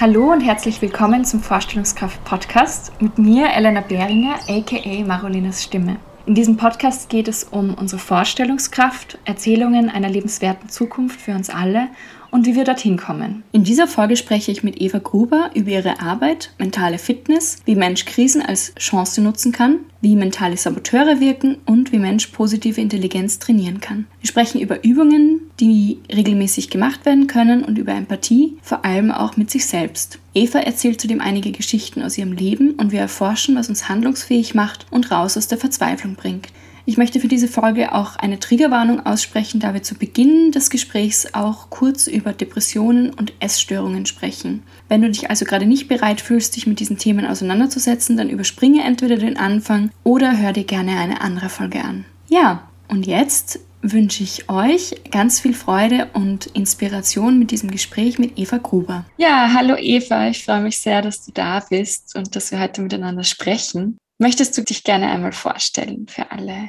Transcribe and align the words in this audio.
Hallo 0.00 0.32
und 0.32 0.40
herzlich 0.40 0.80
willkommen 0.80 1.26
zum 1.26 1.40
Vorstellungskraft 1.40 2.24
Podcast 2.24 2.90
mit 3.02 3.18
mir, 3.18 3.50
Elena 3.50 3.82
Behringer, 3.82 4.36
aka 4.48 5.04
Marolinas 5.04 5.62
Stimme. 5.62 5.96
In 6.24 6.34
diesem 6.34 6.56
Podcast 6.56 7.10
geht 7.10 7.28
es 7.28 7.44
um 7.44 7.74
unsere 7.74 8.00
Vorstellungskraft, 8.00 9.18
Erzählungen 9.26 9.90
einer 9.90 10.08
lebenswerten 10.08 10.70
Zukunft 10.70 11.20
für 11.20 11.32
uns 11.32 11.50
alle 11.50 11.88
und 12.30 12.46
wie 12.46 12.54
wir 12.54 12.64
dorthin 12.64 12.96
kommen. 12.96 13.42
In 13.52 13.64
dieser 13.64 13.86
Folge 13.86 14.16
spreche 14.16 14.52
ich 14.52 14.62
mit 14.62 14.80
Eva 14.80 14.98
Gruber 14.98 15.50
über 15.54 15.70
ihre 15.70 16.00
Arbeit, 16.00 16.52
mentale 16.58 16.98
Fitness, 16.98 17.58
wie 17.64 17.74
Mensch 17.74 18.04
Krisen 18.04 18.42
als 18.42 18.74
Chance 18.76 19.20
nutzen 19.20 19.52
kann, 19.52 19.80
wie 20.00 20.16
mentale 20.16 20.56
Saboteure 20.56 21.20
wirken 21.20 21.58
und 21.66 21.92
wie 21.92 21.98
Mensch 21.98 22.28
positive 22.28 22.80
Intelligenz 22.80 23.38
trainieren 23.38 23.80
kann. 23.80 24.06
Wir 24.20 24.28
sprechen 24.28 24.60
über 24.60 24.84
Übungen, 24.84 25.40
die 25.60 25.98
regelmäßig 26.10 26.70
gemacht 26.70 27.04
werden 27.04 27.26
können 27.26 27.64
und 27.64 27.78
über 27.78 27.92
Empathie, 27.92 28.56
vor 28.62 28.84
allem 28.84 29.10
auch 29.10 29.36
mit 29.36 29.50
sich 29.50 29.66
selbst. 29.66 30.18
Eva 30.34 30.60
erzählt 30.60 31.00
zudem 31.00 31.20
einige 31.20 31.50
Geschichten 31.52 32.02
aus 32.02 32.16
ihrem 32.16 32.32
Leben 32.32 32.72
und 32.72 32.92
wir 32.92 33.00
erforschen, 33.00 33.56
was 33.56 33.68
uns 33.68 33.88
handlungsfähig 33.88 34.54
macht 34.54 34.86
und 34.90 35.10
raus 35.10 35.36
aus 35.36 35.48
der 35.48 35.58
Verzweiflung 35.58 36.14
bringt. 36.14 36.48
Ich 36.86 36.96
möchte 36.96 37.20
für 37.20 37.28
diese 37.28 37.48
Folge 37.48 37.94
auch 37.94 38.16
eine 38.16 38.38
Triggerwarnung 38.38 39.04
aussprechen, 39.04 39.60
da 39.60 39.74
wir 39.74 39.82
zu 39.82 39.94
Beginn 39.94 40.52
des 40.52 40.70
Gesprächs 40.70 41.34
auch 41.34 41.70
kurz 41.70 42.06
über 42.06 42.32
Depressionen 42.32 43.10
und 43.10 43.32
Essstörungen 43.40 44.06
sprechen. 44.06 44.62
Wenn 44.88 45.02
du 45.02 45.10
dich 45.10 45.30
also 45.30 45.44
gerade 45.44 45.66
nicht 45.66 45.88
bereit 45.88 46.20
fühlst, 46.20 46.56
dich 46.56 46.66
mit 46.66 46.80
diesen 46.80 46.98
Themen 46.98 47.26
auseinanderzusetzen, 47.26 48.16
dann 48.16 48.30
überspringe 48.30 48.82
entweder 48.84 49.16
den 49.16 49.36
Anfang 49.36 49.90
oder 50.04 50.38
hör 50.38 50.52
dir 50.52 50.64
gerne 50.64 50.98
eine 50.98 51.20
andere 51.20 51.48
Folge 51.48 51.82
an. 51.82 52.04
Ja, 52.28 52.68
und 52.88 53.06
jetzt 53.06 53.60
wünsche 53.82 54.22
ich 54.22 54.48
euch 54.50 54.94
ganz 55.10 55.40
viel 55.40 55.54
Freude 55.54 56.08
und 56.12 56.46
Inspiration 56.46 57.38
mit 57.38 57.50
diesem 57.50 57.70
Gespräch 57.70 58.18
mit 58.18 58.38
Eva 58.38 58.58
Gruber. 58.58 59.06
Ja, 59.16 59.52
hallo 59.54 59.76
Eva, 59.78 60.28
ich 60.28 60.44
freue 60.44 60.60
mich 60.60 60.78
sehr, 60.78 61.02
dass 61.02 61.24
du 61.24 61.32
da 61.32 61.60
bist 61.60 62.14
und 62.16 62.36
dass 62.36 62.50
wir 62.50 62.60
heute 62.60 62.82
miteinander 62.82 63.24
sprechen. 63.24 63.96
Möchtest 64.22 64.58
du 64.58 64.62
dich 64.62 64.84
gerne 64.84 65.10
einmal 65.10 65.32
vorstellen 65.32 66.06
für 66.06 66.30
alle? 66.30 66.68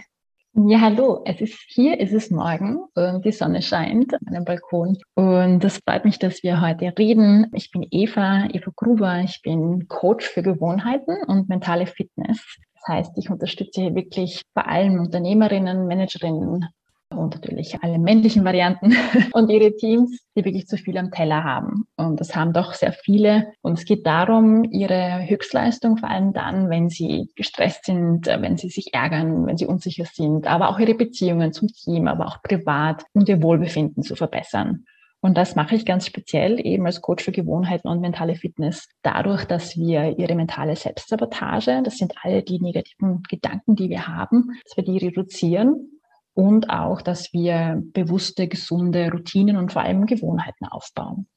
Ja, 0.53 0.79
hallo. 0.79 1.21
Es 1.25 1.41
ist 1.41 1.59
hier, 1.67 1.99
es 1.99 2.13
ist 2.13 2.31
morgen 2.31 2.77
und 2.95 3.25
die 3.25 3.33
Sonne 3.33 3.61
scheint 3.61 4.13
an 4.13 4.21
meinem 4.23 4.45
Balkon. 4.45 4.97
Und 5.15 5.61
es 5.65 5.81
freut 5.85 6.05
mich, 6.05 6.17
dass 6.17 6.43
wir 6.43 6.61
heute 6.61 6.93
reden. 6.97 7.47
Ich 7.53 7.69
bin 7.69 7.85
Eva, 7.91 8.47
Eva 8.53 8.71
Gruber. 8.73 9.19
Ich 9.25 9.41
bin 9.41 9.89
Coach 9.89 10.29
für 10.29 10.43
Gewohnheiten 10.43 11.17
und 11.27 11.49
mentale 11.49 11.87
Fitness. 11.87 12.39
Das 12.73 12.87
heißt, 12.87 13.17
ich 13.17 13.29
unterstütze 13.29 13.81
hier 13.81 13.95
wirklich 13.95 14.43
vor 14.53 14.65
allem 14.69 15.01
Unternehmerinnen, 15.01 15.87
Managerinnen, 15.87 16.69
und 17.11 17.35
natürlich 17.35 17.81
alle 17.81 17.99
männlichen 17.99 18.43
Varianten 18.43 18.93
und 19.33 19.49
ihre 19.49 19.75
Teams, 19.75 20.19
die 20.35 20.45
wirklich 20.45 20.67
zu 20.67 20.77
viel 20.77 20.97
am 20.97 21.11
Teller 21.11 21.43
haben. 21.43 21.85
Und 21.97 22.19
das 22.19 22.35
haben 22.35 22.53
doch 22.53 22.73
sehr 22.73 22.93
viele. 22.93 23.53
Und 23.61 23.77
es 23.77 23.85
geht 23.85 24.05
darum, 24.05 24.63
ihre 24.63 25.27
Höchstleistung, 25.27 25.97
vor 25.97 26.09
allem 26.09 26.33
dann, 26.33 26.69
wenn 26.69 26.89
sie 26.89 27.29
gestresst 27.35 27.85
sind, 27.85 28.27
wenn 28.27 28.57
sie 28.57 28.69
sich 28.69 28.93
ärgern, 28.93 29.45
wenn 29.45 29.57
sie 29.57 29.65
unsicher 29.65 30.05
sind, 30.05 30.47
aber 30.47 30.69
auch 30.69 30.79
ihre 30.79 30.95
Beziehungen 30.95 31.53
zum 31.53 31.67
Team, 31.67 32.07
aber 32.07 32.27
auch 32.27 32.41
privat 32.41 33.03
und 33.13 33.29
ihr 33.29 33.41
Wohlbefinden 33.41 34.03
zu 34.03 34.15
verbessern. 34.15 34.85
Und 35.23 35.37
das 35.37 35.55
mache 35.55 35.75
ich 35.75 35.85
ganz 35.85 36.07
speziell 36.07 36.59
eben 36.65 36.85
als 36.87 36.99
Coach 36.99 37.23
für 37.23 37.31
Gewohnheiten 37.31 37.87
und 37.87 38.01
mentale 38.01 38.33
Fitness 38.33 38.89
dadurch, 39.03 39.45
dass 39.45 39.77
wir 39.77 40.17
ihre 40.17 40.33
mentale 40.33 40.75
Selbstsabotage, 40.75 41.83
das 41.83 41.97
sind 41.97 42.15
alle 42.23 42.41
die 42.41 42.59
negativen 42.59 43.21
Gedanken, 43.29 43.75
die 43.75 43.89
wir 43.89 44.07
haben, 44.07 44.59
dass 44.65 44.77
wir 44.77 44.83
die 44.83 44.97
reduzieren 44.97 46.00
und 46.33 46.69
auch, 46.69 47.01
dass 47.01 47.33
wir 47.33 47.81
bewusste, 47.93 48.47
gesunde 48.47 49.11
Routinen 49.11 49.57
und 49.57 49.71
vor 49.71 49.81
allem 49.81 50.05
Gewohnheiten 50.05 50.65
aufbauen. 50.65 51.27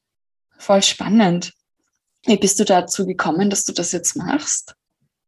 Voll 0.57 0.81
spannend. 0.81 1.53
Wie 2.25 2.37
bist 2.37 2.59
du 2.59 2.65
dazu 2.65 3.05
gekommen, 3.05 3.49
dass 3.49 3.65
du 3.65 3.73
das 3.73 3.91
jetzt 3.91 4.15
machst? 4.15 4.75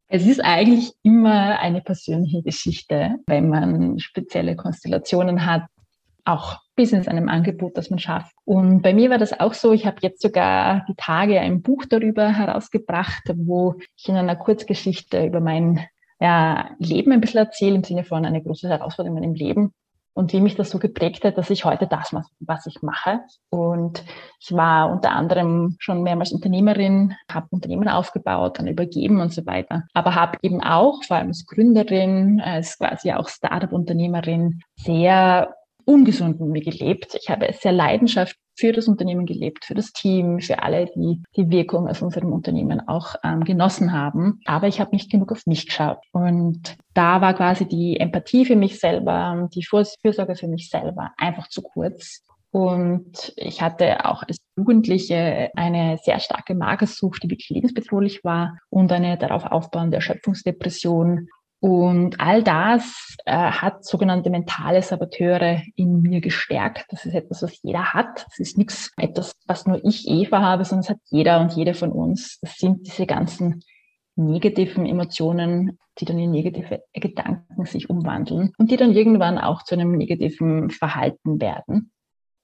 Es 0.08 0.26
ist 0.26 0.40
eigentlich 0.40 0.94
immer 1.04 1.60
eine 1.60 1.82
persönliche 1.82 2.42
Geschichte, 2.42 3.18
wenn 3.28 3.50
man 3.50 4.00
spezielle 4.00 4.56
Konstellationen 4.56 5.46
hat, 5.46 5.64
auch 6.24 6.60
bis 6.76 6.94
in 6.94 7.08
einem 7.08 7.30
Angebot, 7.30 7.78
das 7.78 7.90
man 7.90 8.00
schafft. 8.00 8.34
Und 8.46 8.82
bei 8.82 8.94
mir 8.94 9.10
war 9.10 9.18
das 9.18 9.38
auch 9.38 9.54
so. 9.54 9.74
Ich 9.74 9.86
habe 9.86 9.98
jetzt 10.02 10.22
sogar 10.22 10.86
die 10.88 10.96
Tage 10.96 11.40
ein 11.40 11.62
Buch 11.62 11.86
darüber 11.86 12.30
herausgebracht, 12.30 13.24
wo 13.36 13.76
ich 13.98 14.08
in 14.08 14.16
einer 14.16 14.36
Kurzgeschichte 14.36 15.26
über 15.26 15.42
mein 15.42 15.86
ja, 16.20 16.72
Leben 16.80 17.12
ein 17.12 17.22
bisschen 17.22 17.40
erzähle, 17.40 17.76
im 17.76 17.84
Sinne 17.84 18.04
von 18.04 18.26
eine 18.26 18.42
große 18.42 18.68
Herausforderung 18.68 19.18
in 19.18 19.24
meinem 19.24 19.36
Leben 19.36 19.74
und 20.18 20.34
wie 20.34 20.42
mich 20.42 20.56
das 20.56 20.72
so 20.72 20.80
geprägt 20.80 21.24
hat, 21.24 21.38
dass 21.38 21.52
ich 21.52 21.64
heute 21.64 21.86
das 21.86 22.12
mache, 22.12 22.30
was 22.40 22.66
ich 22.66 22.82
mache. 22.82 23.20
Und 23.52 24.04
ich 24.40 24.52
war 24.52 24.90
unter 24.92 25.12
anderem 25.12 25.76
schon 25.78 26.02
mehrmals 26.02 26.32
Unternehmerin, 26.32 27.14
habe 27.32 27.46
Unternehmen 27.52 27.88
aufgebaut, 27.88 28.58
dann 28.58 28.66
übergeben 28.66 29.22
und 29.22 29.32
so 29.32 29.46
weiter. 29.46 29.84
Aber 29.94 30.16
habe 30.16 30.40
eben 30.42 30.64
auch, 30.64 31.04
vor 31.04 31.18
allem 31.18 31.28
als 31.28 31.46
Gründerin, 31.46 32.42
als 32.42 32.80
quasi 32.80 33.12
auch 33.12 33.30
Startup-Unternehmerin, 33.30 34.62
sehr 34.76 35.54
ungesund 35.86 36.40
mit 36.40 36.50
mir 36.50 36.64
gelebt. 36.64 37.16
Ich 37.22 37.30
habe 37.30 37.54
sehr 37.54 37.72
Leidenschaft 37.72 38.38
für 38.58 38.72
das 38.72 38.88
Unternehmen 38.88 39.26
gelebt, 39.26 39.66
für 39.66 39.76
das 39.76 39.94
Team, 39.94 40.40
für 40.40 40.64
alle, 40.64 40.88
die 40.88 41.22
die 41.36 41.50
Wirkung 41.50 41.88
aus 41.88 42.02
unserem 42.02 42.34
Unternehmen 42.34 42.88
auch 42.88 43.16
ähm, 43.24 43.44
genossen 43.44 43.94
haben. 43.94 44.40
Aber 44.46 44.68
ich 44.68 44.80
habe 44.80 44.96
nicht 44.96 45.12
genug 45.12 45.32
auf 45.32 45.46
mich 45.46 45.68
geschaut. 45.68 46.00
Und 46.12 46.76
da 46.94 47.22
war 47.22 47.34
quasi 47.36 47.68
die 47.68 48.00
Empathie 48.00 48.46
für 48.46 48.56
mich 48.56 48.80
selber, 48.80 49.48
die 49.54 49.64
Fürsorge 49.64 50.36
für 50.36 50.48
mich 50.48 50.70
selber 50.70 51.12
einfach 51.18 51.48
zu 51.48 51.62
kurz. 51.62 52.24
Und 52.52 53.34
ich 53.36 53.62
hatte 53.62 54.06
auch 54.06 54.24
als 54.24 54.38
Jugendliche 54.56 55.52
eine 55.56 56.00
sehr 56.04 56.20
starke 56.20 56.56
Magersucht, 56.56 57.22
die 57.22 57.30
wirklich 57.30 57.50
lebensbedrohlich 57.50 58.24
war 58.24 58.58
und 58.70 58.92
eine 58.92 59.18
darauf 59.18 59.46
aufbauende 59.46 59.98
Erschöpfungsdepression 59.98 61.28
und 61.60 62.20
all 62.20 62.44
das 62.44 63.16
äh, 63.26 63.36
hat 63.36 63.84
sogenannte 63.84 64.30
mentale 64.30 64.82
Saboteure 64.82 65.62
in 65.76 66.02
mir 66.02 66.22
gestärkt. 66.22 66.86
Das 66.90 67.06
ist 67.06 67.16
etwas, 67.16 67.42
was 67.42 67.62
jeder 67.64 67.94
hat. 67.94 68.26
Das 68.26 68.40
ist 68.40 68.58
nichts, 68.58 68.92
etwas, 68.98 69.34
was 69.48 69.66
nur 69.66 69.84
ich, 69.84 70.08
Eva, 70.08 70.42
habe, 70.42 70.66
sondern 70.66 70.84
es 70.84 70.90
hat 70.90 71.00
jeder 71.10 71.42
und 71.42 71.54
jede 71.54 71.74
von 71.74 71.92
uns. 71.92 72.40
Das 72.42 72.58
sind 72.58 72.86
diese 72.86 73.08
ganzen 73.08 73.64
negativen 74.16 74.86
Emotionen, 74.86 75.80
die 75.98 76.06
dann 76.06 76.20
in 76.20 76.32
negative 76.32 76.84
Gedanken 76.94 77.66
sich 77.66 77.90
umwandeln 77.90 78.54
und 78.58 78.70
die 78.70 78.78
dann 78.78 78.92
irgendwann 78.92 79.40
auch 79.40 79.64
zu 79.64 79.74
einem 79.74 79.98
negativen 79.98 80.70
Verhalten 80.70 81.42
werden. 81.42 81.92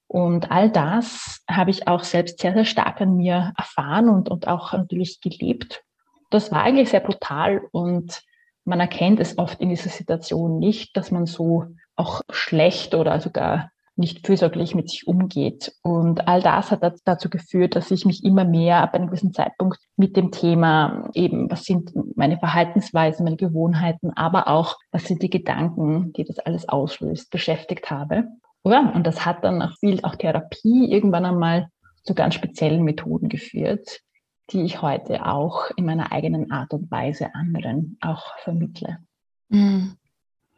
Und 0.08 0.52
all 0.52 0.72
das 0.72 1.44
habe 1.50 1.72
ich 1.72 1.88
auch 1.88 2.04
selbst 2.04 2.40
sehr, 2.40 2.54
sehr 2.54 2.66
stark 2.66 3.02
an 3.02 3.16
mir 3.16 3.54
erfahren 3.58 4.10
und, 4.10 4.30
und 4.30 4.48
auch 4.48 4.74
natürlich 4.74 5.22
gelebt. 5.22 5.84
Das 6.30 6.52
war 6.52 6.64
eigentlich 6.64 6.90
sehr 6.90 7.00
brutal 7.00 7.62
und 7.72 8.24
man 8.66 8.80
erkennt 8.80 9.20
es 9.20 9.38
oft 9.38 9.60
in 9.62 9.70
dieser 9.70 9.90
Situation 9.90 10.60
nicht, 10.60 10.96
dass 10.98 11.12
man 11.12 11.26
so 11.26 11.66
auch 11.96 12.22
schlecht 12.30 12.96
oder 12.96 13.20
sogar 13.20 13.72
nicht 13.96 14.26
fürsorglich 14.26 14.74
mit 14.74 14.90
sich 14.90 15.08
umgeht. 15.08 15.74
Und 15.84 16.28
all 16.28 16.42
das 16.42 16.72
hat 16.72 16.82
dazu 17.06 17.30
geführt, 17.30 17.76
dass 17.76 17.92
ich 17.92 18.06
mich 18.06 18.24
immer 18.24 18.44
mehr 18.44 18.78
ab 18.78 18.96
einem 18.96 19.08
gewissen 19.08 19.34
Zeitpunkt 19.34 19.78
mit 19.98 20.18
dem 20.18 20.32
Thema 20.32 21.10
eben, 21.14 21.50
was 21.52 21.64
sind 21.64 21.92
meine 22.16 22.40
Verhaltensweisen, 22.40 23.24
meine 23.24 23.38
Gewohnheiten, 23.38 24.12
aber 24.16 24.48
auch, 24.48 24.78
was 24.92 25.04
sind 25.04 25.22
die 25.22 25.30
Gedanken, 25.30 26.12
die 26.14 26.24
das 26.24 26.40
alles 26.40 26.68
auslöst, 26.68 27.30
beschäftigt 27.30 27.92
habe. 27.92 28.24
Ja, 28.66 28.92
und 28.96 29.06
das 29.06 29.26
hat 29.26 29.44
dann 29.44 29.58
nach 29.60 29.78
viel 29.78 30.00
auch 30.04 30.16
Therapie 30.16 30.90
irgendwann 30.90 31.26
einmal 31.26 31.68
zu 32.04 32.16
ganz 32.16 32.34
speziellen 32.34 32.84
Methoden 32.84 33.30
geführt, 33.30 34.00
die 34.52 34.64
ich 34.64 34.82
heute 34.82 35.26
auch 35.26 35.72
in 35.78 35.86
meiner 35.86 36.12
eigenen 36.12 36.52
Art 36.52 36.74
und 36.74 36.92
Weise 36.92 37.34
anderen 37.34 37.98
auch 38.02 38.38
vermittle. 38.40 39.00
Mhm. 39.50 39.98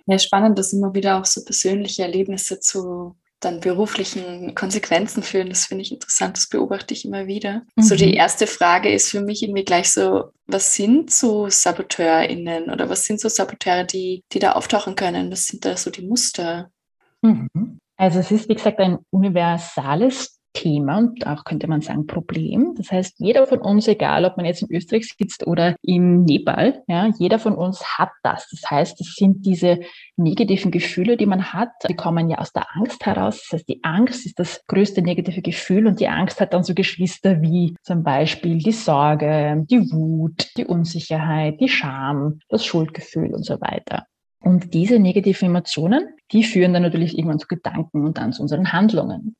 Ja, 0.07 0.19
spannend, 0.19 0.60
dass 0.60 0.74
immer 0.74 0.94
wieder 0.94 1.19
auch 1.19 1.25
so 1.25 1.44
persönliche 1.44 2.04
Erlebnisse 2.04 2.60
zu 2.60 3.15
dann 3.39 3.60
beruflichen 3.60 4.56
Konsequenzen 4.56 5.21
führen. 5.21 5.50
Das 5.50 5.65
finde 5.65 5.83
ich 5.83 5.92
interessant, 5.92 6.38
das 6.38 6.48
beobachte 6.48 6.94
ich 6.94 7.06
immer 7.06 7.27
wieder. 7.27 7.62
Mhm. 7.75 7.83
So 7.83 7.95
die 7.95 8.13
erste 8.13 8.48
Frage 8.48 8.92
ist 8.92 9.12
für 9.12 9.21
mich 9.21 9.44
irgendwie 9.44 9.65
gleich 9.65 9.92
so, 9.92 10.31
was 10.48 10.74
sind 10.74 11.12
so 11.12 11.50
SaboteurInnen 11.50 12.69
oder 12.69 12.89
was 12.89 13.06
sind 13.06 13.19
so 13.19 13.30
Saboteure, 13.30 13.83
die, 13.83 14.24
die 14.31 14.39
da 14.39 14.54
auftauchen 14.54 14.95
können? 14.95 15.31
Was 15.31 15.48
sind 15.48 15.65
da 15.65 15.77
so 15.77 15.92
die 15.92 16.06
Muster? 16.06 16.71
Mhm. 17.21 17.80
Also 17.98 18.19
es 18.19 18.31
ist, 18.31 18.50
wie 18.50 18.56
gesagt, 18.56 18.80
ein 18.80 19.00
universales 19.12 20.39
Thema 20.56 20.98
und 20.98 21.28
auch 21.28 21.44
könnte 21.44 21.68
man 21.68 21.81
sagen 21.81 22.07
Problem. 22.07 22.74
Das 22.75 22.92
heißt, 22.92 23.19
jeder 23.19 23.46
von 23.46 23.60
uns, 23.60 23.88
egal 23.88 24.25
ob 24.25 24.38
man 24.38 24.46
jetzt 24.46 24.63
in 24.63 24.75
Österreich 24.75 25.07
sitzt 25.16 25.46
oder 25.46 25.75
in 25.84 26.24
Nepal, 26.24 26.81
ja, 26.88 27.12
jeder 27.19 27.38
von 27.38 27.54
uns 27.54 27.84
hat 28.00 28.10
das. 28.24 28.48
Das 28.50 28.72
heißt, 28.72 29.00
es 29.02 29.16
sind 29.16 29.46
diese 29.46 29.80
negativen 30.16 30.72
Gefühle, 30.72 31.18
die 31.18 31.28
man 31.28 31.54
hat, 31.54 31.69
die 31.88 31.96
kommen 31.96 32.30
ja 32.30 32.40
aus 32.40 32.54
der 32.54 32.66
Angst 32.75 33.06
heraus. 33.06 33.42
Das 33.44 33.60
heißt, 33.60 33.69
die 33.69 33.84
Angst 33.84 34.25
ist 34.25 34.40
das 34.40 34.66
größte 34.68 35.02
negative 35.04 35.42
Gefühl 35.42 35.86
und 35.86 36.00
die 36.00 36.07
Angst 36.07 36.42
hat 36.42 36.54
dann 36.54 36.63
so 36.63 36.74
Geschwister 36.74 37.42
wie 37.42 37.75
zum 37.84 38.04
Beispiel 38.04 38.58
die 38.58 38.72
Sorge, 38.72 39.63
die 39.69 39.92
Wut, 39.92 40.48
die 40.58 40.66
Unsicherheit, 40.66 41.60
die 41.60 41.69
Scham, 41.69 42.40
das 42.50 42.66
Schuldgefühl 42.66 43.34
und 43.34 43.46
so 43.46 43.60
weiter. 43.62 44.06
Und 44.40 44.74
diese 44.74 45.00
negativen 45.00 45.50
Emotionen, 45.50 46.08
die 46.31 46.44
führen 46.44 46.72
dann 46.72 46.84
natürlich 46.84 47.18
irgendwann 47.18 47.40
zu 47.40 47.48
Gedanken 47.48 48.06
und 48.06 48.18
dann 48.18 48.31
zu 48.31 48.44
unseren 48.44 48.72
Handlungen. 48.72 49.36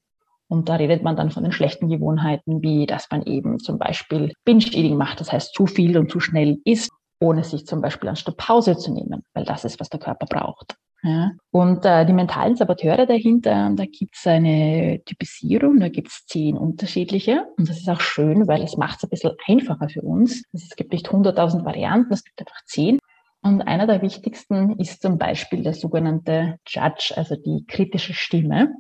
Und 0.48 0.70
da 0.70 0.76
redet 0.76 1.04
man 1.04 1.16
dann 1.16 1.32
von 1.32 1.44
den 1.44 1.52
schlechten 1.52 1.90
Gewohnheiten, 1.90 2.62
wie 2.62 2.86
dass 2.86 3.08
man 3.10 3.24
eben 3.24 3.60
zum 3.60 3.80
Beispiel 3.80 4.34
Binge-Eating 4.46 4.96
macht, 4.96 5.20
das 5.20 5.32
heißt 5.32 5.54
zu 5.54 5.66
viel 5.66 5.98
und 5.98 6.12
zu 6.12 6.20
schnell 6.20 6.60
isst, 6.66 6.92
ohne 7.20 7.44
sich 7.44 7.66
zum 7.66 7.82
Beispiel 7.82 8.16
Stück 8.16 8.38
Pause 8.38 8.78
zu 8.78 8.94
nehmen, 8.94 9.24
weil 9.34 9.46
das 9.46 9.66
ist, 9.66 9.80
was 9.80 9.90
der 9.90 10.00
Körper 10.00 10.28
braucht. 10.28 10.76
Ja. 11.06 11.32
Und 11.52 11.86
äh, 11.86 12.06
die 12.06 12.14
mentalen 12.14 12.56
Saboteure 12.56 13.06
dahinter, 13.06 13.72
da 13.76 13.86
gibt 13.86 14.16
es 14.16 14.26
eine 14.26 15.02
Typisierung, 15.06 15.80
da 15.80 15.90
gibt 15.90 16.08
es 16.08 16.26
zehn 16.26 16.58
unterschiedliche. 16.58 17.46
Und 17.58 17.70
das 17.70 17.78
ist 17.78 17.90
auch 17.90 18.02
schön, 18.02 18.48
weil 18.48 18.64
es 18.64 18.76
macht 18.76 18.98
es 18.98 19.04
ein 19.04 19.10
bisschen 19.10 19.34
einfacher 19.48 19.88
für 19.88 20.02
uns. 20.02 20.44
Es 20.52 20.76
gibt 20.76 20.94
nicht 20.94 21.10
100.000 21.10 21.64
Varianten, 21.64 22.12
es 22.12 22.24
gibt 22.24 22.40
einfach 22.40 22.64
zehn. 22.66 22.98
Und 23.44 23.62
einer 23.62 23.86
der 23.86 24.02
wichtigsten 24.02 24.80
ist 24.80 25.04
zum 25.04 25.20
Beispiel 25.20 25.62
der 25.62 25.76
sogenannte 25.76 26.58
Judge, 26.68 27.14
also 27.16 27.36
die 27.36 27.66
kritische 27.68 28.16
Stimme. 28.16 28.74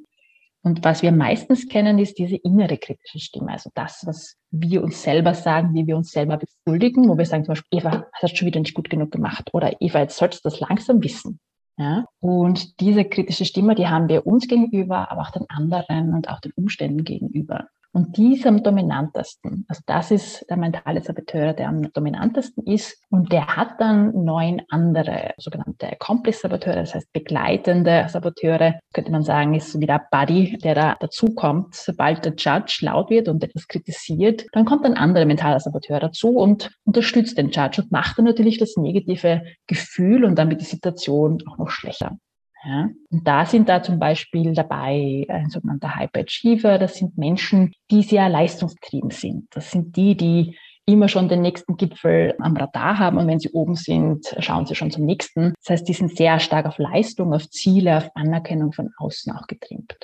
Und 0.66 0.84
was 0.84 1.04
wir 1.04 1.12
meistens 1.12 1.68
kennen, 1.70 2.00
ist 2.00 2.18
diese 2.18 2.38
innere 2.38 2.78
kritische 2.80 3.20
Stimme. 3.20 3.52
Also 3.52 3.70
das, 3.76 4.02
was 4.08 4.36
wir 4.50 4.84
uns 4.84 5.04
selber 5.04 5.36
sagen, 5.36 5.76
wie 5.76 5.86
wir 5.86 5.96
uns 5.96 6.10
selber 6.10 6.40
beschuldigen, 6.40 7.08
wo 7.08 7.20
wir 7.20 7.26
sagen 7.28 7.46
zum 7.46 7.52
Beispiel, 7.52 7.80
Eva, 7.80 8.08
hast 8.14 8.34
du 8.34 8.36
schon 8.36 8.48
wieder 8.48 8.60
nicht 8.60 8.74
gut 8.74 8.90
genug 8.90 9.12
gemacht. 9.12 9.52
Oder 9.54 9.80
Eva, 9.80 10.00
jetzt 10.00 10.18
solltest 10.18 10.44
du 10.44 10.50
das 10.50 10.60
langsam 10.60 11.04
wissen. 11.04 11.40
Ja? 11.78 12.06
Und 12.20 12.80
diese 12.80 13.06
kritische 13.06 13.46
Stimme, 13.46 13.76
die 13.76 13.88
haben 13.88 14.10
wir 14.10 14.26
uns 14.26 14.48
gegenüber, 14.48 15.12
aber 15.12 15.22
auch 15.22 15.30
den 15.30 15.48
anderen 15.50 16.16
und 16.16 16.30
auch 16.30 16.40
den 16.40 16.52
Umständen 16.56 17.04
gegenüber. 17.04 17.68
Und 17.95 18.18
die 18.18 18.33
ist 18.33 18.45
am 18.45 18.62
dominantesten. 18.62 19.63
Also 19.69 19.81
das 19.86 20.12
ist 20.12 20.45
der 20.50 20.57
mentale 20.57 21.01
Saboteur, 21.01 21.53
der 21.53 21.69
am 21.69 21.94
dominantesten 21.94 22.65
ist. 22.65 23.01
Und 23.09 23.31
der 23.31 23.56
hat 23.56 23.80
dann 23.80 24.12
neun 24.25 24.62
andere 24.68 25.31
sogenannte 25.38 25.88
Accomplice-Saboteure, 25.94 26.75
das 26.75 26.94
heißt 26.94 27.13
begleitende 27.13 28.06
Saboteure. 28.09 28.81
Könnte 28.94 29.13
man 29.13 29.24
sagen, 29.24 29.53
ist 29.53 29.71
so 29.71 29.80
wie 29.80 29.86
der 29.86 30.06
Buddy, 30.12 30.57
der 30.57 30.75
da 30.75 30.97
dazukommt. 31.00 31.74
Sobald 31.74 32.25
der 32.25 32.33
Judge 32.36 32.80
laut 32.81 33.09
wird 33.09 33.30
und 33.30 33.42
etwas 33.42 33.65
kritisiert, 33.69 34.45
dann 34.51 34.65
kommt 34.65 34.83
ein 34.83 34.97
anderer 34.97 35.24
mentaler 35.24 35.62
Saboteur 35.62 36.01
dazu 36.01 36.31
und 36.31 36.71
unterstützt 36.83 37.38
den 37.38 37.50
Judge 37.50 37.81
und 37.81 37.94
macht 37.94 38.18
dann 38.18 38.25
natürlich 38.25 38.57
das 38.57 38.75
negative 38.75 39.42
Gefühl 39.68 40.25
und 40.25 40.38
damit 40.38 40.59
die 40.59 40.65
Situation 40.65 41.42
auch 41.47 41.57
noch 41.57 41.69
schlechter. 41.69 42.18
Ja? 42.66 42.90
Und 43.12 43.28
da 43.28 43.46
sind 43.46 43.70
da 43.70 43.84
zum 43.84 44.00
Beispiel 44.00 44.54
dabei 44.54 45.26
ein 45.30 45.50
sogenannter 45.50 45.96
Hyperachiever. 45.96 46.78
Das 46.78 46.96
sind 46.96 47.18
Menschen, 47.18 47.74
die 47.92 48.02
sehr 48.02 48.28
leistungsgetrieben 48.28 49.12
sind. 49.12 49.48
Das 49.52 49.72
sind 49.72 49.96
die, 49.96 50.16
die 50.16 50.58
immer 50.88 51.08
schon 51.08 51.30
den 51.30 51.42
nächsten 51.42 51.78
Gipfel 51.78 52.36
am 52.40 52.56
Radar 52.56 53.00
haben 53.00 53.18
und 53.18 53.28
wenn 53.28 53.40
sie 53.40 53.50
oben 53.52 53.76
sind, 53.76 54.36
schauen 54.40 54.66
sie 54.66 54.76
schon 54.76 54.92
zum 54.92 55.06
nächsten. 55.06 55.54
Das 55.64 55.72
heißt, 55.72 55.88
die 55.88 55.94
sind 55.94 56.16
sehr 56.16 56.40
stark 56.40 56.66
auf 56.68 56.78
Leistung, 56.78 57.34
auf 57.34 57.50
Ziele, 57.50 57.98
auf 57.98 58.10
Anerkennung 58.16 58.72
von 58.72 58.92
außen 58.98 59.34
auch 59.36 59.48
getrimmt. 59.48 59.98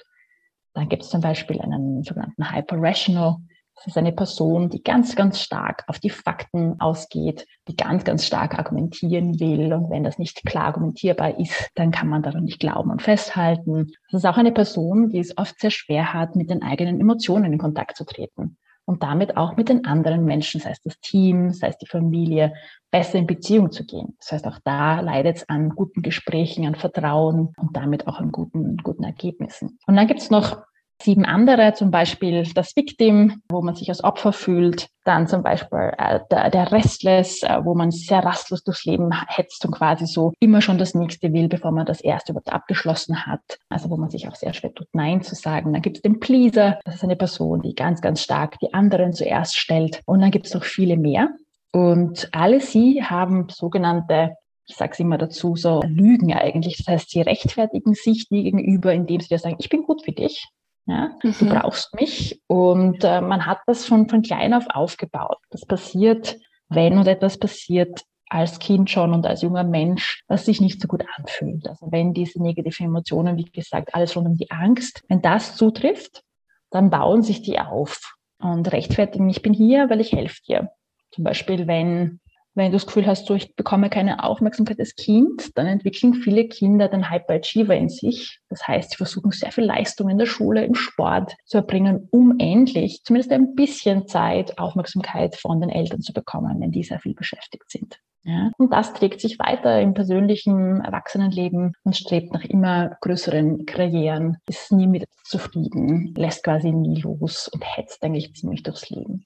Dann 0.74 0.90
gibt 0.90 1.04
es 1.04 1.10
zum 1.10 1.22
Beispiel 1.22 1.62
einen 1.62 2.04
sogenannten 2.04 2.52
Hyper-Rational. 2.52 3.38
Das 3.82 3.88
ist 3.88 3.98
eine 3.98 4.12
Person, 4.12 4.70
die 4.70 4.84
ganz, 4.84 5.16
ganz 5.16 5.40
stark 5.40 5.84
auf 5.88 5.98
die 5.98 6.12
Fakten 6.12 6.80
ausgeht, 6.80 7.48
die 7.68 7.76
ganz, 7.76 8.04
ganz 8.04 8.28
stark 8.28 8.60
argumentieren 8.60 9.40
will. 9.40 9.74
Und 9.74 9.90
wenn 9.90 10.04
das 10.04 10.20
nicht 10.20 10.46
klar 10.46 10.66
argumentierbar 10.66 11.40
ist, 11.40 11.72
dann 11.74 11.90
kann 11.90 12.08
man 12.08 12.22
daran 12.22 12.44
nicht 12.44 12.60
glauben 12.60 12.92
und 12.92 13.02
festhalten. 13.02 13.92
Das 14.12 14.22
ist 14.22 14.30
auch 14.30 14.38
eine 14.38 14.52
Person, 14.52 15.10
die 15.10 15.18
es 15.18 15.36
oft 15.36 15.60
sehr 15.60 15.72
schwer 15.72 16.14
hat, 16.14 16.36
mit 16.36 16.52
den 16.52 16.62
eigenen 16.62 17.00
Emotionen 17.00 17.54
in 17.54 17.58
Kontakt 17.58 17.98
zu 17.98 18.06
treten 18.06 18.58
und 18.86 19.02
damit 19.02 19.36
auch 19.36 19.58
mit 19.58 19.70
den 19.70 19.86
anderen 19.86 20.26
Menschen, 20.26 20.62
sei 20.62 20.72
es 20.72 20.82
das 20.82 21.00
Team, 21.00 21.52
sei 21.52 21.70
es 21.70 21.78
die 21.78 21.88
Familie, 21.88 22.54
besser 22.92 23.18
in 23.18 23.26
Beziehung 23.26 23.72
zu 23.72 23.86
gehen. 23.86 24.16
Das 24.20 24.32
heißt, 24.32 24.46
auch 24.46 24.60
da 24.64 25.00
leidet 25.00 25.38
es 25.38 25.50
an 25.50 25.70
guten 25.70 26.04
Gesprächen, 26.04 26.68
an 26.68 26.76
Vertrauen 26.76 27.54
und 27.58 27.76
damit 27.76 28.08
auch 28.08 28.20
an 28.20 28.32
guten, 28.32 28.78
guten 28.78 29.04
Ergebnissen. 29.04 29.80
Und 29.88 29.96
dann 29.96 30.08
gibt 30.08 30.20
es 30.20 30.30
noch 30.30 30.62
sieben 31.04 31.26
andere, 31.26 31.74
zum 31.74 31.92
Beispiel 31.92 32.44
das 32.54 32.76
Victim, 32.76 33.42
wo 33.50 33.62
man 33.62 33.76
sich 33.76 33.90
als 33.90 34.04
Opfer 34.04 34.34
fühlt, 34.34 34.88
dann 35.04 35.28
zum 35.28 35.44
Beispiel 35.44 35.92
äh, 35.98 36.20
der, 36.30 36.50
der 36.50 36.72
Restless, 36.72 37.44
äh, 37.44 37.60
wo 37.64 37.74
man 37.76 37.92
sehr 37.92 38.24
rastlos 38.24 38.64
durchs 38.64 38.86
Leben 38.86 39.10
hetzt 39.28 39.66
und 39.66 39.72
quasi 39.72 40.06
so 40.06 40.34
immer 40.40 40.62
schon 40.62 40.78
das 40.78 40.94
nächste 40.94 41.34
will, 41.34 41.48
bevor 41.48 41.72
man 41.72 41.86
das 41.86 42.02
erste 42.02 42.32
überhaupt 42.32 42.54
abgeschlossen 42.54 43.26
hat. 43.26 43.42
Also 43.70 43.90
wo 43.90 43.98
man 43.98 44.10
sich 44.10 44.28
auch 44.28 44.36
sehr 44.36 44.54
schwer 44.54 44.74
tut, 44.74 44.88
Nein 44.94 45.22
zu 45.22 45.36
sagen. 45.36 45.74
Dann 45.74 45.82
gibt 45.82 45.98
es 45.98 46.02
den 46.04 46.20
Pleaser, 46.20 46.80
das 46.86 46.96
ist 46.96 47.04
eine 47.04 47.16
Person, 47.16 47.62
die 47.62 47.76
ganz, 47.76 48.02
ganz 48.02 48.22
stark 48.22 48.60
die 48.60 48.74
anderen 48.74 49.14
zuerst 49.14 49.58
stellt. 49.58 50.02
Und 50.06 50.22
dann 50.22 50.32
gibt 50.32 50.48
es 50.48 50.54
noch 50.54 50.64
viele 50.64 50.98
mehr. 50.98 51.30
Und 51.74 52.30
alle 52.32 52.60
sie 52.60 53.04
haben 53.04 53.48
sogenannte 53.50 54.36
ich 54.72 54.78
sage 54.78 54.94
es 54.94 55.00
immer 55.00 55.18
dazu, 55.18 55.56
so 55.58 55.82
Lügen 55.86 56.34
eigentlich. 56.34 56.78
Das 56.78 56.88
heißt, 56.88 57.10
sie 57.10 57.22
rechtfertigen 57.22 57.94
sich 57.94 58.30
dir 58.30 58.44
gegenüber, 58.44 58.94
indem 58.94 59.20
sie 59.20 59.28
dir 59.28 59.38
sagen, 59.38 59.58
ich 59.60 59.68
bin 59.68 59.84
gut 59.84 60.06
für 60.06 60.14
dich. 60.14 60.48
Ja? 60.86 61.12
Mhm. 61.24 61.36
Du 61.40 61.46
brauchst 61.50 61.94
mich. 61.96 62.42
Und 62.48 63.04
äh, 63.04 63.22
man 63.22 63.46
hat 63.46 63.60
das 63.68 63.88
schon 63.88 64.10
von 64.10 64.22
klein 64.22 64.54
auf 64.54 64.66
aufgebaut. 64.70 65.38
Das 65.50 65.66
passiert, 65.66 66.38
wenn 66.70 66.98
und 66.98 67.08
etwas 67.08 67.38
passiert 67.38 68.04
als 68.30 68.60
Kind 68.60 68.90
schon 68.90 69.14
und 69.14 69.26
als 69.26 69.42
junger 69.42 69.66
Mensch, 69.66 70.24
was 70.28 70.46
sich 70.46 70.62
nicht 70.62 70.82
so 70.82 70.88
gut 70.88 71.04
anfühlt. 71.18 71.68
Also 71.68 71.92
wenn 71.92 72.14
diese 72.14 72.42
negativen 72.42 72.88
Emotionen, 72.88 73.38
wie 73.38 73.44
gesagt, 73.44 73.94
alles 73.94 74.16
rund 74.16 74.28
um 74.28 74.38
die 74.38 74.50
Angst, 74.52 75.04
wenn 75.10 75.22
das 75.22 75.58
zutrifft, 75.58 76.24
dann 76.70 76.90
bauen 76.90 77.24
sich 77.24 77.42
die 77.42 77.60
auf 77.60 78.16
und 78.40 78.72
rechtfertigen, 78.72 79.30
ich 79.30 79.42
bin 79.42 79.54
hier, 79.54 79.90
weil 79.90 80.00
ich 80.00 80.14
helfe 80.14 80.42
dir. 80.48 80.72
Zum 81.12 81.26
Beispiel, 81.26 81.68
wenn 81.68 82.22
wenn 82.54 82.72
du 82.72 82.74
das 82.74 82.86
Gefühl 82.86 83.08
hast, 83.08 83.28
so 83.28 83.36
ich 83.36 83.56
bekomme 83.56 83.90
keine 83.90 84.24
Aufmerksamkeit 84.24 84.80
als 84.80 84.96
Kind, 84.96 85.58
dann 85.58 85.68
entwickeln 85.68 86.14
viele 86.14 86.48
Kinder 86.48 86.90
den 86.90 87.10
Hyperachiever 87.10 87.76
in 87.76 87.90
sich. 87.90 88.40
Das 88.50 88.68
heißt, 88.68 88.92
sie 88.92 88.98
versuchen 88.98 89.32
sehr 89.32 89.52
viel 89.52 89.64
Leistung 89.64 90.10
in 90.10 90.18
der 90.18 90.26
Schule, 90.26 90.66
im 90.66 90.76
Sport 90.76 91.36
zu 91.46 91.58
erbringen, 91.58 92.08
um 92.12 92.36
endlich 92.40 93.04
zumindest 93.04 93.32
ein 93.32 93.56
bisschen 93.56 94.08
Zeit, 94.08 94.58
Aufmerksamkeit 94.58 95.36
von 95.36 95.62
den 95.62 95.70
Eltern 95.70 96.02
zu 96.02 96.14
bekommen, 96.14 96.60
wenn 96.60 96.72
die 96.72 96.84
sehr 96.84 97.00
viel 97.00 97.14
beschäftigt 97.14 97.70
sind. 97.70 98.00
Ja? 98.24 98.52
Und 98.58 98.72
das 98.74 98.94
trägt 98.94 99.22
sich 99.22 99.40
weiter 99.40 99.82
im 99.82 99.94
persönlichen 99.94 100.82
Erwachsenenleben 100.82 101.74
und 101.84 101.96
strebt 101.96 102.34
nach 102.34 102.44
immer 102.44 102.98
größeren 103.02 103.66
Karrieren, 103.66 104.38
ist 104.48 104.72
nie 104.72 104.88
mit 104.88 105.06
zufrieden, 105.24 106.14
lässt 106.16 106.44
quasi 106.44 106.72
nie 106.72 107.02
los 107.02 107.48
und 107.48 107.64
hetzt 107.64 108.04
eigentlich 108.04 108.34
ziemlich 108.36 108.64
durchs 108.64 108.90
Leben. 108.90 109.26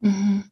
Mhm. 0.00 0.44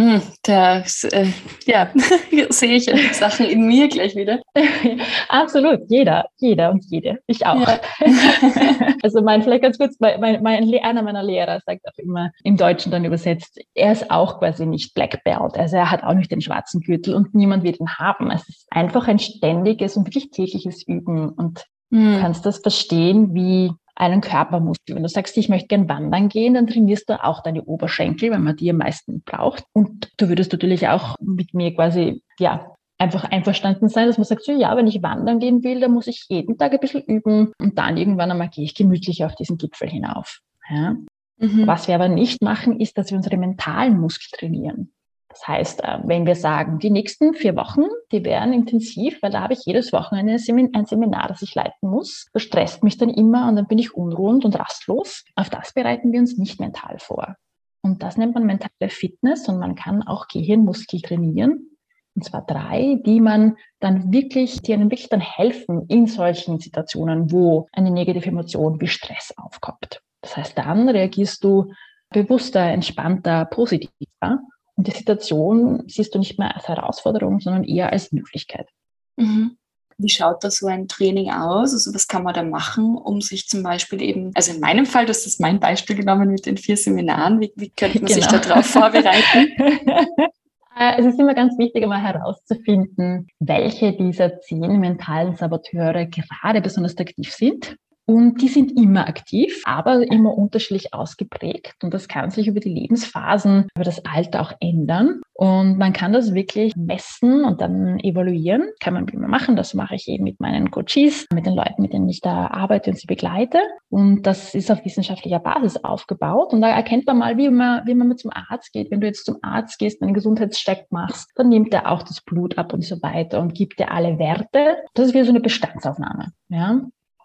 Hm, 0.00 0.22
da 0.42 0.78
äh, 0.78 1.26
ja, 1.66 1.90
sehe 2.48 2.76
ich 2.76 2.90
Sachen 3.14 3.46
in 3.46 3.66
mir 3.66 3.88
gleich 3.88 4.16
wieder. 4.16 4.40
Absolut, 5.28 5.80
jeder, 5.88 6.24
jeder 6.38 6.70
und 6.70 6.84
jede. 6.86 7.18
Ich 7.26 7.44
auch. 7.44 7.60
Ja. 7.60 7.78
also 9.02 9.20
mein, 9.20 9.42
vielleicht 9.42 9.62
ganz 9.62 9.76
kurz, 9.76 9.96
mein, 10.00 10.42
mein, 10.42 10.74
einer 10.82 11.02
meiner 11.02 11.22
Lehrer 11.22 11.60
sagt 11.66 11.86
auch 11.86 11.98
immer 11.98 12.30
im 12.42 12.56
Deutschen 12.56 12.90
dann 12.90 13.04
übersetzt, 13.04 13.60
er 13.74 13.92
ist 13.92 14.10
auch 14.10 14.38
quasi 14.38 14.64
nicht 14.64 14.94
Black 14.94 15.22
Belt, 15.24 15.58
also 15.58 15.76
er 15.76 15.90
hat 15.90 16.02
auch 16.02 16.14
nicht 16.14 16.30
den 16.30 16.40
schwarzen 16.40 16.80
Gürtel 16.80 17.14
und 17.14 17.34
niemand 17.34 17.62
wird 17.62 17.78
ihn 17.78 17.90
haben. 17.90 18.30
Es 18.30 18.48
ist 18.48 18.66
einfach 18.70 19.08
ein 19.08 19.18
ständiges 19.18 19.96
und 19.96 20.06
wirklich 20.06 20.30
tägliches 20.30 20.86
Üben 20.86 21.28
und 21.28 21.64
hm. 21.90 22.14
du 22.14 22.20
kannst 22.20 22.46
das 22.46 22.58
verstehen, 22.58 23.34
wie 23.34 23.72
einen 23.94 24.20
Körpermuskel. 24.20 24.96
Wenn 24.96 25.02
du 25.02 25.08
sagst, 25.08 25.36
ich 25.36 25.48
möchte 25.48 25.68
gern 25.68 25.88
wandern 25.88 26.28
gehen, 26.28 26.54
dann 26.54 26.66
trainierst 26.66 27.08
du 27.08 27.22
auch 27.22 27.42
deine 27.42 27.64
Oberschenkel, 27.64 28.30
weil 28.30 28.38
man 28.38 28.56
die 28.56 28.70
am 28.70 28.78
meisten 28.78 29.22
braucht. 29.22 29.64
Und 29.72 30.10
du 30.16 30.28
würdest 30.28 30.52
natürlich 30.52 30.88
auch 30.88 31.16
mit 31.20 31.54
mir 31.54 31.74
quasi, 31.74 32.22
ja, 32.38 32.74
einfach 32.98 33.24
einverstanden 33.24 33.88
sein, 33.88 34.06
dass 34.06 34.18
man 34.18 34.24
sagt, 34.24 34.44
so 34.44 34.52
ja, 34.52 34.76
wenn 34.76 34.86
ich 34.86 35.02
wandern 35.02 35.40
gehen 35.40 35.64
will, 35.64 35.80
dann 35.80 35.92
muss 35.92 36.06
ich 36.06 36.24
jeden 36.28 36.56
Tag 36.56 36.72
ein 36.72 36.80
bisschen 36.80 37.02
üben 37.02 37.52
und 37.58 37.76
dann 37.76 37.96
irgendwann 37.96 38.30
einmal 38.30 38.48
gehe 38.48 38.64
ich 38.64 38.74
gemütlich 38.74 39.24
auf 39.24 39.34
diesen 39.34 39.58
Gipfel 39.58 39.88
hinauf. 39.88 40.40
Ja. 40.70 40.96
Mhm. 41.38 41.66
Was 41.66 41.88
wir 41.88 41.96
aber 41.96 42.08
nicht 42.08 42.40
machen, 42.42 42.80
ist, 42.80 42.96
dass 42.96 43.10
wir 43.10 43.16
unsere 43.16 43.36
mentalen 43.36 44.00
Muskel 44.00 44.38
trainieren. 44.38 44.92
Das 45.32 45.48
heißt, 45.48 45.82
äh, 45.82 45.98
wenn 46.04 46.26
wir 46.26 46.34
sagen, 46.34 46.78
die 46.78 46.90
nächsten 46.90 47.32
vier 47.32 47.56
Wochen, 47.56 47.84
die 48.12 48.24
wären 48.24 48.52
intensiv, 48.52 49.22
weil 49.22 49.30
da 49.30 49.40
habe 49.40 49.54
ich 49.54 49.64
jedes 49.64 49.92
Wochenende 49.92 50.34
ein 50.34 50.86
Seminar, 50.86 51.28
das 51.28 51.40
ich 51.40 51.54
leiten 51.54 51.88
muss. 51.88 52.28
Das 52.34 52.42
stresst 52.42 52.84
mich 52.84 52.98
dann 52.98 53.08
immer 53.08 53.48
und 53.48 53.56
dann 53.56 53.66
bin 53.66 53.78
ich 53.78 53.94
unruhend 53.94 54.44
und 54.44 54.58
rastlos. 54.58 55.24
Auf 55.34 55.48
das 55.48 55.72
bereiten 55.72 56.12
wir 56.12 56.20
uns 56.20 56.36
nicht 56.36 56.60
mental 56.60 56.98
vor. 56.98 57.36
Und 57.80 58.02
das 58.02 58.16
nennt 58.18 58.34
man 58.34 58.44
mentale 58.44 58.90
Fitness 58.90 59.48
und 59.48 59.58
man 59.58 59.74
kann 59.74 60.02
auch 60.02 60.28
Gehirnmuskel 60.28 61.00
trainieren. 61.00 61.70
Und 62.14 62.24
zwar 62.24 62.44
drei, 62.44 63.00
die 63.06 63.20
man 63.20 63.56
dann 63.80 64.12
wirklich, 64.12 64.60
die 64.60 64.74
einem 64.74 64.90
wirklich 64.90 65.08
dann 65.08 65.20
helfen 65.20 65.86
in 65.88 66.06
solchen 66.06 66.60
Situationen, 66.60 67.32
wo 67.32 67.68
eine 67.72 67.90
negative 67.90 68.28
Emotion 68.28 68.80
wie 68.82 68.86
Stress 68.86 69.32
aufkommt. 69.38 70.02
Das 70.20 70.36
heißt, 70.36 70.58
dann 70.58 70.90
reagierst 70.90 71.42
du 71.42 71.72
bewusster, 72.10 72.60
entspannter, 72.60 73.46
positiver 73.46 74.40
und 74.76 74.86
die 74.86 74.92
Situation 74.92 75.84
siehst 75.88 76.14
du 76.14 76.18
nicht 76.18 76.38
mehr 76.38 76.54
als 76.54 76.68
Herausforderung, 76.68 77.40
sondern 77.40 77.64
eher 77.64 77.92
als 77.92 78.12
Möglichkeit. 78.12 78.68
Mhm. 79.16 79.56
Wie 79.98 80.08
schaut 80.08 80.42
da 80.42 80.50
so 80.50 80.66
ein 80.66 80.88
Training 80.88 81.30
aus? 81.30 81.72
Also 81.72 81.94
was 81.94 82.08
kann 82.08 82.24
man 82.24 82.34
da 82.34 82.42
machen, 82.42 82.96
um 82.96 83.20
sich 83.20 83.46
zum 83.46 83.62
Beispiel 83.62 84.02
eben, 84.02 84.32
also 84.34 84.52
in 84.52 84.60
meinem 84.60 84.86
Fall, 84.86 85.06
das 85.06 85.26
ist 85.26 85.40
mein 85.40 85.60
Beispiel 85.60 85.96
genommen 85.96 86.30
mit 86.30 86.46
den 86.46 86.56
vier 86.56 86.76
Seminaren, 86.76 87.40
wie, 87.40 87.52
wie 87.56 87.70
könnte 87.70 87.98
man 88.00 88.06
genau. 88.06 88.30
sich 88.30 88.40
darauf 88.40 88.66
vorbereiten? 88.66 89.52
Äh, 90.74 90.98
es 90.98 91.04
ist 91.04 91.20
immer 91.20 91.34
ganz 91.34 91.58
wichtig, 91.58 91.82
einmal 91.82 92.00
herauszufinden, 92.00 93.28
welche 93.40 93.92
dieser 93.92 94.40
zehn 94.40 94.80
mentalen 94.80 95.36
Saboteure 95.36 96.06
gerade 96.06 96.62
besonders 96.62 96.96
aktiv 96.96 97.30
sind 97.30 97.76
Und 98.06 98.42
die 98.42 98.48
sind 98.48 98.76
immer 98.76 99.06
aktiv, 99.08 99.62
aber 99.64 100.02
immer 100.10 100.36
unterschiedlich 100.36 100.92
ausgeprägt. 100.92 101.76
Und 101.82 101.94
das 101.94 102.08
kann 102.08 102.30
sich 102.30 102.48
über 102.48 102.60
die 102.60 102.72
Lebensphasen, 102.72 103.68
über 103.74 103.84
das 103.84 104.04
Alter 104.04 104.40
auch 104.40 104.52
ändern. 104.60 105.20
Und 105.34 105.78
man 105.78 105.92
kann 105.92 106.12
das 106.12 106.34
wirklich 106.34 106.74
messen 106.76 107.44
und 107.44 107.60
dann 107.60 107.98
evaluieren. 108.00 108.70
Kann 108.80 108.94
man 108.94 109.08
immer 109.08 109.28
machen. 109.28 109.56
Das 109.56 109.74
mache 109.74 109.94
ich 109.94 110.08
eben 110.08 110.24
mit 110.24 110.40
meinen 110.40 110.70
Coaches, 110.70 111.26
mit 111.32 111.46
den 111.46 111.54
Leuten, 111.54 111.82
mit 111.82 111.92
denen 111.92 112.08
ich 112.08 112.20
da 112.20 112.48
arbeite 112.48 112.90
und 112.90 112.96
sie 112.96 113.06
begleite. 113.06 113.58
Und 113.88 114.26
das 114.26 114.54
ist 114.54 114.70
auf 114.70 114.84
wissenschaftlicher 114.84 115.38
Basis 115.38 115.76
aufgebaut. 115.76 116.52
Und 116.52 116.60
da 116.60 116.68
erkennt 116.68 117.06
man 117.06 117.18
mal, 117.18 117.36
wie 117.36 117.50
man, 117.50 117.86
wie 117.86 117.94
man 117.94 118.08
mit 118.08 118.18
zum 118.18 118.30
Arzt 118.32 118.72
geht. 118.72 118.90
Wenn 118.90 119.00
du 119.00 119.06
jetzt 119.06 119.24
zum 119.24 119.38
Arzt 119.42 119.78
gehst, 119.78 120.02
einen 120.02 120.14
Gesundheitscheck 120.14 120.86
machst, 120.90 121.30
dann 121.36 121.48
nimmt 121.48 121.72
er 121.72 121.90
auch 121.90 122.02
das 122.02 122.20
Blut 122.20 122.58
ab 122.58 122.72
und 122.72 122.84
so 122.84 123.00
weiter 123.02 123.40
und 123.40 123.54
gibt 123.54 123.78
dir 123.78 123.90
alle 123.90 124.18
Werte. 124.18 124.76
Das 124.94 125.06
ist 125.06 125.14
wie 125.14 125.22
so 125.22 125.30
eine 125.30 125.40
Bestandsaufnahme. 125.40 126.32
Ja. 126.48 126.82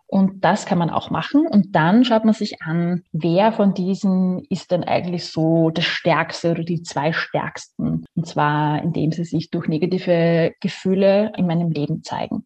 Und 0.09 0.45
das 0.45 0.65
kann 0.65 0.77
man 0.77 0.89
auch 0.89 1.09
machen. 1.09 1.45
Und 1.45 1.75
dann 1.75 2.05
schaut 2.05 2.23
man 2.23 2.33
sich 2.33 2.61
an, 2.61 3.03
wer 3.11 3.51
von 3.51 3.73
diesen 3.73 4.45
ist 4.49 4.71
denn 4.71 4.85
eigentlich 4.85 5.25
so 5.25 5.69
das 5.69 5.83
Stärkste 5.83 6.51
oder 6.51 6.63
die 6.63 6.81
zwei 6.81 7.11
Stärksten. 7.11 8.05
Und 8.15 8.25
zwar, 8.25 8.81
indem 8.81 9.11
sie 9.11 9.25
sich 9.25 9.49
durch 9.49 9.67
negative 9.67 10.53
Gefühle 10.61 11.33
in 11.35 11.45
meinem 11.45 11.71
Leben 11.71 12.03
zeigen. 12.03 12.45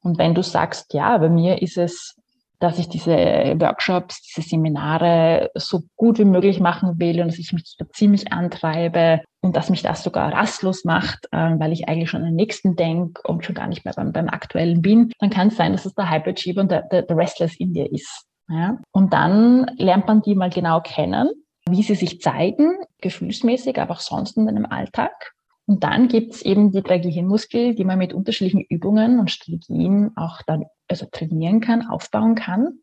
Und 0.00 0.18
wenn 0.18 0.34
du 0.34 0.42
sagst, 0.42 0.94
ja, 0.94 1.16
bei 1.18 1.28
mir 1.28 1.60
ist 1.60 1.76
es 1.76 2.16
dass 2.62 2.78
ich 2.78 2.88
diese 2.88 3.12
Workshops, 3.12 4.22
diese 4.22 4.48
Seminare 4.48 5.50
so 5.54 5.82
gut 5.96 6.20
wie 6.20 6.24
möglich 6.24 6.60
machen 6.60 7.00
will 7.00 7.20
und 7.20 7.26
dass 7.26 7.38
ich 7.38 7.52
mich 7.52 7.74
da 7.76 7.86
ziemlich 7.90 8.32
antreibe 8.32 9.20
und 9.40 9.56
dass 9.56 9.68
mich 9.68 9.82
das 9.82 10.04
sogar 10.04 10.32
rastlos 10.32 10.84
macht, 10.84 11.26
äh, 11.32 11.58
weil 11.58 11.72
ich 11.72 11.88
eigentlich 11.88 12.10
schon 12.10 12.20
an 12.20 12.28
den 12.28 12.36
nächsten 12.36 12.76
denke 12.76 13.20
und 13.24 13.44
schon 13.44 13.56
gar 13.56 13.66
nicht 13.66 13.84
mehr 13.84 13.94
beim, 13.94 14.12
beim 14.12 14.28
aktuellen 14.28 14.80
bin, 14.80 15.10
dann 15.18 15.30
kann 15.30 15.48
es 15.48 15.56
sein, 15.56 15.72
dass 15.72 15.86
es 15.86 15.94
der 15.94 16.08
Hyperachiever 16.08 16.60
und 16.60 16.70
der, 16.70 16.82
der, 16.82 17.02
der 17.02 17.16
Restless 17.16 17.58
in 17.58 17.72
dir 17.72 17.90
ist. 17.90 18.26
Ja? 18.48 18.78
Und 18.92 19.12
dann 19.12 19.66
lernt 19.76 20.06
man 20.06 20.22
die 20.22 20.36
mal 20.36 20.50
genau 20.50 20.80
kennen, 20.80 21.30
wie 21.68 21.82
sie 21.82 21.96
sich 21.96 22.20
zeigen, 22.20 22.74
gefühlsmäßig, 23.00 23.80
aber 23.80 23.94
auch 23.94 24.00
sonst 24.00 24.36
in 24.36 24.46
deinem 24.46 24.66
Alltag. 24.66 25.32
Und 25.66 25.84
dann 25.84 26.08
gibt 26.08 26.34
es 26.34 26.42
eben 26.42 26.72
die 26.72 26.82
drei 26.82 26.98
Gehirnmuskeln, 26.98 27.76
die 27.76 27.84
man 27.84 27.98
mit 27.98 28.12
unterschiedlichen 28.12 28.62
Übungen 28.62 29.20
und 29.20 29.30
Strategien 29.30 30.10
auch 30.16 30.42
dann 30.46 30.64
also 30.88 31.06
trainieren 31.10 31.60
kann, 31.60 31.86
aufbauen 31.86 32.34
kann. 32.34 32.80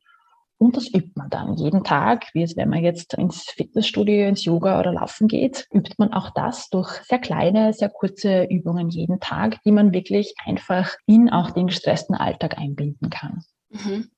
Und 0.58 0.76
das 0.76 0.94
übt 0.94 1.12
man 1.16 1.30
dann 1.30 1.56
jeden 1.56 1.86
Tag, 1.86 2.28
wie 2.34 2.44
es, 2.44 2.58
wenn 2.58 2.68
man 2.68 2.84
jetzt 2.84 3.14
ins 3.14 3.44
Fitnessstudio, 3.44 4.28
ins 4.28 4.44
Yoga 4.44 4.80
oder 4.80 4.92
Laufen 4.92 5.30
geht, 5.30 5.68
übt 5.74 5.96
man 5.98 6.12
auch 6.12 6.32
das 6.32 6.70
durch 6.70 6.90
sehr 7.04 7.20
kleine, 7.20 7.72
sehr 7.72 7.90
kurze 7.90 8.44
Übungen 8.44 8.90
jeden 8.90 9.22
Tag, 9.22 9.62
die 9.64 9.72
man 9.72 9.94
wirklich 9.94 10.34
einfach 10.46 10.96
in 11.06 11.30
auch 11.30 11.52
den 11.52 11.68
gestressten 11.68 12.14
Alltag 12.14 12.58
einbinden 12.58 13.10
kann. 13.10 13.44
Mhm. 13.70 14.10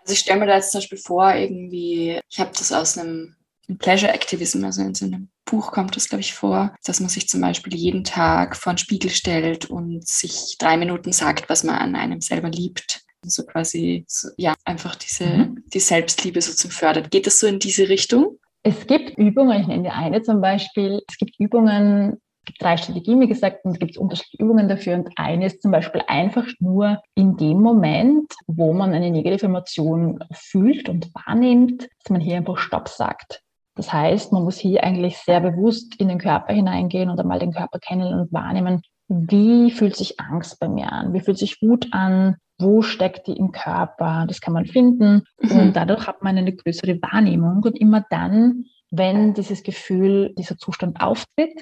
Also 0.00 0.12
ich 0.12 0.20
stelle 0.20 0.38
mir 0.38 0.46
da 0.46 0.56
jetzt 0.56 0.70
zum 0.70 0.78
Beispiel 0.78 0.98
vor, 0.98 1.34
irgendwie, 1.34 2.20
ich 2.30 2.38
habe 2.38 2.50
das 2.52 2.72
aus 2.72 2.96
einem 2.96 3.34
Pleasure 3.78 4.12
Activism, 4.12 4.64
also 4.64 4.82
in 4.82 4.94
so 4.94 5.06
einem 5.06 5.28
Buch 5.44 5.72
kommt 5.72 5.96
das, 5.96 6.08
glaube 6.08 6.20
ich, 6.20 6.34
vor, 6.34 6.74
dass 6.84 7.00
man 7.00 7.08
sich 7.08 7.28
zum 7.28 7.40
Beispiel 7.40 7.74
jeden 7.74 8.04
Tag 8.04 8.56
vor 8.56 8.72
den 8.72 8.78
Spiegel 8.78 9.10
stellt 9.10 9.66
und 9.66 10.06
sich 10.06 10.56
drei 10.58 10.76
Minuten 10.76 11.12
sagt, 11.12 11.48
was 11.48 11.64
man 11.64 11.76
an 11.76 11.96
einem 11.96 12.20
selber 12.20 12.48
liebt. 12.48 13.02
So 13.22 13.44
quasi, 13.44 14.04
so, 14.08 14.28
ja, 14.38 14.54
einfach 14.64 14.94
diese, 14.94 15.26
mhm. 15.26 15.64
die 15.66 15.80
Selbstliebe 15.80 16.40
so 16.40 16.54
zum 16.54 16.70
Fördern. 16.70 17.08
Geht 17.10 17.26
das 17.26 17.38
so 17.38 17.46
in 17.46 17.58
diese 17.58 17.88
Richtung? 17.88 18.38
Es 18.62 18.86
gibt 18.86 19.18
Übungen, 19.18 19.60
ich 19.60 19.66
nenne 19.66 19.92
eine 19.92 20.22
zum 20.22 20.40
Beispiel, 20.40 21.00
es 21.08 21.16
gibt 21.18 21.38
Übungen, 21.38 22.12
es 22.12 22.44
gibt 22.46 22.62
drei 22.62 22.76
Strategien, 22.76 23.20
wie 23.20 23.28
gesagt, 23.28 23.64
und 23.64 23.72
es 23.72 23.78
gibt 23.78 23.98
unterschiedliche 23.98 24.42
Übungen 24.42 24.68
dafür. 24.68 24.94
Und 24.94 25.10
eine 25.16 25.46
ist 25.46 25.62
zum 25.62 25.70
Beispiel 25.70 26.02
einfach 26.06 26.46
nur 26.60 27.02
in 27.14 27.36
dem 27.36 27.60
Moment, 27.60 28.32
wo 28.46 28.72
man 28.72 28.92
eine 28.92 29.10
negative 29.10 29.46
Emotion 29.46 30.18
fühlt 30.32 30.88
und 30.88 31.10
wahrnimmt, 31.14 31.82
dass 31.82 32.10
man 32.10 32.20
hier 32.20 32.36
einfach 32.36 32.58
Stopp 32.58 32.88
sagt. 32.88 33.42
Das 33.80 33.94
heißt, 33.94 34.30
man 34.34 34.44
muss 34.44 34.58
hier 34.58 34.84
eigentlich 34.84 35.16
sehr 35.16 35.40
bewusst 35.40 35.94
in 35.98 36.08
den 36.08 36.18
Körper 36.18 36.52
hineingehen 36.52 37.08
und 37.08 37.18
einmal 37.18 37.38
den 37.38 37.54
Körper 37.54 37.78
kennen 37.78 38.12
und 38.12 38.30
wahrnehmen, 38.30 38.82
wie 39.08 39.70
fühlt 39.70 39.96
sich 39.96 40.20
Angst 40.20 40.60
bei 40.60 40.68
mir 40.68 40.92
an, 40.92 41.14
wie 41.14 41.20
fühlt 41.20 41.38
sich 41.38 41.62
Wut 41.62 41.88
an, 41.92 42.36
wo 42.58 42.82
steckt 42.82 43.26
die 43.26 43.38
im 43.38 43.52
Körper, 43.52 44.26
das 44.28 44.42
kann 44.42 44.52
man 44.52 44.66
finden. 44.66 45.22
Mhm. 45.40 45.58
und 45.58 45.76
dadurch 45.76 46.06
hat 46.06 46.22
man 46.22 46.36
eine 46.36 46.54
größere 46.54 47.00
Wahrnehmung 47.00 47.62
und 47.62 47.74
immer 47.80 48.04
dann, 48.10 48.66
wenn 48.90 49.32
dieses 49.32 49.62
Gefühl, 49.62 50.34
dieser 50.36 50.58
Zustand 50.58 51.00
auftritt, 51.00 51.58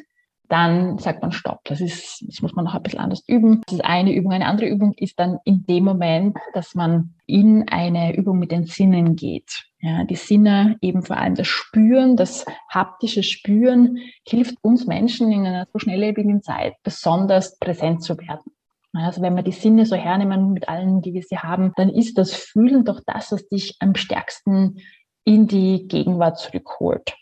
dann 0.49 0.99
sagt 0.99 1.23
man 1.23 1.33
Stopp. 1.33 1.61
Das 1.64 1.81
ist, 1.81 2.25
das 2.26 2.40
muss 2.40 2.55
man 2.55 2.64
noch 2.64 2.75
ein 2.75 2.83
bisschen 2.83 3.00
anders 3.00 3.23
üben. 3.26 3.61
Das 3.67 3.75
ist 3.75 3.85
eine 3.85 4.12
Übung. 4.14 4.33
Eine 4.33 4.47
andere 4.47 4.69
Übung 4.69 4.95
ist 4.95 5.19
dann 5.19 5.38
in 5.45 5.67
dem 5.67 5.85
Moment, 5.85 6.37
dass 6.55 6.75
man 6.75 7.14
in 7.26 7.69
eine 7.69 8.17
Übung 8.17 8.38
mit 8.38 8.50
den 8.50 8.64
Sinnen 8.64 9.14
geht. 9.14 9.64
Ja, 9.81 10.05
die 10.05 10.17
Sinne, 10.17 10.76
eben 10.81 11.02
vor 11.02 11.19
allem 11.19 11.35
das 11.35 11.47
Spüren, 11.47 12.17
das 12.17 12.47
haptische 12.69 13.23
Spüren, 13.23 13.99
hilft 14.26 14.57
uns 14.62 14.87
Menschen 14.87 15.31
in 15.31 15.47
einer 15.47 15.67
so 15.73 15.78
schnelllebigen 15.78 16.43
Zeit 16.43 16.75
besonders 16.83 17.59
präsent 17.59 18.02
zu 18.02 18.19
werden. 18.19 18.52
Also 18.93 19.21
wenn 19.21 19.37
wir 19.37 19.43
die 19.43 19.52
Sinne 19.52 19.87
so 19.87 19.97
hernehmen 19.97 20.52
mit 20.52 20.69
allen, 20.69 21.02
die 21.02 21.12
wir 21.12 21.23
sie 21.23 21.38
haben, 21.38 21.73
dann 21.76 21.90
ist 21.90 22.17
das 22.19 22.33
Fühlen 22.33 22.85
doch 22.85 23.00
das, 23.07 23.31
was 23.31 23.47
dich 23.49 23.76
am 23.81 23.95
stärksten 23.95 24.78
in 25.25 25.47
die 25.47 25.87
Gegenwart 25.87 26.38
zurückholt. 26.38 27.14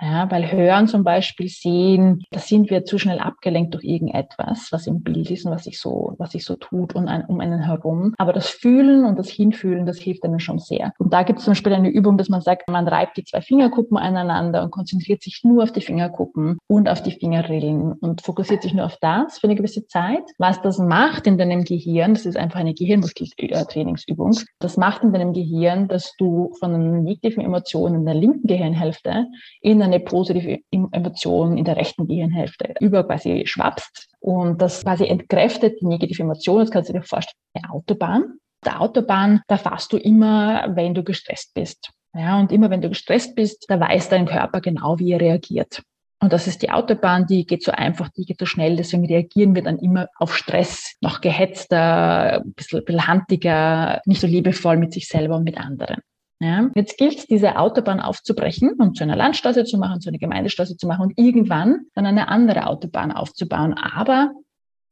Ja, 0.00 0.30
weil 0.30 0.52
Hören 0.52 0.88
zum 0.88 1.04
Beispiel, 1.04 1.48
Sehen, 1.48 2.22
da 2.30 2.38
sind 2.38 2.68
wir 2.68 2.84
zu 2.84 2.98
schnell 2.98 3.18
abgelenkt 3.18 3.72
durch 3.72 3.84
irgendetwas, 3.84 4.68
was 4.70 4.86
im 4.86 5.02
Bild 5.02 5.30
ist 5.30 5.46
und 5.46 5.52
was 5.52 5.64
sich 5.64 5.80
so, 5.80 6.14
was 6.18 6.32
sich 6.32 6.44
so 6.44 6.56
tut 6.56 6.94
und 6.94 7.08
ein, 7.08 7.24
um 7.24 7.40
einen 7.40 7.60
herum. 7.60 8.14
Aber 8.18 8.34
das 8.34 8.48
Fühlen 8.48 9.06
und 9.06 9.18
das 9.18 9.30
Hinfühlen, 9.30 9.86
das 9.86 9.98
hilft 9.98 10.24
einem 10.24 10.38
schon 10.38 10.58
sehr. 10.58 10.92
Und 10.98 11.14
da 11.14 11.22
gibt 11.22 11.38
es 11.38 11.46
zum 11.46 11.52
Beispiel 11.52 11.72
eine 11.72 11.88
Übung, 11.88 12.18
dass 12.18 12.28
man 12.28 12.42
sagt, 12.42 12.68
man 12.68 12.86
reibt 12.86 13.16
die 13.16 13.24
zwei 13.24 13.40
Fingerkuppen 13.40 13.96
aneinander 13.96 14.62
und 14.62 14.70
konzentriert 14.70 15.22
sich 15.22 15.40
nur 15.44 15.62
auf 15.62 15.72
die 15.72 15.80
Fingerkuppen 15.80 16.58
und 16.66 16.90
auf 16.90 17.02
die 17.02 17.12
Fingerrillen 17.12 17.92
und 17.92 18.20
fokussiert 18.20 18.62
sich 18.62 18.74
nur 18.74 18.84
auf 18.84 18.98
das 19.00 19.38
für 19.38 19.46
eine 19.46 19.56
gewisse 19.56 19.86
Zeit. 19.86 20.24
Was 20.36 20.60
das 20.60 20.78
macht 20.78 21.26
in 21.26 21.38
deinem 21.38 21.64
Gehirn, 21.64 22.12
das 22.12 22.26
ist 22.26 22.36
einfach 22.36 22.60
eine 22.60 22.74
Gehirnmuskeltrainingsübung, 22.74 24.36
das 24.58 24.76
macht 24.76 25.02
in 25.02 25.12
deinem 25.14 25.32
Gehirn, 25.32 25.88
dass 25.88 26.12
du 26.18 26.52
von 26.58 27.02
negativen 27.02 27.42
Emotionen 27.42 27.94
in 27.96 28.04
der 28.04 28.14
linken 28.14 28.46
Gehirnhälfte 28.46 29.26
in 29.62 29.85
eine 29.86 30.00
positive 30.00 30.60
Emotion 30.70 31.56
in 31.56 31.64
der 31.64 31.76
rechten 31.76 32.06
Gehirnhälfte 32.06 32.74
über 32.80 33.04
quasi 33.04 33.44
schwappst 33.46 34.08
und 34.20 34.60
das 34.60 34.82
quasi 34.82 35.06
entkräftet 35.06 35.80
die 35.80 35.86
negative 35.86 36.22
Emotion. 36.22 36.60
Das 36.60 36.70
kannst 36.70 36.88
du 36.90 36.92
dir 36.92 37.02
vorstellen, 37.02 37.36
eine 37.54 37.72
Autobahn. 37.72 38.38
Der 38.64 38.80
Autobahn, 38.80 39.42
da 39.48 39.56
fährst 39.56 39.92
du 39.92 39.96
immer, 39.96 40.74
wenn 40.74 40.94
du 40.94 41.04
gestresst 41.04 41.54
bist. 41.54 41.90
Ja, 42.14 42.38
und 42.40 42.50
immer 42.50 42.70
wenn 42.70 42.80
du 42.80 42.88
gestresst 42.88 43.34
bist, 43.34 43.66
da 43.68 43.78
weiß 43.78 44.08
dein 44.08 44.26
Körper 44.26 44.60
genau, 44.60 44.98
wie 44.98 45.12
er 45.12 45.20
reagiert. 45.20 45.82
Und 46.18 46.32
das 46.32 46.46
ist 46.46 46.62
die 46.62 46.70
Autobahn, 46.70 47.26
die 47.26 47.44
geht 47.46 47.62
so 47.62 47.72
einfach, 47.72 48.08
die 48.08 48.24
geht 48.24 48.38
so 48.38 48.46
schnell, 48.46 48.76
deswegen 48.76 49.04
reagieren 49.04 49.54
wir 49.54 49.62
dann 49.62 49.78
immer 49.78 50.08
auf 50.16 50.34
Stress, 50.34 50.96
noch 51.02 51.20
gehetzter, 51.20 52.40
ein 52.40 52.54
bisschen, 52.54 52.78
ein 52.78 52.84
bisschen 52.86 53.06
handiger, 53.06 54.00
nicht 54.06 54.22
so 54.22 54.26
liebevoll 54.26 54.78
mit 54.78 54.94
sich 54.94 55.08
selber 55.08 55.36
und 55.36 55.44
mit 55.44 55.58
anderen. 55.58 56.00
Ja, 56.38 56.68
jetzt 56.74 56.98
gilt 56.98 57.18
es, 57.18 57.26
diese 57.26 57.56
Autobahn 57.56 58.00
aufzubrechen 58.00 58.74
und 58.74 58.96
zu 58.96 59.04
einer 59.04 59.16
Landstraße 59.16 59.64
zu 59.64 59.78
machen, 59.78 60.02
zu 60.02 60.10
einer 60.10 60.18
Gemeindestraße 60.18 60.76
zu 60.76 60.86
machen 60.86 61.02
und 61.02 61.18
irgendwann 61.18 61.86
dann 61.94 62.04
eine 62.04 62.28
andere 62.28 62.66
Autobahn 62.66 63.10
aufzubauen, 63.10 63.72
aber 63.72 64.32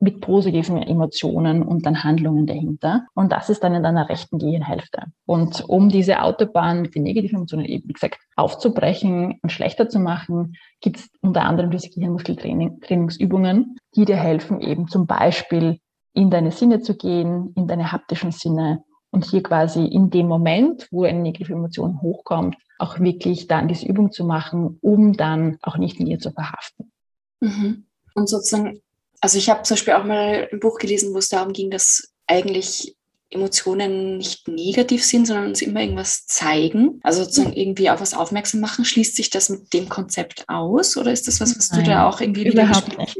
mit 0.00 0.20
positiven 0.20 0.82
Emotionen 0.82 1.62
und 1.62 1.86
dann 1.86 2.04
Handlungen 2.04 2.46
dahinter. 2.46 3.06
Und 3.14 3.32
das 3.32 3.48
ist 3.50 3.64
dann 3.64 3.74
in 3.74 3.82
deiner 3.82 4.08
rechten 4.08 4.38
Gehirnhälfte. 4.38 5.04
Und 5.26 5.64
um 5.68 5.88
diese 5.88 6.22
Autobahn 6.22 6.82
mit 6.82 6.94
den 6.94 7.02
negativen 7.02 7.36
Emotionen 7.36 7.64
eben, 7.64 7.88
wie 7.88 7.94
gesagt, 7.94 8.18
aufzubrechen 8.36 9.38
und 9.42 9.50
schlechter 9.50 9.88
zu 9.88 9.98
machen, 9.98 10.56
gibt 10.80 10.98
es 10.98 11.10
unter 11.20 11.42
anderem 11.42 11.70
diese 11.70 11.88
Gehirnmuskeltrainingsübungen, 11.90 13.76
die 13.96 14.04
dir 14.04 14.16
helfen, 14.16 14.60
eben 14.60 14.88
zum 14.88 15.06
Beispiel 15.06 15.78
in 16.12 16.30
deine 16.30 16.52
Sinne 16.52 16.80
zu 16.80 16.96
gehen, 16.96 17.52
in 17.56 17.66
deine 17.66 17.90
haptischen 17.90 18.30
Sinne 18.30 18.84
und 19.14 19.24
hier 19.24 19.44
quasi 19.44 19.84
in 19.84 20.10
dem 20.10 20.26
Moment, 20.26 20.88
wo 20.90 21.04
eine 21.04 21.20
negative 21.20 21.52
Emotion 21.52 22.02
hochkommt, 22.02 22.56
auch 22.78 22.98
wirklich 22.98 23.46
dann 23.46 23.68
diese 23.68 23.86
Übung 23.86 24.10
zu 24.10 24.24
machen, 24.24 24.76
um 24.80 25.12
dann 25.12 25.56
auch 25.62 25.76
nicht 25.76 26.00
in 26.00 26.08
ihr 26.08 26.18
zu 26.18 26.32
verhaften. 26.32 26.90
Mhm. 27.38 27.86
Und 28.14 28.28
sozusagen, 28.28 28.82
also 29.20 29.38
ich 29.38 29.48
habe 29.48 29.62
zum 29.62 29.76
Beispiel 29.76 29.94
auch 29.94 30.04
mal 30.04 30.48
ein 30.50 30.58
Buch 30.58 30.78
gelesen, 30.78 31.14
wo 31.14 31.18
es 31.18 31.28
darum 31.28 31.52
ging, 31.52 31.70
dass 31.70 32.12
eigentlich 32.26 32.96
Emotionen 33.30 34.18
nicht 34.18 34.48
negativ 34.48 35.04
sind, 35.04 35.26
sondern 35.26 35.46
uns 35.46 35.62
immer 35.62 35.80
irgendwas 35.80 36.26
zeigen. 36.26 36.98
Also 37.04 37.22
sozusagen 37.22 37.50
mhm. 37.50 37.56
irgendwie 37.56 37.90
auf 37.90 38.00
was 38.00 38.14
aufmerksam 38.14 38.60
machen. 38.60 38.84
Schließt 38.84 39.14
sich 39.14 39.30
das 39.30 39.48
mit 39.48 39.72
dem 39.72 39.88
Konzept 39.88 40.44
aus 40.48 40.96
oder 40.96 41.12
ist 41.12 41.28
das 41.28 41.40
was, 41.40 41.56
was 41.56 41.70
Nein, 41.70 41.84
du 41.84 41.90
da 41.90 42.08
auch 42.08 42.20
irgendwie 42.20 42.48
überhaupt 42.48 42.98
nicht. 42.98 43.16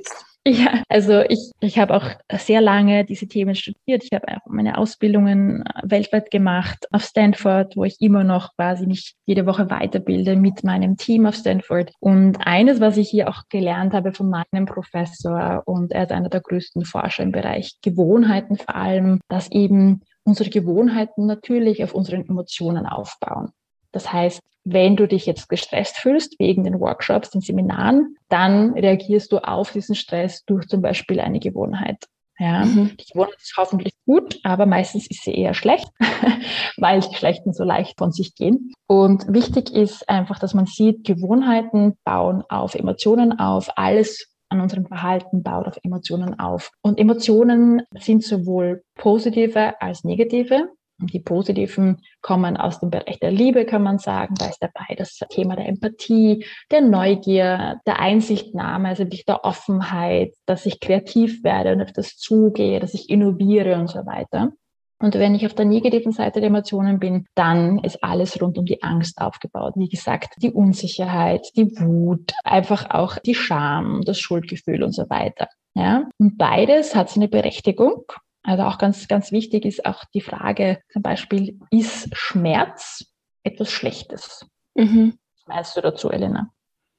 Ja, 0.46 0.82
also 0.90 1.22
ich, 1.22 1.52
ich 1.60 1.78
habe 1.78 1.94
auch 1.94 2.04
sehr 2.38 2.60
lange 2.60 3.06
diese 3.06 3.26
Themen 3.26 3.54
studiert. 3.54 4.04
Ich 4.04 4.12
habe 4.12 4.28
auch 4.28 4.46
meine 4.46 4.76
Ausbildungen 4.76 5.64
weltweit 5.82 6.30
gemacht 6.30 6.86
auf 6.92 7.02
Stanford, 7.02 7.74
wo 7.78 7.84
ich 7.84 7.98
immer 8.00 8.24
noch 8.24 8.54
quasi 8.56 8.86
mich 8.86 9.14
jede 9.24 9.46
Woche 9.46 9.70
weiterbilde 9.70 10.36
mit 10.36 10.62
meinem 10.62 10.98
Team 10.98 11.24
auf 11.24 11.36
Stanford. 11.36 11.92
Und 11.98 12.46
eines, 12.46 12.78
was 12.80 12.98
ich 12.98 13.08
hier 13.08 13.30
auch 13.30 13.44
gelernt 13.48 13.94
habe 13.94 14.12
von 14.12 14.28
meinem 14.28 14.66
Professor, 14.66 15.62
und 15.64 15.92
er 15.92 16.02
ist 16.02 16.12
einer 16.12 16.28
der 16.28 16.42
größten 16.42 16.84
Forscher 16.84 17.22
im 17.22 17.32
Bereich 17.32 17.78
Gewohnheiten 17.80 18.58
vor 18.58 18.74
allem, 18.74 19.20
dass 19.28 19.50
eben 19.50 20.02
unsere 20.24 20.50
Gewohnheiten 20.50 21.24
natürlich 21.24 21.82
auf 21.82 21.94
unseren 21.94 22.28
Emotionen 22.28 22.84
aufbauen. 22.84 23.50
Das 23.94 24.12
heißt, 24.12 24.40
wenn 24.64 24.96
du 24.96 25.06
dich 25.06 25.26
jetzt 25.26 25.48
gestresst 25.48 25.98
fühlst 25.98 26.38
wegen 26.38 26.64
den 26.64 26.80
Workshops, 26.80 27.30
den 27.30 27.42
Seminaren, 27.42 28.16
dann 28.28 28.72
reagierst 28.72 29.30
du 29.32 29.38
auf 29.38 29.72
diesen 29.72 29.94
Stress 29.94 30.44
durch 30.44 30.66
zum 30.68 30.82
Beispiel 30.82 31.20
eine 31.20 31.38
Gewohnheit. 31.38 32.04
Ja, 32.38 32.64
mhm. 32.64 32.96
die 32.98 33.04
Gewohnheit 33.12 33.40
ist 33.40 33.54
hoffentlich 33.56 33.94
gut, 34.06 34.40
aber 34.42 34.66
meistens 34.66 35.06
ist 35.06 35.22
sie 35.22 35.34
eher 35.34 35.54
schlecht, 35.54 35.86
weil 36.76 37.00
die 37.00 37.14
schlechten 37.14 37.52
so 37.52 37.62
leicht 37.62 37.96
von 37.98 38.10
sich 38.10 38.34
gehen. 38.34 38.72
Und 38.88 39.32
wichtig 39.32 39.72
ist 39.72 40.08
einfach, 40.08 40.40
dass 40.40 40.52
man 40.52 40.66
sieht, 40.66 41.04
Gewohnheiten 41.04 41.96
bauen 42.04 42.42
auf 42.48 42.74
Emotionen 42.74 43.38
auf. 43.38 43.70
Alles 43.76 44.34
an 44.48 44.60
unserem 44.60 44.86
Verhalten 44.86 45.42
baut 45.42 45.68
auf 45.68 45.78
Emotionen 45.82 46.38
auf. 46.38 46.70
Und 46.82 46.98
Emotionen 46.98 47.82
sind 47.98 48.24
sowohl 48.24 48.82
positive 48.96 49.80
als 49.80 50.02
negative. 50.02 50.70
Die 50.98 51.20
positiven 51.20 52.02
kommen 52.20 52.56
aus 52.56 52.78
dem 52.78 52.90
Bereich 52.90 53.18
der 53.18 53.32
Liebe, 53.32 53.64
kann 53.64 53.82
man 53.82 53.98
sagen. 53.98 54.34
Da 54.38 54.46
ist 54.46 54.62
dabei 54.62 54.94
das 54.96 55.18
Thema 55.28 55.56
der 55.56 55.66
Empathie, 55.66 56.44
der 56.70 56.82
Neugier, 56.82 57.80
der 57.86 57.98
Einsichtnahme, 57.98 58.88
also 58.88 59.04
der 59.04 59.44
Offenheit, 59.44 60.34
dass 60.46 60.66
ich 60.66 60.80
kreativ 60.80 61.42
werde 61.42 61.72
und 61.72 61.82
auf 61.82 61.92
das 61.92 62.16
zugehe, 62.16 62.78
dass 62.78 62.94
ich 62.94 63.10
innoviere 63.10 63.76
und 63.76 63.88
so 63.88 64.06
weiter. 64.06 64.52
Und 65.00 65.16
wenn 65.16 65.34
ich 65.34 65.44
auf 65.44 65.54
der 65.54 65.64
negativen 65.64 66.12
Seite 66.12 66.40
der 66.40 66.48
Emotionen 66.48 66.98
bin, 66.98 67.26
dann 67.34 67.80
ist 67.80 68.02
alles 68.02 68.40
rund 68.40 68.56
um 68.56 68.64
die 68.64 68.82
Angst 68.82 69.20
aufgebaut. 69.20 69.74
Wie 69.76 69.88
gesagt, 69.88 70.34
die 70.38 70.52
Unsicherheit, 70.52 71.46
die 71.56 71.78
Wut, 71.78 72.32
einfach 72.44 72.90
auch 72.90 73.18
die 73.18 73.34
Scham, 73.34 74.02
das 74.06 74.18
Schuldgefühl 74.18 74.82
und 74.82 74.92
so 74.92 75.10
weiter. 75.10 75.48
Ja? 75.74 76.08
Und 76.18 76.38
beides 76.38 76.94
hat 76.94 77.10
seine 77.10 77.28
Berechtigung 77.28 78.04
also 78.44 78.62
auch 78.64 78.78
ganz, 78.78 79.08
ganz 79.08 79.32
wichtig 79.32 79.64
ist 79.64 79.84
auch 79.84 80.04
die 80.12 80.20
Frage 80.20 80.80
zum 80.92 81.02
Beispiel, 81.02 81.58
ist 81.70 82.08
Schmerz 82.12 83.06
etwas 83.42 83.70
Schlechtes? 83.70 84.46
Mhm. 84.74 85.18
Was 85.36 85.46
meinst 85.46 85.76
du 85.76 85.80
dazu, 85.80 86.10
Elena? 86.10 86.50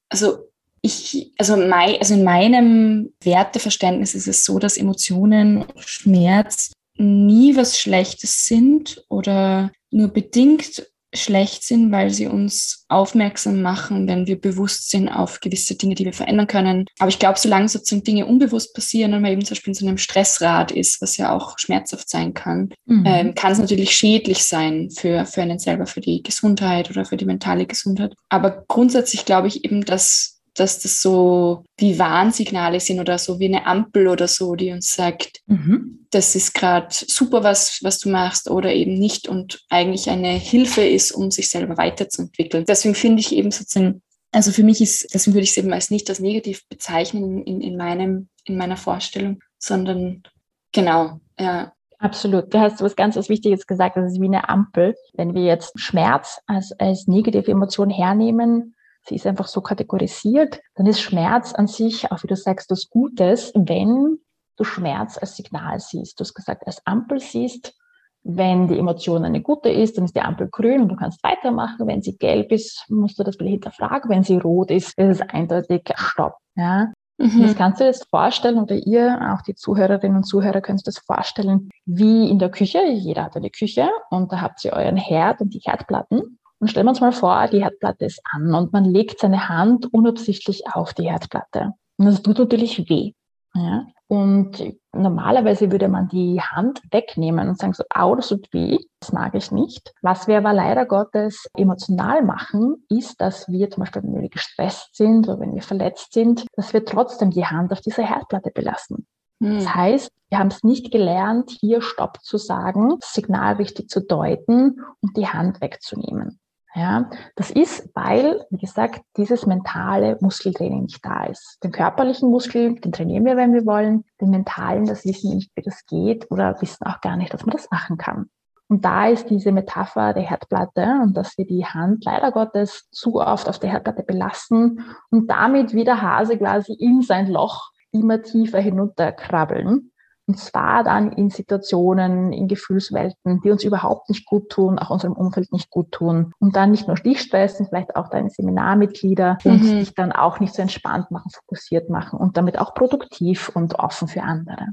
Also 0.10 0.50
ich, 0.82 1.34
also, 1.38 1.58
mein, 1.58 1.98
also 1.98 2.14
in 2.14 2.24
meinem 2.24 3.14
Werteverständnis 3.24 4.14
ist 4.14 4.28
es 4.28 4.46
so, 4.46 4.60
dass 4.60 4.78
Emotionen, 4.78 5.66
Schmerz 5.78 6.74
nie 6.98 7.56
was 7.56 7.80
Schlechtes 7.80 8.46
sind 8.46 9.04
oder 9.10 9.72
nur 9.90 10.10
bedingt 10.10 10.86
schlecht 11.16 11.64
sind, 11.64 11.92
weil 11.92 12.10
sie 12.10 12.28
uns 12.28 12.86
aufmerksam 12.88 13.62
machen, 13.62 14.08
wenn 14.08 14.28
wir 14.28 14.40
bewusst 14.40 14.90
sind 14.90 15.10
auf 15.10 15.40
gewisse 15.40 15.76
Dinge, 15.76 15.96
die 15.96 16.06
wir 16.06 16.14
verändern 16.14 16.48
können. 16.48 16.86
Aber 17.00 17.10
ich 17.10 17.20
glaube, 17.20 17.40
solange 17.40 17.68
sozusagen 17.68 18.04
Dinge 18.04 18.26
unbewusst 18.26 18.74
passieren 18.74 19.14
und 19.14 19.22
man 19.22 19.32
eben 19.32 19.44
zum 19.44 19.56
Beispiel 19.56 19.72
in 19.72 19.76
so 19.76 19.88
einem 19.88 19.98
Stressrad 19.98 20.72
ist, 20.72 21.02
was 21.02 21.18
ja 21.18 21.36
auch 21.36 21.58
schmerzhaft 21.58 22.10
sein 22.10 22.34
kann, 22.34 22.74
mhm. 22.86 23.04
ähm, 23.06 23.36
kann 23.36 23.52
es 23.52 23.60
natürlich 23.60 23.92
schädlich 23.92 24.44
sein 24.44 24.90
für, 24.92 25.26
für 25.26 25.42
einen 25.42 25.60
selber, 25.60 25.86
für 25.86 26.02
die 26.02 26.22
Gesundheit 26.24 26.90
oder 26.90 27.06
für 27.06 27.18
die 27.18 27.26
mentale 27.26 27.66
Gesundheit. 27.66 28.14
Aber 28.30 28.66
grundsätzlich 28.68 29.26
glaube 29.26 29.48
ich 29.48 29.66
eben, 29.66 29.84
dass 29.84 30.35
dass 30.56 30.80
das 30.80 31.02
so 31.02 31.64
wie 31.78 32.00
Warnsignale 32.00 32.80
sind 32.80 33.00
oder 33.00 33.18
so 33.18 33.40
wie 33.40 33.46
eine 33.46 33.66
Ampel 33.66 34.08
oder 34.08 34.28
so, 34.28 34.56
die 34.56 34.72
uns 34.72 34.94
sagt, 34.94 35.42
mhm. 35.48 36.08
das 36.12 36.36
ist 36.36 36.54
gerade 36.54 36.88
super, 36.90 37.44
was, 37.44 37.80
was 37.84 38.00
du 38.00 38.10
machst 38.10 38.50
oder 38.50 38.74
eben 38.74 38.94
nicht 38.94 39.28
und 39.28 39.64
eigentlich 39.70 40.10
eine 40.10 40.30
Hilfe 40.30 40.82
ist, 40.82 41.12
um 41.12 41.30
sich 41.30 41.50
selber 41.50 41.78
weiterzuentwickeln. 41.78 42.66
Deswegen 42.68 42.96
finde 42.96 43.20
ich 43.20 43.36
eben 43.36 43.52
sozusagen, 43.52 44.02
also 44.32 44.52
für 44.52 44.64
mich 44.64 44.82
ist, 44.82 45.14
deswegen 45.14 45.36
würde 45.36 45.44
ich 45.44 45.52
es 45.52 45.58
eben 45.58 45.74
als 45.74 45.92
nicht 45.92 46.10
als 46.10 46.20
negativ 46.20 46.68
bezeichnen 46.70 47.44
in, 47.44 47.62
in, 47.62 47.78
meinem, 47.78 48.30
in 48.46 48.58
meiner 48.58 48.78
Vorstellung, 48.78 49.42
sondern 49.60 50.24
genau, 50.72 51.20
ja, 51.40 51.74
Absolut. 51.98 52.54
Du 52.54 52.60
hast 52.60 52.82
was 52.82 52.96
ganz 52.96 53.16
was 53.16 53.30
Wichtiges 53.30 53.66
gesagt, 53.66 53.98
das 53.98 54.12
ist 54.12 54.22
wie 54.22 54.26
eine 54.26 54.50
Ampel. 54.50 54.96
Wenn 55.14 55.34
wir 55.34 55.44
jetzt 55.44 55.79
Schmerz 55.79 56.40
als, 56.46 56.72
als 56.77 57.08
negative 57.08 57.50
Emotion 57.50 57.90
hernehmen, 57.90 58.75
sie 59.07 59.15
ist 59.15 59.27
einfach 59.27 59.48
so 59.48 59.61
kategorisiert, 59.61 60.61
dann 60.75 60.85
ist 60.85 61.01
Schmerz 61.01 61.53
an 61.53 61.68
sich, 61.68 62.11
auch 62.11 62.24
wie 62.24 62.27
du 62.27 62.35
sagst, 62.35 62.72
das 62.72 62.89
Gutes, 62.89 63.51
wenn 63.55 64.20
du 64.57 64.63
Schmerz 64.63 65.18
als 65.18 65.35
Signal 65.35 65.79
siehst. 65.79 66.20
Du 66.20 66.24
hast 66.24 66.33
gesagt, 66.33 66.65
als 66.65 66.85
Ampel 66.85 67.20
siehst, 67.20 67.75
wenn 68.24 68.68
die 68.68 68.79
Emotion 68.79 69.24
eine 69.24 69.41
gute 69.41 69.70
ist, 69.70 69.98
dann 69.98 70.05
ist 70.05 70.15
die 70.15 70.22
Ampel 70.22 70.50
grün 70.50 70.81
und 70.81 70.89
du 70.89 70.96
kannst 70.96 71.24
weitermachen. 71.24 71.85
Wenn 71.85 72.01
sie 72.01 72.18
gelb 72.18 72.51
ist, 72.51 72.83
musst 72.89 73.20
du 73.20 73.24
das 73.24 73.39
wieder 73.39 73.51
hinterfragen. 73.51 74.09
Wenn 74.09 74.24
sie 74.24 74.37
rot 74.37 74.72
ist, 74.72 74.98
ist 74.98 75.22
es 75.22 75.22
eindeutig 75.22 75.83
Stopp. 75.96 76.37
Ja? 76.55 76.91
Mhm. 77.18 77.44
Das 77.44 77.55
kannst 77.55 77.79
du 77.79 77.83
dir 77.83 77.91
jetzt 77.91 78.09
vorstellen, 78.09 78.57
oder 78.57 78.75
ihr, 78.75 79.33
auch 79.33 79.44
die 79.44 79.53
Zuhörerinnen 79.53 80.18
und 80.18 80.24
Zuhörer, 80.24 80.61
könnt 80.61 80.81
ihr 80.81 80.85
das 80.85 80.98
vorstellen, 80.98 81.70
wie 81.85 82.29
in 82.29 82.39
der 82.39 82.50
Küche. 82.50 82.81
Jeder 82.87 83.25
hat 83.25 83.35
eine 83.35 83.51
Küche 83.51 83.87
und 84.09 84.31
da 84.31 84.41
habt 84.41 84.65
ihr 84.65 84.74
euren 84.74 84.98
Herd 84.98 85.41
und 85.41 85.53
die 85.53 85.59
Herdplatten. 85.59 86.39
Und 86.59 86.70
stellen 86.70 86.85
wir 86.85 86.91
uns 86.91 87.01
mal 87.01 87.11
vor, 87.11 87.48
die 87.48 87.63
Herdplatte 87.63 88.05
ist 88.05 88.22
an 88.31 88.53
und 88.53 88.74
man 88.74 88.85
legt 88.85 89.20
seine 89.20 89.50
Hand 89.50 89.94
unabsichtlich 89.94 90.63
auf 90.72 90.94
die 90.94 91.09
Herdplatte. 91.09 91.74
Und 91.98 92.05
das 92.05 92.22
tut 92.22 92.39
natürlich 92.39 92.89
weh. 92.89 93.13
Ja? 93.53 93.85
Und 94.07 94.63
normalerweise 94.94 95.72
würde 95.72 95.87
man 95.87 96.07
die 96.07 96.39
Hand 96.39 96.81
wegnehmen 96.91 97.50
und 97.50 97.57
sagen 97.57 97.74
so, 97.74 97.83
au, 97.89 98.15
das 98.15 98.27
tut 98.27 98.48
weh, 98.53 98.77
das 99.00 99.11
mag 99.11 99.33
ich 99.33 99.51
nicht. 99.51 99.94
Was 100.01 100.27
wir 100.27 100.37
aber 100.37 100.53
leider 100.53 100.85
Gottes 100.85 101.48
emotional 101.57 102.22
machen, 102.22 102.85
ist, 102.89 103.20
dass 103.20 103.48
wir 103.48 103.70
zum 103.72 103.81
Beispiel, 103.81 104.03
wenn 104.03 104.22
wir 104.22 104.29
gestresst 104.29 104.96
sind 104.96 105.27
oder 105.27 105.39
wenn 105.39 105.55
wir 105.55 105.63
verletzt 105.63 106.13
sind, 106.13 106.46
dass 106.55 106.74
wir 106.74 106.85
trotzdem 106.85 107.31
die 107.31 107.46
Hand 107.46 107.72
auf 107.72 107.81
dieser 107.81 108.03
Herdplatte 108.03 108.51
belassen. 108.51 109.07
Hm. 109.41 109.55
Das 109.55 109.74
heißt, 109.74 110.11
wir 110.29 110.37
haben 110.37 110.50
es 110.50 110.63
nicht 110.63 110.91
gelernt, 110.91 111.50
hier 111.59 111.81
Stopp 111.81 112.20
zu 112.22 112.37
sagen, 112.37 112.98
das 113.00 113.13
Signal 113.13 113.55
richtig 113.55 113.89
zu 113.89 114.01
deuten 114.01 114.81
und 115.01 115.18
die 115.18 115.27
Hand 115.27 115.61
wegzunehmen. 115.61 116.39
Ja, 116.77 117.09
das 117.38 117.51
ist, 117.51 117.90
weil, 117.94 118.46
wie 118.50 118.57
gesagt, 118.57 119.01
dieses 119.16 119.46
mentale 119.46 120.18
Muskeltraining 120.20 120.83
nicht 120.83 121.05
da 121.05 121.24
ist. 121.24 121.57
Den 121.64 121.72
körperlichen 121.72 122.29
Muskel, 122.29 122.75
den 122.75 122.92
trainieren 122.92 123.24
wir, 123.24 123.38
wenn 123.38 123.53
wir 123.53 123.66
wollen. 123.66 124.03
Den 124.20 124.29
mentalen, 124.29 124.85
das 124.85 125.05
wissen 125.05 125.29
wir 125.29 125.35
nicht, 125.35 125.51
wie 125.55 125.61
das 125.61 125.85
geht 125.85 126.29
oder 126.29 126.61
wissen 126.61 126.85
auch 126.85 127.00
gar 127.00 127.16
nicht, 127.16 127.33
dass 127.33 127.46
man 127.46 127.55
das 127.55 127.72
machen 127.72 127.98
kann. 127.98 128.29
Und 128.68 128.83
da 128.83 129.07
ist 129.07 129.29
diese 129.29 129.53
Metapher 129.53 130.14
der 130.14 130.24
Herdplatte 130.24 131.00
und 131.01 131.16
dass 131.16 131.38
wir 131.38 131.46
die 131.46 131.66
Hand 131.66 132.03
leider 132.03 132.31
Gottes 132.33 132.90
zu 132.92 133.22
oft 133.22 133.48
auf 133.48 133.59
der 133.59 133.70
Herdplatte 133.70 134.03
belassen 134.03 134.83
und 135.11 135.29
damit 135.29 135.74
wie 135.74 135.85
der 135.85 136.01
Hase 136.01 136.38
quasi 136.38 136.74
in 136.74 137.01
sein 137.01 137.27
Loch 137.27 137.72
immer 137.92 138.22
tiefer 138.22 138.59
hinunterkrabbeln 138.59 139.92
und 140.27 140.40
zwar 140.40 140.83
dann 140.83 141.11
in 141.11 141.29
Situationen, 141.29 142.33
in 142.33 142.48
Gefühlswelten, 142.48 143.42
die 143.42 143.51
uns 143.51 143.64
überhaupt 143.64 144.09
nicht 144.09 144.25
gut 144.25 144.50
tun, 144.50 144.79
auch 144.79 144.90
unserem 144.90 145.14
Umfeld 145.14 145.51
nicht 145.51 145.70
gut 145.70 145.92
tun. 145.92 146.33
Und 146.40 146.55
dann 146.55 146.72
nicht 146.72 146.88
nur 146.88 146.96
dich 146.96 147.22
stressen, 147.22 147.68
vielleicht 147.68 147.96
auch 147.96 148.09
deine 148.09 148.31
Seminarmitglieder 148.31 149.38
mhm. 149.44 149.51
und 149.51 149.61
dich 149.61 149.94
dann 149.94 150.11
auch 150.11 150.40
nicht 150.40 150.55
so 150.55 150.64
entspannt 150.64 151.11
machen, 151.11 151.29
fokussiert 151.31 151.90
machen 151.90 152.20
und 152.20 152.38
damit 152.38 152.57
auch 152.57 152.74
produktiv 152.74 153.50
und 153.50 153.75
offen 153.75 154.07
für 154.07 154.24
andere. 154.24 154.70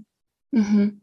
Mhm. 0.52 1.02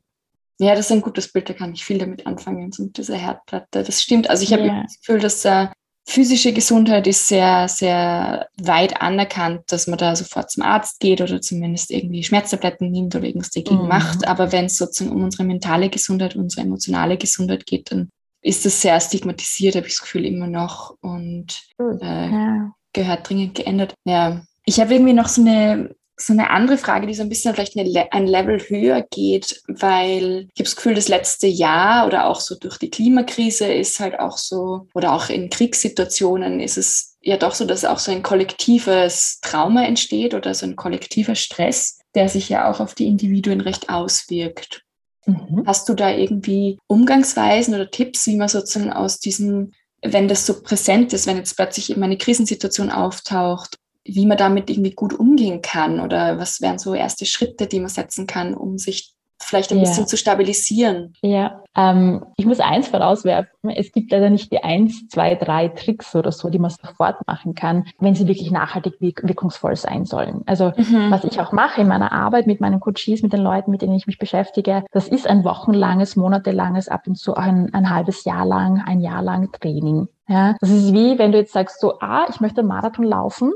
Ja, 0.57 0.75
das 0.75 0.87
ist 0.87 0.91
ein 0.91 1.01
gutes 1.01 1.31
Bild, 1.31 1.49
da 1.49 1.53
kann 1.53 1.71
ich 1.73 1.85
viel 1.85 1.99
damit 1.99 2.27
anfangen, 2.27 2.71
so 2.71 2.83
mit 2.83 2.97
dieser 2.97 3.15
Herdplatte. 3.15 3.83
Das 3.83 4.01
stimmt. 4.01 4.29
Also 4.29 4.43
ich 4.43 4.51
habe 4.51 4.63
yeah. 4.63 4.83
das 4.83 4.99
Gefühl, 4.99 5.19
dass 5.19 5.45
äh, 5.45 5.67
physische 6.09 6.53
Gesundheit 6.53 7.05
ist 7.07 7.27
sehr, 7.27 7.67
sehr 7.67 8.49
weit 8.61 9.01
anerkannt, 9.01 9.61
dass 9.67 9.87
man 9.87 9.99
da 9.99 10.15
sofort 10.15 10.49
zum 10.49 10.63
Arzt 10.63 10.99
geht 10.99 11.21
oder 11.21 11.39
zumindest 11.39 11.91
irgendwie 11.91 12.23
Schmerztabletten 12.23 12.89
nimmt 12.89 13.15
oder 13.15 13.25
irgendwas 13.25 13.51
dagegen 13.51 13.83
mhm. 13.83 13.87
macht. 13.87 14.27
Aber 14.27 14.51
wenn 14.51 14.65
es 14.65 14.77
sozusagen 14.77 15.15
um 15.15 15.23
unsere 15.23 15.43
mentale 15.43 15.89
Gesundheit, 15.89 16.35
unsere 16.35 16.65
emotionale 16.65 17.17
Gesundheit 17.17 17.65
geht, 17.65 17.91
dann 17.91 18.09
ist 18.41 18.65
das 18.65 18.81
sehr 18.81 18.99
stigmatisiert, 18.99 19.75
habe 19.75 19.87
ich 19.87 19.93
das 19.93 20.01
Gefühl 20.01 20.25
immer 20.25 20.47
noch 20.47 20.95
und 21.01 21.61
äh, 21.79 22.31
ja. 22.31 22.71
gehört 22.93 23.29
dringend 23.29 23.55
geändert. 23.55 23.93
Ja. 24.05 24.41
Ich 24.65 24.79
habe 24.79 24.93
irgendwie 24.93 25.13
noch 25.13 25.27
so 25.27 25.41
eine 25.41 25.95
so 26.21 26.33
eine 26.33 26.49
andere 26.49 26.77
Frage, 26.77 27.07
die 27.07 27.13
so 27.13 27.23
ein 27.23 27.29
bisschen 27.29 27.53
vielleicht 27.53 27.77
eine, 27.77 28.11
ein 28.11 28.27
Level 28.27 28.59
höher 28.59 29.05
geht, 29.09 29.61
weil 29.67 30.47
ich 30.53 30.59
habe 30.59 30.63
das 30.63 30.75
Gefühl, 30.75 30.93
das 30.93 31.07
letzte 31.07 31.47
Jahr 31.47 32.05
oder 32.05 32.27
auch 32.27 32.41
so 32.41 32.55
durch 32.55 32.77
die 32.77 32.89
Klimakrise 32.89 33.71
ist 33.71 33.99
halt 33.99 34.19
auch 34.19 34.37
so, 34.37 34.87
oder 34.93 35.13
auch 35.13 35.29
in 35.29 35.49
Kriegssituationen 35.49 36.59
ist 36.59 36.77
es 36.77 37.17
ja 37.21 37.37
doch 37.37 37.53
so, 37.53 37.65
dass 37.65 37.85
auch 37.85 37.99
so 37.99 38.11
ein 38.11 38.23
kollektives 38.23 39.39
Trauma 39.41 39.85
entsteht 39.85 40.33
oder 40.33 40.53
so 40.53 40.65
ein 40.65 40.75
kollektiver 40.75 41.35
Stress, 41.35 41.99
der 42.15 42.27
sich 42.27 42.49
ja 42.49 42.69
auch 42.69 42.79
auf 42.79 42.95
die 42.95 43.07
Individuen 43.07 43.61
recht 43.61 43.89
auswirkt. 43.89 44.83
Mhm. 45.25 45.63
Hast 45.65 45.87
du 45.87 45.93
da 45.93 46.11
irgendwie 46.11 46.79
Umgangsweisen 46.87 47.73
oder 47.73 47.89
Tipps, 47.89 48.27
wie 48.27 48.35
man 48.35 48.49
sozusagen 48.49 48.91
aus 48.91 49.19
diesem 49.19 49.71
wenn 50.01 50.29
das 50.29 50.45
so 50.45 50.61
präsent 50.61 51.11
ist, 51.11 51.27
wenn 51.27 51.35
jetzt 51.35 51.57
plötzlich 51.57 51.89
eben 51.89 52.01
eine 52.01 52.17
Krisensituation 52.17 52.89
auftaucht 52.89 53.78
wie 54.15 54.25
man 54.25 54.37
damit 54.37 54.69
irgendwie 54.69 54.93
gut 54.93 55.13
umgehen 55.13 55.61
kann 55.61 55.99
oder 55.99 56.37
was 56.37 56.61
wären 56.61 56.79
so 56.79 56.93
erste 56.93 57.25
Schritte, 57.25 57.67
die 57.67 57.79
man 57.79 57.89
setzen 57.89 58.27
kann, 58.27 58.53
um 58.53 58.77
sich 58.77 59.13
vielleicht 59.41 59.71
ein 59.71 59.77
ja. 59.77 59.83
bisschen 59.83 60.07
zu 60.07 60.17
stabilisieren. 60.17 61.13
Ja, 61.21 61.63
ähm, 61.75 62.25
ich 62.37 62.45
muss 62.45 62.59
eins 62.59 62.87
vorauswerfen. 62.87 63.69
Es 63.69 63.91
gibt 63.91 64.11
leider 64.11 64.29
nicht 64.29 64.51
die 64.51 64.63
eins, 64.63 65.07
zwei, 65.07 65.35
drei 65.35 65.69
Tricks 65.69 66.15
oder 66.15 66.31
so, 66.31 66.49
die 66.49 66.59
man 66.59 66.71
sofort 66.71 67.25
machen 67.25 67.55
kann, 67.55 67.85
wenn 67.99 68.15
sie 68.15 68.27
wirklich 68.27 68.51
nachhaltig 68.51 68.95
wirkungsvoll 68.99 69.75
sein 69.75 70.05
sollen. 70.05 70.43
Also 70.45 70.73
mhm. 70.75 71.09
was 71.09 71.23
ich 71.23 71.39
auch 71.39 71.51
mache 71.51 71.81
in 71.81 71.87
meiner 71.87 72.11
Arbeit 72.11 72.47
mit 72.47 72.59
meinen 72.59 72.79
Coaches, 72.79 73.23
mit 73.23 73.33
den 73.33 73.41
Leuten, 73.41 73.71
mit 73.71 73.81
denen 73.81 73.95
ich 73.95 74.07
mich 74.07 74.19
beschäftige, 74.19 74.83
das 74.91 75.07
ist 75.07 75.27
ein 75.27 75.43
wochenlanges, 75.43 76.15
monatelanges, 76.15 76.89
ab 76.89 77.03
und 77.07 77.15
zu 77.15 77.35
ein, 77.35 77.73
ein 77.73 77.89
halbes 77.89 78.25
Jahr 78.25 78.45
lang, 78.45 78.83
ein 78.85 78.99
Jahr 78.99 79.21
lang 79.21 79.51
Training. 79.51 80.07
Ja, 80.27 80.55
das 80.59 80.69
ist 80.69 80.93
wie, 80.93 81.17
wenn 81.17 81.31
du 81.31 81.39
jetzt 81.39 81.53
sagst 81.53 81.79
so, 81.79 81.99
ah, 81.99 82.27
ich 82.29 82.39
möchte 82.39 82.59
einen 82.59 82.67
Marathon 82.67 83.05
laufen 83.05 83.51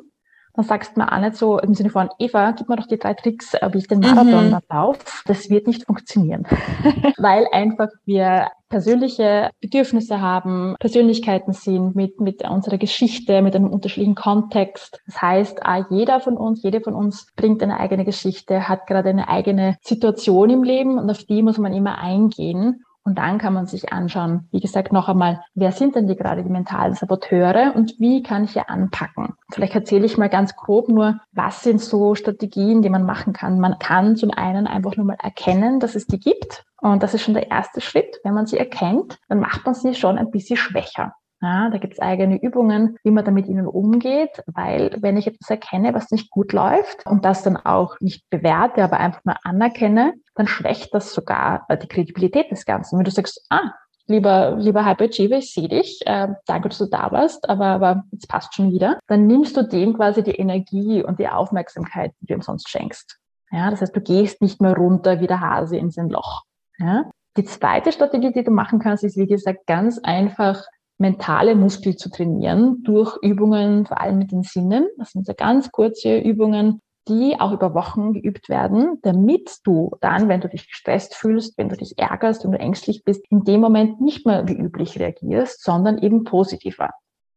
dann 0.55 0.65
sagst 0.65 0.95
du 0.95 1.01
mir 1.01 1.11
auch 1.11 1.19
nicht 1.19 1.35
so 1.35 1.59
im 1.59 1.73
Sinne 1.73 1.89
von, 1.89 2.09
Eva, 2.19 2.51
gib 2.51 2.69
mir 2.69 2.75
doch 2.75 2.87
die 2.87 2.99
drei 2.99 3.15
Tricks, 3.15 3.53
wie 3.71 3.77
ich 3.79 3.87
den 3.87 3.99
Marathon 3.99 4.49
mhm. 4.49 4.59
laufe. 4.69 4.99
Das 5.25 5.49
wird 5.49 5.65
nicht 5.65 5.85
funktionieren, 5.85 6.45
weil 7.17 7.47
einfach 7.51 7.89
wir 8.05 8.49
persönliche 8.69 9.51
Bedürfnisse 9.61 10.19
haben, 10.21 10.75
Persönlichkeiten 10.79 11.53
sind 11.53 11.95
mit, 11.95 12.19
mit 12.19 12.47
unserer 12.47 12.77
Geschichte, 12.77 13.41
mit 13.41 13.55
einem 13.55 13.69
unterschiedlichen 13.69 14.15
Kontext. 14.15 14.99
Das 15.05 15.21
heißt, 15.21 15.61
jeder 15.89 16.19
von 16.19 16.37
uns, 16.37 16.63
jede 16.63 16.81
von 16.81 16.95
uns 16.95 17.27
bringt 17.35 17.61
eine 17.61 17.79
eigene 17.79 18.05
Geschichte, 18.05 18.67
hat 18.67 18.87
gerade 18.87 19.09
eine 19.09 19.29
eigene 19.29 19.77
Situation 19.81 20.49
im 20.49 20.63
Leben 20.63 20.97
und 20.97 21.09
auf 21.09 21.23
die 21.23 21.43
muss 21.43 21.57
man 21.57 21.73
immer 21.73 21.99
eingehen. 21.99 22.83
Und 23.05 23.17
dann 23.17 23.37
kann 23.37 23.53
man 23.53 23.65
sich 23.65 23.91
anschauen, 23.91 24.47
wie 24.51 24.61
gesagt, 24.61 24.93
noch 24.93 25.09
einmal, 25.09 25.43
wer 25.55 25.73
sind 25.73 25.95
denn 25.95 26.07
die 26.07 26.15
gerade 26.15 26.43
die 26.43 26.49
mentalen 26.49 26.95
Saboteure 26.95 27.73
und 27.75 27.99
wie 27.99 28.23
kann 28.23 28.45
ich 28.45 28.53
hier 28.53 28.69
anpacken? 28.69 29.33
Vielleicht 29.51 29.75
erzähle 29.75 30.05
ich 30.05 30.17
mal 30.17 30.29
ganz 30.29 30.55
grob 30.55 30.87
nur, 30.87 31.19
was 31.33 31.63
sind 31.63 31.81
so 31.81 32.15
Strategien, 32.15 32.81
die 32.81 32.89
man 32.89 33.03
machen 33.05 33.33
kann. 33.33 33.59
Man 33.59 33.77
kann 33.77 34.15
zum 34.15 34.31
einen 34.31 34.67
einfach 34.67 34.95
nur 34.95 35.05
mal 35.05 35.17
erkennen, 35.21 35.81
dass 35.81 35.95
es 35.95 36.07
die 36.07 36.19
gibt. 36.19 36.65
Und 36.79 37.03
das 37.03 37.13
ist 37.13 37.23
schon 37.23 37.33
der 37.33 37.51
erste 37.51 37.81
Schritt. 37.81 38.19
Wenn 38.23 38.33
man 38.33 38.45
sie 38.45 38.57
erkennt, 38.57 39.19
dann 39.27 39.39
macht 39.39 39.65
man 39.65 39.75
sie 39.75 39.95
schon 39.95 40.17
ein 40.17 40.31
bisschen 40.31 40.57
schwächer. 40.57 41.13
Ja, 41.43 41.69
da 41.69 41.77
gibt 41.77 41.95
es 41.95 41.99
eigene 41.99 42.41
Übungen, 42.41 42.97
wie 43.03 43.11
man 43.11 43.25
damit 43.25 43.47
ihnen 43.47 43.67
umgeht, 43.67 44.41
weil 44.45 44.95
wenn 45.01 45.17
ich 45.17 45.27
etwas 45.27 45.49
erkenne, 45.49 45.93
was 45.93 46.09
nicht 46.09 46.31
gut 46.31 46.53
läuft 46.53 47.05
und 47.05 47.25
das 47.25 47.43
dann 47.43 47.57
auch 47.57 47.99
nicht 47.99 48.29
bewerte, 48.29 48.81
aber 48.81 48.97
einfach 48.97 49.25
mal 49.25 49.35
anerkenne, 49.43 50.13
dann 50.35 50.47
schwächt 50.47 50.93
das 50.93 51.13
sogar 51.13 51.65
äh, 51.67 51.77
die 51.77 51.89
Kredibilität 51.89 52.49
des 52.49 52.63
Ganzen. 52.65 52.97
Wenn 52.97 53.03
du 53.03 53.11
sagst, 53.11 53.45
ah, 53.49 53.73
lieber, 54.07 54.55
lieber 54.57 54.85
Hyperachiever, 54.85 55.35
ich 55.35 55.53
sehe 55.53 55.67
dich, 55.67 55.99
äh, 56.05 56.29
danke, 56.45 56.69
dass 56.69 56.77
du 56.77 56.85
da 56.85 57.11
warst, 57.11 57.49
aber, 57.49 57.65
aber 57.65 58.03
jetzt 58.11 58.29
passt 58.29 58.55
schon 58.55 58.71
wieder, 58.71 58.97
dann 59.07 59.27
nimmst 59.27 59.57
du 59.57 59.63
dem 59.63 59.95
quasi 59.95 60.23
die 60.23 60.35
Energie 60.35 61.03
und 61.03 61.19
die 61.19 61.27
Aufmerksamkeit, 61.27 62.13
die 62.21 62.27
du 62.27 62.35
ihm 62.35 62.41
sonst 62.41 62.69
schenkst. 62.69 63.19
Ja, 63.51 63.69
das 63.69 63.81
heißt, 63.81 63.93
du 63.93 63.99
gehst 63.99 64.41
nicht 64.41 64.61
mehr 64.61 64.77
runter 64.77 65.19
wie 65.19 65.27
der 65.27 65.41
Hase 65.41 65.75
in 65.75 65.91
sein 65.91 66.07
Loch. 66.07 66.43
Ja? 66.77 67.11
Die 67.35 67.43
zweite 67.43 67.91
Strategie, 67.91 68.31
die 68.31 68.45
du 68.45 68.51
machen 68.51 68.79
kannst, 68.79 69.03
ist, 69.03 69.17
wie 69.17 69.27
gesagt, 69.27 69.67
ganz 69.67 69.99
einfach 69.99 70.63
mentale 70.97 71.55
Muskel 71.55 71.95
zu 71.95 72.09
trainieren 72.09 72.83
durch 72.83 73.17
Übungen, 73.21 73.85
vor 73.85 73.99
allem 73.99 74.19
mit 74.19 74.31
den 74.31 74.43
Sinnen. 74.43 74.87
Das 74.97 75.11
sind 75.11 75.25
so 75.25 75.33
ganz 75.35 75.71
kurze 75.71 76.17
Übungen, 76.17 76.81
die 77.07 77.39
auch 77.39 77.51
über 77.51 77.73
Wochen 77.73 78.13
geübt 78.13 78.47
werden, 78.49 78.99
damit 79.01 79.57
du 79.63 79.91
dann, 79.99 80.29
wenn 80.29 80.41
du 80.41 80.47
dich 80.47 80.69
gestresst 80.69 81.15
fühlst, 81.15 81.57
wenn 81.57 81.69
du 81.69 81.75
dich 81.75 81.97
ärgerst, 81.97 82.43
wenn 82.43 82.51
du 82.51 82.59
ängstlich 82.59 83.03
bist, 83.03 83.25
in 83.29 83.43
dem 83.43 83.59
Moment 83.59 83.99
nicht 83.99 84.25
mehr 84.25 84.47
wie 84.47 84.57
üblich 84.57 84.99
reagierst, 84.99 85.63
sondern 85.63 85.97
eben 85.97 86.23
positiver. 86.23 86.91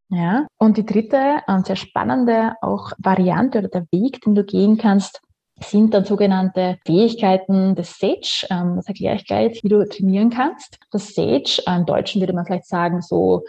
Ja. 0.08 0.46
Und 0.58 0.76
die 0.76 0.86
dritte 0.86 1.38
und 1.48 1.66
sehr 1.66 1.76
spannende 1.76 2.54
auch 2.62 2.92
Variante 2.98 3.58
oder 3.58 3.68
der 3.68 3.86
Weg, 3.90 4.20
den 4.20 4.36
du 4.36 4.44
gehen 4.44 4.78
kannst, 4.78 5.20
sind 5.60 5.94
dann 5.94 6.04
sogenannte 6.04 6.78
Fähigkeiten 6.84 7.74
des 7.74 7.98
Sage. 7.98 8.46
Ähm, 8.50 8.76
das 8.76 8.88
erkläre 8.88 9.16
ich 9.16 9.26
gleich, 9.26 9.62
wie 9.62 9.68
du 9.68 9.86
trainieren 9.88 10.30
kannst. 10.30 10.78
Das 10.90 11.14
Sage, 11.14 11.62
im 11.66 11.86
Deutschen 11.86 12.20
würde 12.20 12.32
man 12.32 12.44
vielleicht 12.44 12.66
sagen, 12.66 13.00
so 13.00 13.42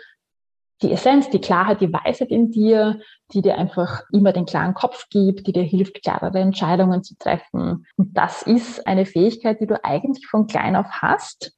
die 0.82 0.92
Essenz, 0.92 1.30
die 1.30 1.42
Klarheit, 1.42 1.82
die 1.82 1.92
Weisheit 1.92 2.30
in 2.30 2.52
dir, 2.52 3.00
die 3.34 3.42
dir 3.42 3.58
einfach 3.58 4.04
immer 4.12 4.32
den 4.32 4.46
klaren 4.46 4.74
Kopf 4.74 5.08
gibt, 5.10 5.48
die 5.48 5.52
dir 5.52 5.64
hilft, 5.64 6.04
klarere 6.04 6.40
Entscheidungen 6.40 7.04
zu 7.04 7.16
treffen. 7.18 7.86
Und 7.96 8.16
das 8.16 8.44
ist 8.44 8.86
eine 8.86 9.06
Fähigkeit, 9.06 9.60
die 9.60 9.68
du 9.68 9.84
eigentlich 9.84 10.28
von 10.28 10.48
klein 10.48 10.76
auf 10.76 10.88
hast, 10.90 11.54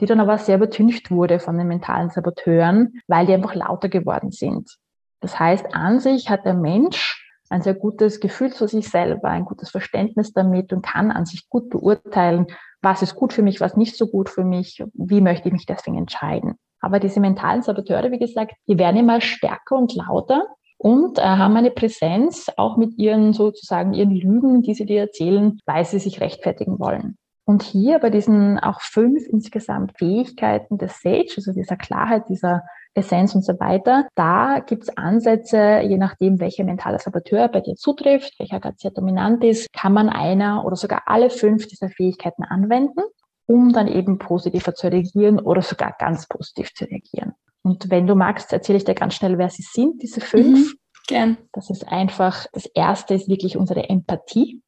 die 0.00 0.06
dann 0.06 0.20
aber 0.20 0.38
sehr 0.38 0.56
übertüncht 0.56 1.10
wurde 1.10 1.38
von 1.38 1.56
den 1.56 1.68
mentalen 1.68 2.10
Saboteuren, 2.10 3.00
weil 3.06 3.26
die 3.26 3.34
einfach 3.34 3.54
lauter 3.54 3.88
geworden 3.88 4.32
sind. 4.32 4.76
Das 5.20 5.38
heißt, 5.38 5.74
an 5.74 6.00
sich 6.00 6.28
hat 6.28 6.44
der 6.44 6.54
Mensch 6.54 7.23
ein 7.50 7.62
sehr 7.62 7.74
gutes 7.74 8.20
Gefühl 8.20 8.52
zu 8.52 8.66
sich 8.66 8.88
selber, 8.88 9.28
ein 9.28 9.44
gutes 9.44 9.70
Verständnis 9.70 10.32
damit 10.32 10.72
und 10.72 10.84
kann 10.84 11.10
an 11.10 11.26
sich 11.26 11.48
gut 11.48 11.70
beurteilen, 11.70 12.46
was 12.82 13.02
ist 13.02 13.14
gut 13.14 13.32
für 13.32 13.42
mich, 13.42 13.60
was 13.60 13.76
nicht 13.76 13.96
so 13.96 14.06
gut 14.06 14.28
für 14.28 14.44
mich, 14.44 14.82
wie 14.94 15.20
möchte 15.20 15.48
ich 15.48 15.52
mich 15.52 15.66
deswegen 15.66 15.98
entscheiden. 15.98 16.54
Aber 16.80 17.00
diese 17.00 17.20
mentalen 17.20 17.62
Saboteure, 17.62 18.10
wie 18.10 18.18
gesagt, 18.18 18.54
die 18.68 18.78
werden 18.78 18.98
immer 18.98 19.20
stärker 19.20 19.76
und 19.76 19.94
lauter 19.94 20.44
und 20.76 21.18
äh, 21.18 21.22
haben 21.22 21.56
eine 21.56 21.70
Präsenz 21.70 22.50
auch 22.56 22.76
mit 22.76 22.98
ihren 22.98 23.32
sozusagen 23.32 23.94
ihren 23.94 24.14
Lügen, 24.14 24.62
die 24.62 24.74
sie 24.74 24.84
dir 24.84 25.00
erzählen, 25.00 25.58
weil 25.64 25.84
sie 25.86 25.98
sich 25.98 26.20
rechtfertigen 26.20 26.78
wollen. 26.78 27.16
Und 27.46 27.62
hier 27.62 27.98
bei 27.98 28.10
diesen 28.10 28.58
auch 28.58 28.80
fünf 28.80 29.26
insgesamt 29.26 29.96
Fähigkeiten 29.98 30.78
des 30.78 31.00
Sage, 31.00 31.28
also 31.36 31.52
dieser 31.52 31.76
Klarheit, 31.76 32.28
dieser 32.28 32.62
Essenz 32.94 33.34
und 33.34 33.44
so 33.44 33.58
weiter. 33.60 34.06
Da 34.14 34.60
gibt 34.60 34.84
es 34.84 34.96
Ansätze, 34.96 35.80
je 35.80 35.98
nachdem, 35.98 36.40
welcher 36.40 36.64
mentale 36.64 36.98
Saboteur 36.98 37.48
bei 37.48 37.60
dir 37.60 37.74
zutrifft, 37.74 38.38
welcher 38.38 38.60
gerade 38.60 38.76
sehr 38.78 38.90
dominant 38.90 39.42
ist, 39.44 39.72
kann 39.72 39.92
man 39.92 40.08
einer 40.08 40.64
oder 40.64 40.76
sogar 40.76 41.02
alle 41.06 41.30
fünf 41.30 41.66
dieser 41.66 41.88
Fähigkeiten 41.88 42.44
anwenden, 42.44 43.00
um 43.46 43.72
dann 43.72 43.88
eben 43.88 44.18
positiver 44.18 44.74
zu 44.74 44.90
reagieren 44.90 45.38
oder 45.38 45.62
sogar 45.62 45.94
ganz 45.98 46.26
positiv 46.26 46.72
zu 46.74 46.84
reagieren. 46.84 47.32
Und 47.62 47.90
wenn 47.90 48.06
du 48.06 48.14
magst, 48.14 48.52
erzähle 48.52 48.78
ich 48.78 48.84
dir 48.84 48.94
ganz 48.94 49.14
schnell, 49.14 49.38
wer 49.38 49.48
sie 49.48 49.62
sind, 49.62 50.02
diese 50.02 50.20
fünf. 50.20 50.58
Mhm, 50.58 50.78
gern. 51.08 51.36
Das 51.52 51.70
ist 51.70 51.88
einfach, 51.88 52.46
das 52.52 52.66
erste 52.66 53.14
ist 53.14 53.28
wirklich 53.28 53.56
unsere 53.56 53.88
Empathie. 53.88 54.62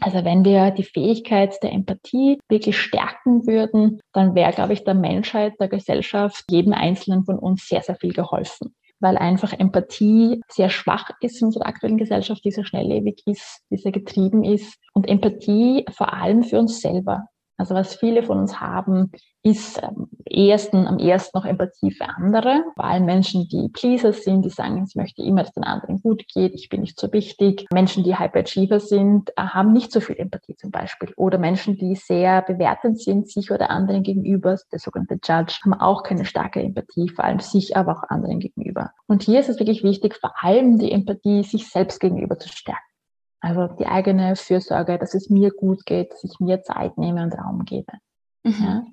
Also 0.00 0.24
wenn 0.24 0.44
wir 0.44 0.70
die 0.70 0.84
Fähigkeit 0.84 1.62
der 1.62 1.72
Empathie 1.72 2.38
wirklich 2.48 2.78
stärken 2.78 3.46
würden, 3.46 4.00
dann 4.12 4.34
wäre, 4.34 4.52
glaube 4.52 4.72
ich, 4.72 4.84
der 4.84 4.94
Menschheit, 4.94 5.54
der 5.60 5.68
Gesellschaft, 5.68 6.44
jedem 6.50 6.72
Einzelnen 6.72 7.24
von 7.24 7.38
uns 7.38 7.68
sehr, 7.68 7.82
sehr 7.82 7.96
viel 7.96 8.14
geholfen. 8.14 8.74
Weil 8.98 9.16
einfach 9.16 9.52
Empathie 9.52 10.40
sehr 10.48 10.70
schwach 10.70 11.10
ist 11.20 11.40
in 11.40 11.46
unserer 11.46 11.66
aktuellen 11.66 11.98
Gesellschaft, 11.98 12.44
die 12.44 12.50
sehr 12.50 12.64
schnelllebig 12.64 13.22
ist, 13.26 13.60
die 13.70 13.76
sehr 13.76 13.92
getrieben 13.92 14.42
ist. 14.42 14.78
Und 14.94 15.08
Empathie 15.08 15.84
vor 15.90 16.12
allem 16.12 16.42
für 16.42 16.58
uns 16.58 16.80
selber. 16.80 17.26
Also 17.60 17.74
was 17.74 17.94
viele 17.94 18.22
von 18.22 18.38
uns 18.38 18.58
haben, 18.58 19.12
ist 19.42 19.84
am 19.84 20.08
ersten, 20.24 20.86
am 20.86 20.98
ersten 20.98 21.36
noch 21.36 21.44
Empathie 21.44 21.90
für 21.90 22.08
andere. 22.08 22.64
Vor 22.74 22.86
allem 22.86 23.04
Menschen, 23.04 23.48
die 23.50 23.68
Pleaser 23.68 24.14
sind, 24.14 24.46
die 24.46 24.48
sagen, 24.48 24.82
ich 24.88 24.94
möchte 24.94 25.20
immer, 25.20 25.42
dass 25.42 25.52
den 25.52 25.64
anderen 25.64 26.00
gut 26.00 26.24
geht, 26.32 26.54
ich 26.54 26.70
bin 26.70 26.80
nicht 26.80 26.98
so 26.98 27.12
wichtig. 27.12 27.66
Menschen, 27.70 28.02
die 28.02 28.18
Hyperachiever 28.18 28.80
sind, 28.80 29.28
äh, 29.36 29.42
haben 29.42 29.74
nicht 29.74 29.92
so 29.92 30.00
viel 30.00 30.16
Empathie 30.16 30.56
zum 30.56 30.70
Beispiel. 30.70 31.12
Oder 31.16 31.36
Menschen, 31.36 31.76
die 31.76 31.96
sehr 31.96 32.40
bewertend 32.40 32.98
sind, 32.98 33.28
sich 33.28 33.50
oder 33.50 33.68
anderen 33.68 34.04
gegenüber, 34.04 34.56
der 34.72 34.78
sogenannte 34.78 35.18
Judge, 35.22 35.60
haben 35.62 35.74
auch 35.74 36.02
keine 36.02 36.24
starke 36.24 36.62
Empathie, 36.62 37.10
vor 37.10 37.26
allem 37.26 37.40
sich, 37.40 37.76
aber 37.76 37.92
auch 37.92 38.08
anderen 38.08 38.40
gegenüber. 38.40 38.92
Und 39.06 39.22
hier 39.22 39.38
ist 39.38 39.50
es 39.50 39.58
wirklich 39.58 39.82
wichtig, 39.82 40.16
vor 40.16 40.32
allem 40.40 40.78
die 40.78 40.92
Empathie 40.92 41.42
sich 41.42 41.68
selbst 41.68 42.00
gegenüber 42.00 42.38
zu 42.38 42.48
stärken. 42.48 42.89
Also 43.40 43.68
die 43.78 43.86
eigene 43.86 44.36
Fürsorge, 44.36 44.98
dass 44.98 45.14
es 45.14 45.30
mir 45.30 45.50
gut 45.50 45.86
geht, 45.86 46.12
dass 46.12 46.24
ich 46.24 46.38
mir 46.40 46.62
Zeit 46.62 46.98
nehme 46.98 47.22
und 47.22 47.34
Raum 47.34 47.64
gebe. 47.64 47.92
Mhm. 48.42 48.54
Ja? 48.62 48.84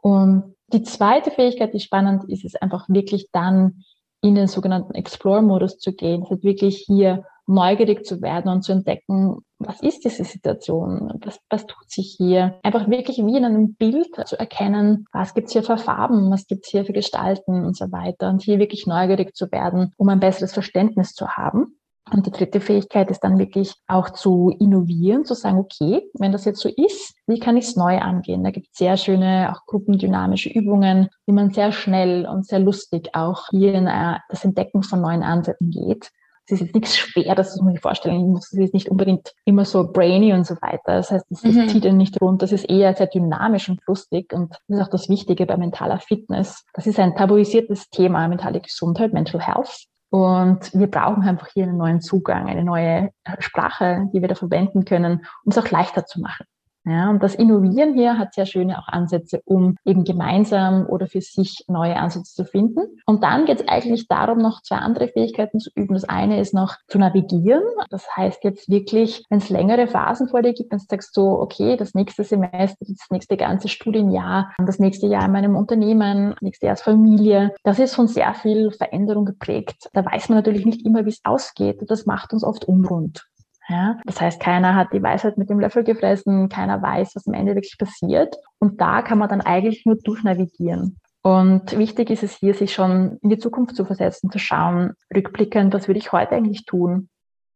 Und 0.00 0.54
die 0.72 0.82
zweite 0.82 1.30
Fähigkeit, 1.30 1.72
die 1.72 1.80
spannend 1.80 2.24
ist, 2.24 2.44
ist 2.44 2.60
einfach 2.62 2.88
wirklich 2.88 3.28
dann 3.32 3.84
in 4.20 4.34
den 4.34 4.46
sogenannten 4.46 4.94
Explore-Modus 4.94 5.78
zu 5.78 5.92
gehen, 5.92 6.22
also 6.22 6.42
wirklich 6.42 6.84
hier 6.86 7.24
neugierig 7.46 8.04
zu 8.04 8.20
werden 8.20 8.50
und 8.50 8.62
zu 8.62 8.72
entdecken, 8.72 9.38
was 9.58 9.80
ist 9.80 10.04
diese 10.04 10.24
Situation, 10.24 11.18
was, 11.24 11.40
was 11.48 11.66
tut 11.66 11.90
sich 11.90 12.14
hier. 12.16 12.60
Einfach 12.62 12.88
wirklich 12.88 13.18
wie 13.18 13.36
in 13.36 13.44
einem 13.44 13.74
Bild 13.74 14.14
zu 14.26 14.38
erkennen, 14.38 15.06
was 15.12 15.34
gibt's 15.34 15.52
hier 15.52 15.62
für 15.62 15.78
Farben, 15.78 16.30
was 16.30 16.46
gibt's 16.46 16.68
hier 16.68 16.84
für 16.84 16.92
Gestalten 16.92 17.64
und 17.64 17.76
so 17.76 17.90
weiter. 17.90 18.28
Und 18.28 18.42
hier 18.42 18.58
wirklich 18.58 18.86
neugierig 18.86 19.34
zu 19.34 19.50
werden, 19.50 19.92
um 19.96 20.08
ein 20.10 20.20
besseres 20.20 20.52
Verständnis 20.52 21.14
zu 21.14 21.28
haben. 21.28 21.77
Und 22.12 22.26
die 22.26 22.30
dritte 22.30 22.60
Fähigkeit 22.60 23.10
ist 23.10 23.20
dann 23.20 23.38
wirklich 23.38 23.74
auch 23.86 24.10
zu 24.10 24.54
innovieren, 24.58 25.24
zu 25.24 25.34
sagen, 25.34 25.58
okay, 25.58 26.02
wenn 26.14 26.32
das 26.32 26.44
jetzt 26.44 26.60
so 26.60 26.68
ist, 26.68 27.14
wie 27.26 27.38
kann 27.38 27.56
ich 27.56 27.66
es 27.66 27.76
neu 27.76 27.98
angehen? 27.98 28.44
Da 28.44 28.50
gibt 28.50 28.68
es 28.72 28.78
sehr 28.78 28.96
schöne, 28.96 29.52
auch 29.52 29.66
gruppendynamische 29.66 30.48
Übungen, 30.48 31.08
wie 31.26 31.32
man 31.32 31.50
sehr 31.50 31.72
schnell 31.72 32.26
und 32.26 32.46
sehr 32.46 32.60
lustig 32.60 33.10
auch 33.14 33.48
hier 33.50 33.74
in 33.74 33.86
äh, 33.86 34.18
das 34.28 34.44
Entdecken 34.44 34.82
von 34.82 35.00
neuen 35.00 35.22
Ansätzen 35.22 35.70
geht. 35.70 36.10
Es 36.46 36.52
ist 36.52 36.60
jetzt 36.60 36.74
nichts 36.74 36.96
schwer, 36.96 37.34
das 37.34 37.56
muss 37.56 37.62
man 37.62 37.72
sich 37.74 37.82
vorstellen. 37.82 38.34
Es 38.34 38.54
ist 38.54 38.72
nicht 38.72 38.88
unbedingt 38.88 39.34
immer 39.44 39.66
so 39.66 39.92
brainy 39.92 40.32
und 40.32 40.46
so 40.46 40.54
weiter. 40.62 40.80
Das 40.96 41.10
heißt, 41.10 41.26
es 41.30 41.44
mhm. 41.44 41.68
zieht 41.68 41.84
einen 41.84 41.98
nicht 41.98 42.18
rund. 42.22 42.40
Das 42.40 42.52
ist 42.52 42.64
eher 42.64 42.94
sehr 42.94 43.06
dynamisch 43.06 43.68
und 43.68 43.82
lustig. 43.86 44.32
Und 44.32 44.52
das 44.66 44.78
ist 44.78 44.82
auch 44.82 44.90
das 44.90 45.10
Wichtige 45.10 45.44
bei 45.44 45.58
mentaler 45.58 45.98
Fitness. 45.98 46.64
Das 46.72 46.86
ist 46.86 46.98
ein 46.98 47.14
tabuisiertes 47.14 47.90
Thema, 47.90 48.26
mentale 48.28 48.60
Gesundheit, 48.60 49.12
Mental 49.12 49.42
Health. 49.42 49.88
Und 50.10 50.72
wir 50.72 50.86
brauchen 50.86 51.22
einfach 51.22 51.48
hier 51.48 51.64
einen 51.64 51.76
neuen 51.76 52.00
Zugang, 52.00 52.48
eine 52.48 52.64
neue 52.64 53.10
Sprache, 53.40 54.08
die 54.12 54.20
wir 54.20 54.28
da 54.28 54.34
verwenden 54.34 54.84
können, 54.84 55.26
um 55.44 55.50
es 55.50 55.58
auch 55.58 55.70
leichter 55.70 56.06
zu 56.06 56.20
machen. 56.20 56.46
Ja, 56.88 57.10
und 57.10 57.22
das 57.22 57.34
Innovieren 57.34 57.94
hier 57.94 58.18
hat 58.18 58.32
sehr 58.32 58.46
schöne 58.46 58.78
auch 58.78 58.88
Ansätze, 58.88 59.42
um 59.44 59.76
eben 59.84 60.04
gemeinsam 60.04 60.86
oder 60.86 61.06
für 61.06 61.20
sich 61.20 61.64
neue 61.68 61.96
Ansätze 61.96 62.34
zu 62.34 62.44
finden. 62.44 62.80
Und 63.04 63.22
dann 63.22 63.44
geht 63.44 63.60
es 63.60 63.68
eigentlich 63.68 64.08
darum, 64.08 64.38
noch 64.38 64.62
zwei 64.62 64.76
andere 64.76 65.08
Fähigkeiten 65.08 65.60
zu 65.60 65.70
üben. 65.74 65.94
Das 65.94 66.04
eine 66.04 66.40
ist 66.40 66.54
noch 66.54 66.76
zu 66.88 66.98
navigieren. 66.98 67.62
Das 67.90 68.06
heißt 68.16 68.42
jetzt 68.44 68.70
wirklich, 68.70 69.24
wenn 69.28 69.38
es 69.38 69.50
längere 69.50 69.86
Phasen 69.86 70.28
vor 70.28 70.40
dir 70.40 70.54
gibt, 70.54 70.72
dann 70.72 70.78
sagst 70.78 71.14
du, 71.16 71.28
okay, 71.28 71.76
das 71.76 71.92
nächste 71.92 72.24
Semester, 72.24 72.78
das 72.80 73.10
nächste 73.10 73.36
ganze 73.36 73.68
Studienjahr, 73.68 74.52
das 74.64 74.78
nächste 74.78 75.06
Jahr 75.06 75.26
in 75.26 75.32
meinem 75.32 75.56
Unternehmen, 75.56 76.30
das 76.30 76.42
nächste 76.42 76.66
Jahr 76.66 76.72
als 76.72 76.82
Familie, 76.82 77.54
das 77.64 77.78
ist 77.78 77.94
von 77.94 78.08
sehr 78.08 78.32
viel 78.32 78.70
Veränderung 78.70 79.26
geprägt. 79.26 79.90
Da 79.92 80.04
weiß 80.04 80.30
man 80.30 80.38
natürlich 80.38 80.64
nicht 80.64 80.86
immer, 80.86 81.04
wie 81.04 81.10
es 81.10 81.20
ausgeht. 81.24 81.80
Und 81.80 81.90
das 81.90 82.06
macht 82.06 82.32
uns 82.32 82.44
oft 82.44 82.64
unrund. 82.64 83.27
Ja, 83.68 83.98
das 84.06 84.20
heißt, 84.20 84.40
keiner 84.40 84.74
hat 84.74 84.92
die 84.92 85.02
Weisheit 85.02 85.36
mit 85.36 85.50
dem 85.50 85.60
Löffel 85.60 85.84
gefressen, 85.84 86.48
keiner 86.48 86.80
weiß, 86.80 87.14
was 87.14 87.26
am 87.26 87.34
Ende 87.34 87.54
wirklich 87.54 87.76
passiert. 87.76 88.34
Und 88.58 88.80
da 88.80 89.02
kann 89.02 89.18
man 89.18 89.28
dann 89.28 89.42
eigentlich 89.42 89.84
nur 89.84 89.96
durchnavigieren. 89.96 90.98
Und 91.22 91.76
wichtig 91.76 92.08
ist 92.08 92.22
es 92.22 92.36
hier, 92.36 92.54
sich 92.54 92.72
schon 92.72 93.18
in 93.22 93.28
die 93.28 93.38
Zukunft 93.38 93.76
zu 93.76 93.84
versetzen, 93.84 94.30
zu 94.30 94.38
schauen, 94.38 94.94
rückblickend, 95.14 95.74
was 95.74 95.86
würde 95.86 95.98
ich 95.98 96.12
heute 96.12 96.32
eigentlich 96.32 96.64
tun? 96.64 97.10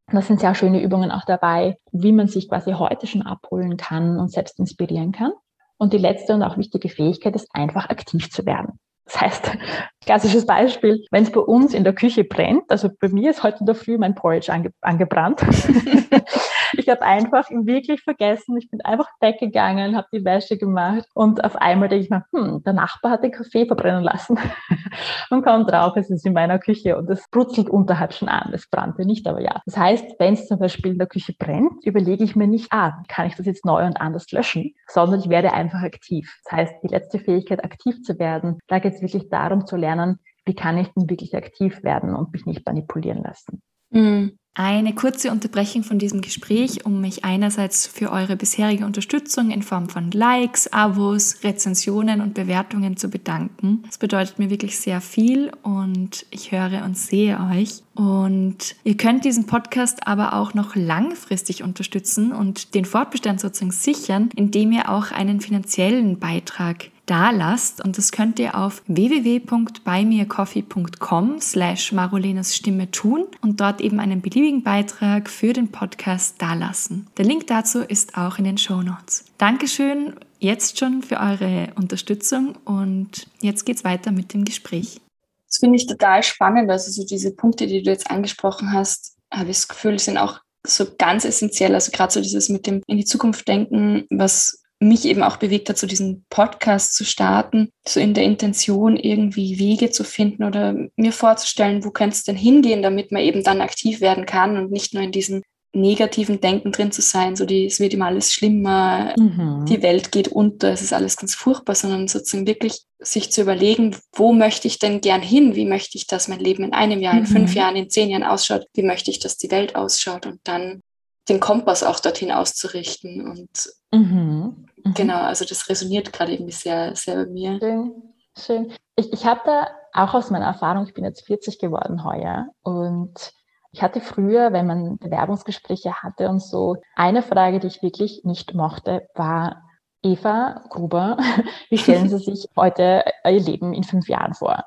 Und 0.08 0.14
das 0.14 0.26
sind 0.26 0.40
sehr 0.40 0.54
schöne 0.54 0.82
Übungen 0.82 1.10
auch 1.10 1.24
dabei, 1.24 1.78
wie 1.92 2.12
man 2.12 2.28
sich 2.28 2.48
quasi 2.48 2.72
heute 2.72 3.06
schon 3.06 3.22
abholen 3.22 3.78
kann 3.78 4.18
und 4.18 4.30
selbst 4.30 4.58
inspirieren 4.58 5.12
kann. 5.12 5.32
Und 5.78 5.94
die 5.94 5.98
letzte 5.98 6.34
und 6.34 6.42
auch 6.42 6.58
wichtige 6.58 6.90
Fähigkeit 6.90 7.34
ist 7.34 7.48
einfach 7.54 7.88
aktiv 7.88 8.30
zu 8.30 8.44
werden. 8.44 8.78
Das 9.04 9.20
heißt, 9.20 9.50
klassisches 10.04 10.46
Beispiel, 10.46 11.04
wenn 11.10 11.24
es 11.24 11.32
bei 11.32 11.40
uns 11.40 11.74
in 11.74 11.84
der 11.84 11.94
Küche 11.94 12.24
brennt, 12.24 12.70
also 12.70 12.88
bei 13.00 13.08
mir 13.08 13.30
ist 13.30 13.42
heute 13.42 13.60
in 13.60 13.66
der 13.66 13.74
Früh 13.74 13.98
mein 13.98 14.14
Porridge 14.14 14.52
ange 14.52 14.72
angebrannt. 14.80 15.42
ich 16.76 16.88
habe 16.88 17.02
einfach 17.02 17.48
wirklich 17.50 18.02
vergessen, 18.02 18.56
ich 18.56 18.70
bin 18.70 18.80
einfach 18.82 19.08
weggegangen, 19.20 19.96
habe 19.96 20.08
die 20.12 20.24
Wäsche 20.24 20.56
gemacht 20.56 21.08
und 21.14 21.44
auf 21.44 21.56
einmal 21.56 21.88
denke 21.88 22.04
ich 22.04 22.10
mir, 22.10 22.24
hm, 22.32 22.62
der 22.64 22.72
Nachbar 22.72 23.12
hat 23.12 23.24
den 23.24 23.32
Kaffee 23.32 23.66
verbrennen 23.66 24.02
lassen 24.02 24.38
und 25.30 25.44
kommt 25.44 25.70
drauf, 25.70 25.96
es 25.96 26.10
ist 26.10 26.26
in 26.26 26.32
meiner 26.32 26.58
Küche 26.58 26.96
und 26.96 27.08
es 27.10 27.28
brutzelt 27.30 27.68
unterhalb 27.68 28.12
schon 28.12 28.28
an. 28.28 28.50
Es 28.52 28.68
brannte 28.68 29.04
nicht, 29.04 29.26
aber 29.26 29.40
ja. 29.40 29.60
Das 29.66 29.76
heißt, 29.76 30.16
wenn 30.18 30.34
es 30.34 30.46
zum 30.48 30.58
Beispiel 30.58 30.92
in 30.92 30.98
der 30.98 31.06
Küche 31.06 31.34
brennt, 31.38 31.84
überlege 31.84 32.24
ich 32.24 32.36
mir 32.36 32.46
nicht, 32.46 32.72
ah, 32.72 33.02
kann 33.08 33.26
ich 33.26 33.36
das 33.36 33.46
jetzt 33.46 33.64
neu 33.64 33.84
und 33.84 34.00
anders 34.00 34.30
löschen, 34.32 34.74
sondern 34.88 35.20
ich 35.20 35.28
werde 35.28 35.52
einfach 35.52 35.82
aktiv. 35.82 36.32
Das 36.44 36.52
heißt, 36.52 36.74
die 36.82 36.88
letzte 36.88 37.18
Fähigkeit, 37.18 37.64
aktiv 37.64 38.02
zu 38.02 38.18
werden, 38.18 38.58
da 38.68 38.78
geht 38.78 38.94
es 38.94 39.02
wirklich 39.02 39.28
darum 39.28 39.66
zu 39.66 39.76
lernen, 39.76 40.18
wie 40.44 40.54
kann 40.54 40.78
ich 40.78 40.88
denn 40.88 41.08
wirklich 41.08 41.36
aktiv 41.36 41.82
werden 41.82 42.14
und 42.14 42.32
mich 42.32 42.46
nicht 42.46 42.66
manipulieren 42.66 43.22
lassen. 43.22 43.62
Mhm. 43.90 44.38
Eine 44.54 44.94
kurze 44.94 45.30
Unterbrechung 45.30 45.82
von 45.82 45.98
diesem 45.98 46.20
Gespräch, 46.20 46.84
um 46.84 47.00
mich 47.00 47.24
einerseits 47.24 47.86
für 47.86 48.12
eure 48.12 48.36
bisherige 48.36 48.84
Unterstützung 48.84 49.50
in 49.50 49.62
Form 49.62 49.88
von 49.88 50.10
Likes, 50.10 50.70
Abos, 50.70 51.42
Rezensionen 51.42 52.20
und 52.20 52.34
Bewertungen 52.34 52.98
zu 52.98 53.08
bedanken. 53.08 53.82
Das 53.86 53.96
bedeutet 53.96 54.38
mir 54.38 54.50
wirklich 54.50 54.78
sehr 54.78 55.00
viel 55.00 55.50
und 55.62 56.26
ich 56.30 56.52
höre 56.52 56.84
und 56.84 56.98
sehe 56.98 57.40
euch. 57.50 57.82
Und 57.94 58.76
ihr 58.84 58.98
könnt 58.98 59.24
diesen 59.24 59.46
Podcast 59.46 60.06
aber 60.06 60.34
auch 60.34 60.52
noch 60.52 60.76
langfristig 60.76 61.62
unterstützen 61.62 62.32
und 62.32 62.74
den 62.74 62.84
Fortbestand 62.84 63.40
sozusagen 63.40 63.72
sichern, 63.72 64.28
indem 64.36 64.72
ihr 64.72 64.90
auch 64.90 65.12
einen 65.12 65.40
finanziellen 65.40 66.18
Beitrag 66.18 66.90
da 67.06 67.30
lasst. 67.30 67.82
Und 67.84 67.98
das 67.98 68.12
könnt 68.12 68.38
ihr 68.38 68.56
auf 68.56 68.84
www.buymeacoffee.com 68.86 71.40
slash 71.40 71.90
Marolenas 71.92 72.54
Stimme 72.56 72.90
tun 72.90 73.26
und 73.40 73.60
dort 73.60 73.80
eben 73.80 73.98
einen 74.00 74.20
beliebigen 74.42 74.64
Beitrag 74.64 75.30
für 75.30 75.52
den 75.52 75.70
Podcast 75.70 76.42
dalassen. 76.42 77.06
Der 77.16 77.24
Link 77.24 77.46
dazu 77.46 77.78
ist 77.78 78.16
auch 78.16 78.38
in 78.38 78.44
den 78.44 78.58
Show 78.58 78.82
Notes. 78.82 79.24
Dankeschön 79.38 80.16
jetzt 80.40 80.80
schon 80.80 81.04
für 81.04 81.20
eure 81.20 81.68
Unterstützung 81.76 82.56
und 82.64 83.28
jetzt 83.40 83.64
geht's 83.64 83.84
weiter 83.84 84.10
mit 84.10 84.34
dem 84.34 84.44
Gespräch. 84.44 85.00
Das 85.46 85.58
finde 85.58 85.76
ich 85.76 85.86
total 85.86 86.24
spannend. 86.24 86.68
Also 86.72 86.90
so 86.90 87.06
diese 87.06 87.32
Punkte, 87.36 87.68
die 87.68 87.84
du 87.84 87.90
jetzt 87.90 88.10
angesprochen 88.10 88.72
hast, 88.72 89.16
habe 89.32 89.50
ich 89.50 89.58
das 89.58 89.68
Gefühl, 89.68 90.00
sind 90.00 90.18
auch 90.18 90.40
so 90.66 90.86
ganz 90.98 91.24
essentiell. 91.24 91.72
Also 91.72 91.92
gerade 91.92 92.12
so 92.12 92.20
dieses 92.20 92.48
mit 92.48 92.66
dem 92.66 92.82
in 92.88 92.96
die 92.96 93.04
Zukunft 93.04 93.46
denken, 93.46 94.06
was 94.10 94.60
mich 94.82 95.04
eben 95.04 95.22
auch 95.22 95.36
bewegt 95.36 95.68
hat, 95.68 95.78
so 95.78 95.86
diesen 95.86 96.24
Podcast 96.28 96.94
zu 96.94 97.04
starten, 97.04 97.70
so 97.86 98.00
in 98.00 98.14
der 98.14 98.24
Intention 98.24 98.96
irgendwie 98.96 99.58
Wege 99.58 99.90
zu 99.90 100.04
finden 100.04 100.44
oder 100.44 100.74
mir 100.96 101.12
vorzustellen, 101.12 101.84
wo 101.84 101.90
könnte 101.90 102.16
es 102.16 102.24
denn 102.24 102.36
hingehen, 102.36 102.82
damit 102.82 103.12
man 103.12 103.22
eben 103.22 103.44
dann 103.44 103.60
aktiv 103.60 104.00
werden 104.00 104.26
kann 104.26 104.56
und 104.56 104.70
nicht 104.70 104.94
nur 104.94 105.02
in 105.02 105.12
diesem 105.12 105.42
negativen 105.74 106.40
Denken 106.40 106.70
drin 106.70 106.92
zu 106.92 107.00
sein, 107.00 107.34
so 107.34 107.46
die, 107.46 107.64
es 107.64 107.80
wird 107.80 107.94
immer 107.94 108.06
alles 108.06 108.32
schlimmer, 108.32 109.14
mhm. 109.16 109.64
die 109.66 109.82
Welt 109.82 110.12
geht 110.12 110.28
unter, 110.28 110.70
es 110.70 110.82
ist 110.82 110.92
alles 110.92 111.16
ganz 111.16 111.34
furchtbar, 111.34 111.74
sondern 111.74 112.08
sozusagen 112.08 112.46
wirklich 112.46 112.82
sich 112.98 113.32
zu 113.32 113.40
überlegen, 113.40 113.96
wo 114.12 114.32
möchte 114.32 114.68
ich 114.68 114.78
denn 114.78 115.00
gern 115.00 115.22
hin, 115.22 115.54
wie 115.54 115.64
möchte 115.64 115.96
ich, 115.96 116.06
dass 116.06 116.28
mein 116.28 116.40
Leben 116.40 116.64
in 116.64 116.74
einem 116.74 117.00
Jahr, 117.00 117.16
in 117.16 117.26
fünf 117.26 117.52
mhm. 117.52 117.56
Jahren, 117.56 117.76
in 117.76 117.88
zehn 117.88 118.10
Jahren 118.10 118.22
ausschaut, 118.22 118.66
wie 118.74 118.82
möchte 118.82 119.10
ich, 119.10 119.18
dass 119.18 119.38
die 119.38 119.50
Welt 119.50 119.74
ausschaut 119.74 120.26
und 120.26 120.40
dann 120.44 120.82
den 121.28 121.40
Kompass 121.40 121.82
auch 121.82 122.00
dorthin 122.00 122.32
auszurichten 122.32 123.26
und 123.26 123.72
mhm. 123.92 124.66
Mhm. 124.84 124.94
Genau, 124.94 125.22
also 125.22 125.44
das 125.44 125.68
resoniert 125.68 126.12
gerade 126.12 126.32
irgendwie 126.32 126.52
sehr, 126.52 126.94
sehr 126.96 127.16
bei 127.16 127.26
mir. 127.26 127.58
Schön, 127.58 128.02
schön. 128.36 128.72
Ich, 128.96 129.12
ich 129.12 129.26
habe 129.26 129.40
da 129.44 129.68
auch 129.92 130.14
aus 130.14 130.30
meiner 130.30 130.46
Erfahrung, 130.46 130.86
ich 130.86 130.94
bin 130.94 131.04
jetzt 131.04 131.26
40 131.26 131.58
geworden 131.58 132.04
heuer 132.04 132.46
und 132.62 133.32
ich 133.72 133.82
hatte 133.82 134.00
früher, 134.00 134.52
wenn 134.52 134.66
man 134.66 134.98
Bewerbungsgespräche 134.98 136.02
hatte 136.02 136.28
und 136.28 136.42
so, 136.42 136.76
eine 136.94 137.22
Frage, 137.22 137.58
die 137.58 137.68
ich 137.68 137.82
wirklich 137.82 138.22
nicht 138.24 138.54
mochte, 138.54 139.08
war, 139.14 139.62
Eva 140.02 140.64
Gruber, 140.68 141.16
wie 141.70 141.78
stellen 141.78 142.08
Sie 142.08 142.18
sich 142.18 142.46
heute 142.56 143.04
Ihr 143.24 143.40
Leben 143.40 143.72
in 143.72 143.84
fünf 143.84 144.08
Jahren 144.08 144.34
vor? 144.34 144.64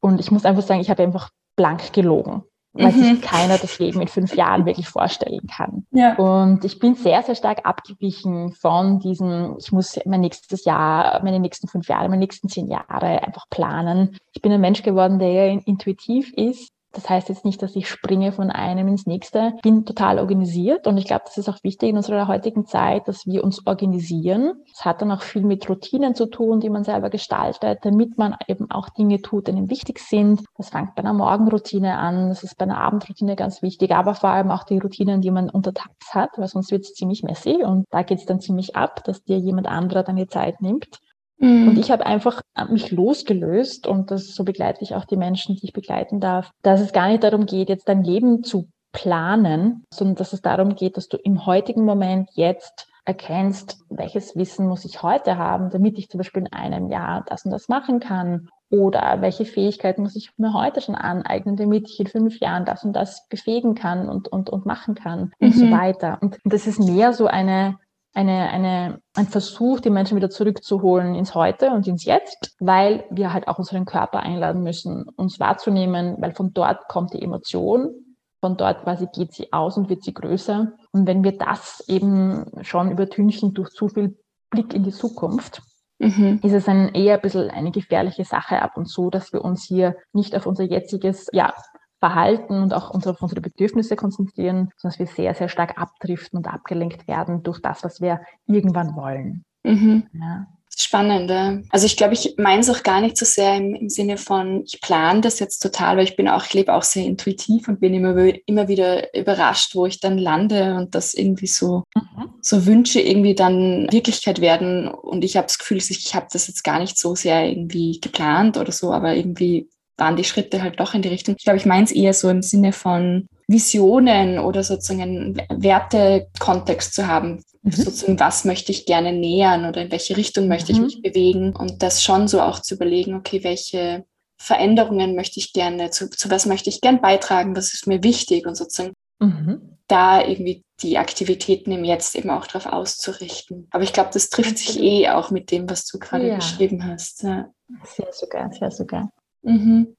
Und 0.00 0.20
ich 0.20 0.30
muss 0.30 0.44
einfach 0.44 0.62
sagen, 0.62 0.80
ich 0.80 0.90
habe 0.90 1.02
einfach 1.02 1.30
blank 1.56 1.92
gelogen 1.92 2.44
weil 2.72 2.92
mhm. 2.92 3.02
sich 3.02 3.22
keiner 3.22 3.58
das 3.58 3.78
Leben 3.78 4.00
in 4.00 4.08
fünf 4.08 4.34
Jahren 4.34 4.66
wirklich 4.66 4.88
vorstellen 4.88 5.46
kann. 5.54 5.86
Ja. 5.90 6.14
Und 6.16 6.64
ich 6.64 6.78
bin 6.78 6.94
sehr, 6.94 7.22
sehr 7.22 7.34
stark 7.34 7.66
abgewichen 7.66 8.52
von 8.52 9.00
diesem, 9.00 9.56
ich 9.58 9.72
muss 9.72 9.98
mein 10.04 10.20
nächstes 10.20 10.64
Jahr, 10.64 11.22
meine 11.24 11.40
nächsten 11.40 11.68
fünf 11.68 11.88
Jahre, 11.88 12.08
meine 12.08 12.20
nächsten 12.20 12.48
zehn 12.48 12.68
Jahre 12.68 13.22
einfach 13.24 13.48
planen. 13.50 14.16
Ich 14.32 14.42
bin 14.42 14.52
ein 14.52 14.60
Mensch 14.60 14.82
geworden, 14.82 15.18
der 15.18 15.50
intuitiv 15.66 16.32
ist 16.34 16.72
das 16.92 17.08
heißt 17.08 17.28
jetzt 17.28 17.44
nicht, 17.44 17.62
dass 17.62 17.76
ich 17.76 17.88
springe 17.88 18.32
von 18.32 18.50
einem 18.50 18.88
ins 18.88 19.06
nächste. 19.06 19.52
Ich 19.56 19.62
bin 19.62 19.84
total 19.84 20.18
organisiert 20.18 20.86
und 20.86 20.96
ich 20.98 21.04
glaube, 21.04 21.22
das 21.26 21.38
ist 21.38 21.48
auch 21.48 21.62
wichtig 21.62 21.90
in 21.90 21.96
unserer 21.96 22.26
heutigen 22.26 22.66
Zeit, 22.66 23.06
dass 23.06 23.26
wir 23.26 23.44
uns 23.44 23.66
organisieren. 23.66 24.54
Es 24.72 24.84
hat 24.84 25.00
dann 25.00 25.12
auch 25.12 25.22
viel 25.22 25.42
mit 25.42 25.68
Routinen 25.68 26.14
zu 26.14 26.26
tun, 26.26 26.60
die 26.60 26.70
man 26.70 26.84
selber 26.84 27.10
gestaltet, 27.10 27.78
damit 27.82 28.18
man 28.18 28.34
eben 28.48 28.70
auch 28.70 28.88
Dinge 28.88 29.20
tut, 29.22 29.46
die 29.46 29.52
einem 29.52 29.70
wichtig 29.70 30.00
sind. 30.00 30.42
Das 30.56 30.70
fängt 30.70 30.94
bei 30.94 31.02
einer 31.02 31.12
Morgenroutine 31.12 31.96
an, 31.96 32.28
das 32.28 32.42
ist 32.42 32.58
bei 32.58 32.64
einer 32.64 32.80
Abendroutine 32.80 33.36
ganz 33.36 33.62
wichtig, 33.62 33.92
aber 33.92 34.14
vor 34.14 34.30
allem 34.30 34.50
auch 34.50 34.64
die 34.64 34.78
Routinen, 34.78 35.20
die 35.20 35.30
man 35.30 35.48
untertags 35.48 36.12
hat, 36.12 36.30
weil 36.36 36.48
sonst 36.48 36.70
wird 36.70 36.82
es 36.82 36.94
ziemlich 36.94 37.22
messy 37.22 37.62
und 37.64 37.84
da 37.90 38.02
geht 38.02 38.18
es 38.18 38.26
dann 38.26 38.40
ziemlich 38.40 38.74
ab, 38.74 39.04
dass 39.04 39.22
dir 39.22 39.38
jemand 39.38 39.68
anderer 39.68 40.02
deine 40.02 40.26
Zeit 40.26 40.60
nimmt. 40.60 40.98
Mhm. 41.40 41.68
Und 41.68 41.78
ich 41.78 41.90
habe 41.90 42.06
einfach 42.06 42.42
mich 42.68 42.90
losgelöst 42.90 43.86
und 43.86 44.10
das 44.10 44.34
so 44.34 44.44
begleite 44.44 44.82
ich 44.82 44.94
auch 44.94 45.04
die 45.04 45.16
Menschen, 45.16 45.56
die 45.56 45.64
ich 45.64 45.72
begleiten 45.72 46.20
darf, 46.20 46.50
dass 46.62 46.80
es 46.80 46.92
gar 46.92 47.08
nicht 47.08 47.24
darum 47.24 47.46
geht, 47.46 47.68
jetzt 47.68 47.88
dein 47.88 48.04
Leben 48.04 48.44
zu 48.44 48.68
planen, 48.92 49.84
sondern 49.92 50.16
dass 50.16 50.32
es 50.32 50.42
darum 50.42 50.74
geht, 50.74 50.96
dass 50.96 51.08
du 51.08 51.16
im 51.16 51.46
heutigen 51.46 51.84
Moment 51.84 52.28
jetzt 52.34 52.88
erkennst, 53.04 53.78
welches 53.88 54.36
Wissen 54.36 54.68
muss 54.68 54.84
ich 54.84 55.02
heute 55.02 55.38
haben, 55.38 55.70
damit 55.70 55.98
ich 55.98 56.10
zum 56.10 56.18
Beispiel 56.18 56.42
in 56.42 56.52
einem 56.52 56.90
Jahr 56.90 57.24
das 57.26 57.44
und 57.44 57.50
das 57.50 57.68
machen 57.68 58.00
kann. 58.00 58.48
Oder 58.72 59.20
welche 59.20 59.46
Fähigkeiten 59.46 60.02
muss 60.02 60.14
ich 60.14 60.30
mir 60.36 60.52
heute 60.52 60.80
schon 60.80 60.94
aneignen, 60.94 61.56
damit 61.56 61.88
ich 61.88 61.98
in 61.98 62.06
fünf 62.06 62.38
Jahren 62.38 62.64
das 62.64 62.84
und 62.84 62.92
das 62.92 63.26
befähigen 63.28 63.74
kann 63.74 64.08
und, 64.08 64.28
und, 64.28 64.48
und 64.48 64.64
machen 64.64 64.94
kann 64.94 65.32
und 65.40 65.54
so 65.54 65.64
mhm. 65.64 65.72
weiter. 65.72 66.18
Und 66.20 66.38
das 66.44 66.68
ist 66.68 66.78
mehr 66.78 67.12
so 67.12 67.26
eine 67.26 67.78
eine, 68.12 68.50
eine, 68.50 69.00
ein 69.14 69.26
Versuch, 69.28 69.80
die 69.80 69.90
Menschen 69.90 70.16
wieder 70.16 70.30
zurückzuholen 70.30 71.14
ins 71.14 71.34
Heute 71.34 71.70
und 71.70 71.86
ins 71.86 72.04
Jetzt, 72.04 72.56
weil 72.58 73.04
wir 73.10 73.32
halt 73.32 73.46
auch 73.46 73.58
unseren 73.58 73.84
Körper 73.84 74.20
einladen 74.20 74.62
müssen, 74.62 75.04
uns 75.16 75.38
wahrzunehmen, 75.38 76.16
weil 76.18 76.34
von 76.34 76.52
dort 76.52 76.88
kommt 76.88 77.12
die 77.14 77.22
Emotion, 77.22 77.94
von 78.40 78.56
dort 78.56 78.82
quasi 78.82 79.06
geht 79.12 79.32
sie 79.32 79.52
aus 79.52 79.76
und 79.76 79.88
wird 79.88 80.02
sie 80.02 80.14
größer. 80.14 80.72
Und 80.92 81.06
wenn 81.06 81.22
wir 81.22 81.38
das 81.38 81.84
eben 81.88 82.46
schon 82.62 82.90
übertünchen 82.90 83.54
durch 83.54 83.70
zu 83.70 83.88
viel 83.88 84.18
Blick 84.50 84.74
in 84.74 84.82
die 84.82 84.92
Zukunft, 84.92 85.62
mhm. 85.98 86.40
ist 86.42 86.52
es 86.52 86.68
ein 86.68 86.94
eher 86.94 87.16
ein 87.16 87.20
bisschen 87.20 87.50
eine 87.50 87.70
gefährliche 87.70 88.24
Sache 88.24 88.60
ab 88.60 88.76
und 88.76 88.86
zu, 88.86 89.10
dass 89.10 89.32
wir 89.32 89.44
uns 89.44 89.62
hier 89.62 89.94
nicht 90.12 90.34
auf 90.34 90.46
unser 90.46 90.64
jetziges, 90.64 91.28
ja, 91.32 91.54
Verhalten 92.00 92.62
und 92.62 92.74
auch 92.74 92.90
unsere, 92.90 93.14
auf 93.14 93.22
unsere 93.22 93.40
Bedürfnisse 93.42 93.94
konzentrieren, 93.94 94.70
dass 94.82 94.98
wir 94.98 95.06
sehr, 95.06 95.34
sehr 95.34 95.48
stark 95.48 95.78
abdriften 95.78 96.38
und 96.38 96.48
abgelenkt 96.48 97.06
werden 97.06 97.42
durch 97.42 97.60
das, 97.60 97.84
was 97.84 98.00
wir 98.00 98.22
irgendwann 98.46 98.96
wollen. 98.96 99.44
Mhm. 99.62 100.06
Ja. 100.14 100.46
Das 100.72 100.84
Spannend. 100.84 101.66
Also 101.70 101.86
ich 101.86 101.96
glaube, 101.96 102.14
ich 102.14 102.36
meine 102.38 102.60
es 102.60 102.70
auch 102.70 102.84
gar 102.84 103.00
nicht 103.00 103.16
so 103.16 103.24
sehr 103.24 103.56
im, 103.56 103.74
im 103.74 103.88
Sinne 103.88 104.16
von, 104.16 104.62
ich 104.64 104.80
plane 104.80 105.20
das 105.20 105.40
jetzt 105.40 105.58
total, 105.58 105.96
weil 105.96 106.04
ich 106.04 106.14
bin 106.14 106.28
auch, 106.28 106.44
ich 106.44 106.54
lebe 106.54 106.72
auch 106.72 106.84
sehr 106.84 107.04
intuitiv 107.04 107.66
und 107.66 107.80
bin 107.80 107.92
immer, 107.92 108.16
immer 108.46 108.68
wieder 108.68 109.12
überrascht, 109.14 109.74
wo 109.74 109.86
ich 109.86 109.98
dann 109.98 110.16
lande 110.16 110.76
und 110.76 110.94
das 110.94 111.12
irgendwie 111.12 111.48
so, 111.48 111.82
mhm. 111.94 112.30
so 112.40 112.66
Wünsche 112.66 113.00
irgendwie 113.00 113.34
dann 113.34 113.88
Wirklichkeit 113.90 114.40
werden. 114.40 114.86
Und 114.86 115.24
ich 115.24 115.36
habe 115.36 115.48
das 115.48 115.58
Gefühl, 115.58 115.78
ich 115.78 116.14
habe 116.14 116.28
das 116.32 116.46
jetzt 116.46 116.62
gar 116.62 116.78
nicht 116.78 116.96
so 116.96 117.16
sehr 117.16 117.48
irgendwie 117.48 118.00
geplant 118.00 118.56
oder 118.56 118.72
so, 118.72 118.92
aber 118.92 119.16
irgendwie 119.16 119.68
waren 120.00 120.16
die 120.16 120.24
Schritte 120.24 120.62
halt 120.62 120.80
doch 120.80 120.94
in 120.94 121.02
die 121.02 121.08
Richtung. 121.08 121.36
Ich 121.38 121.44
glaube, 121.44 121.58
ich 121.58 121.66
meine 121.66 121.84
es 121.84 121.92
eher 121.92 122.14
so 122.14 122.28
im 122.28 122.42
Sinne 122.42 122.72
von 122.72 123.26
Visionen 123.46 124.38
oder 124.38 124.62
sozusagen 124.62 125.02
einen 125.02 125.42
Wertekontext 125.50 126.94
zu 126.94 127.06
haben. 127.06 127.42
Mhm. 127.62 127.72
Sozusagen, 127.72 128.18
was 128.18 128.44
möchte 128.44 128.72
ich 128.72 128.86
gerne 128.86 129.12
nähern 129.12 129.66
oder 129.66 129.82
in 129.82 129.92
welche 129.92 130.16
Richtung 130.16 130.48
möchte 130.48 130.72
mhm. 130.72 130.78
ich 130.78 130.84
mich 130.84 131.02
bewegen 131.02 131.54
und 131.54 131.82
das 131.82 132.02
schon 132.02 132.26
so 132.26 132.40
auch 132.40 132.60
zu 132.60 132.74
überlegen, 132.74 133.14
okay, 133.14 133.44
welche 133.44 134.04
Veränderungen 134.40 135.14
möchte 135.14 135.38
ich 135.38 135.52
gerne, 135.52 135.90
zu, 135.90 136.08
zu 136.08 136.30
was 136.30 136.46
möchte 136.46 136.70
ich 136.70 136.80
gerne 136.80 136.98
beitragen, 136.98 137.54
was 137.54 137.74
ist 137.74 137.86
mir 137.86 138.02
wichtig 138.02 138.46
und 138.46 138.56
sozusagen 138.56 138.94
mhm. 139.18 139.76
da 139.86 140.26
irgendwie 140.26 140.62
die 140.82 140.96
Aktivitäten 140.96 141.72
im 141.72 141.84
Jetzt 141.84 142.14
eben 142.14 142.30
auch 142.30 142.46
darauf 142.46 142.72
auszurichten. 142.72 143.68
Aber 143.70 143.84
ich 143.84 143.92
glaube, 143.92 144.08
das 144.14 144.30
trifft 144.30 144.56
sich 144.56 144.80
eh 144.80 145.10
auch 145.10 145.30
mit 145.30 145.50
dem, 145.50 145.68
was 145.68 145.84
du 145.84 145.98
gerade 145.98 146.28
ja. 146.28 146.36
beschrieben 146.36 146.86
hast. 146.86 147.24
Ja. 147.24 147.50
Sehr 147.84 148.12
sogar, 148.12 148.50
sehr 148.52 148.70
sogar. 148.70 149.10
Mhm. 149.42 149.96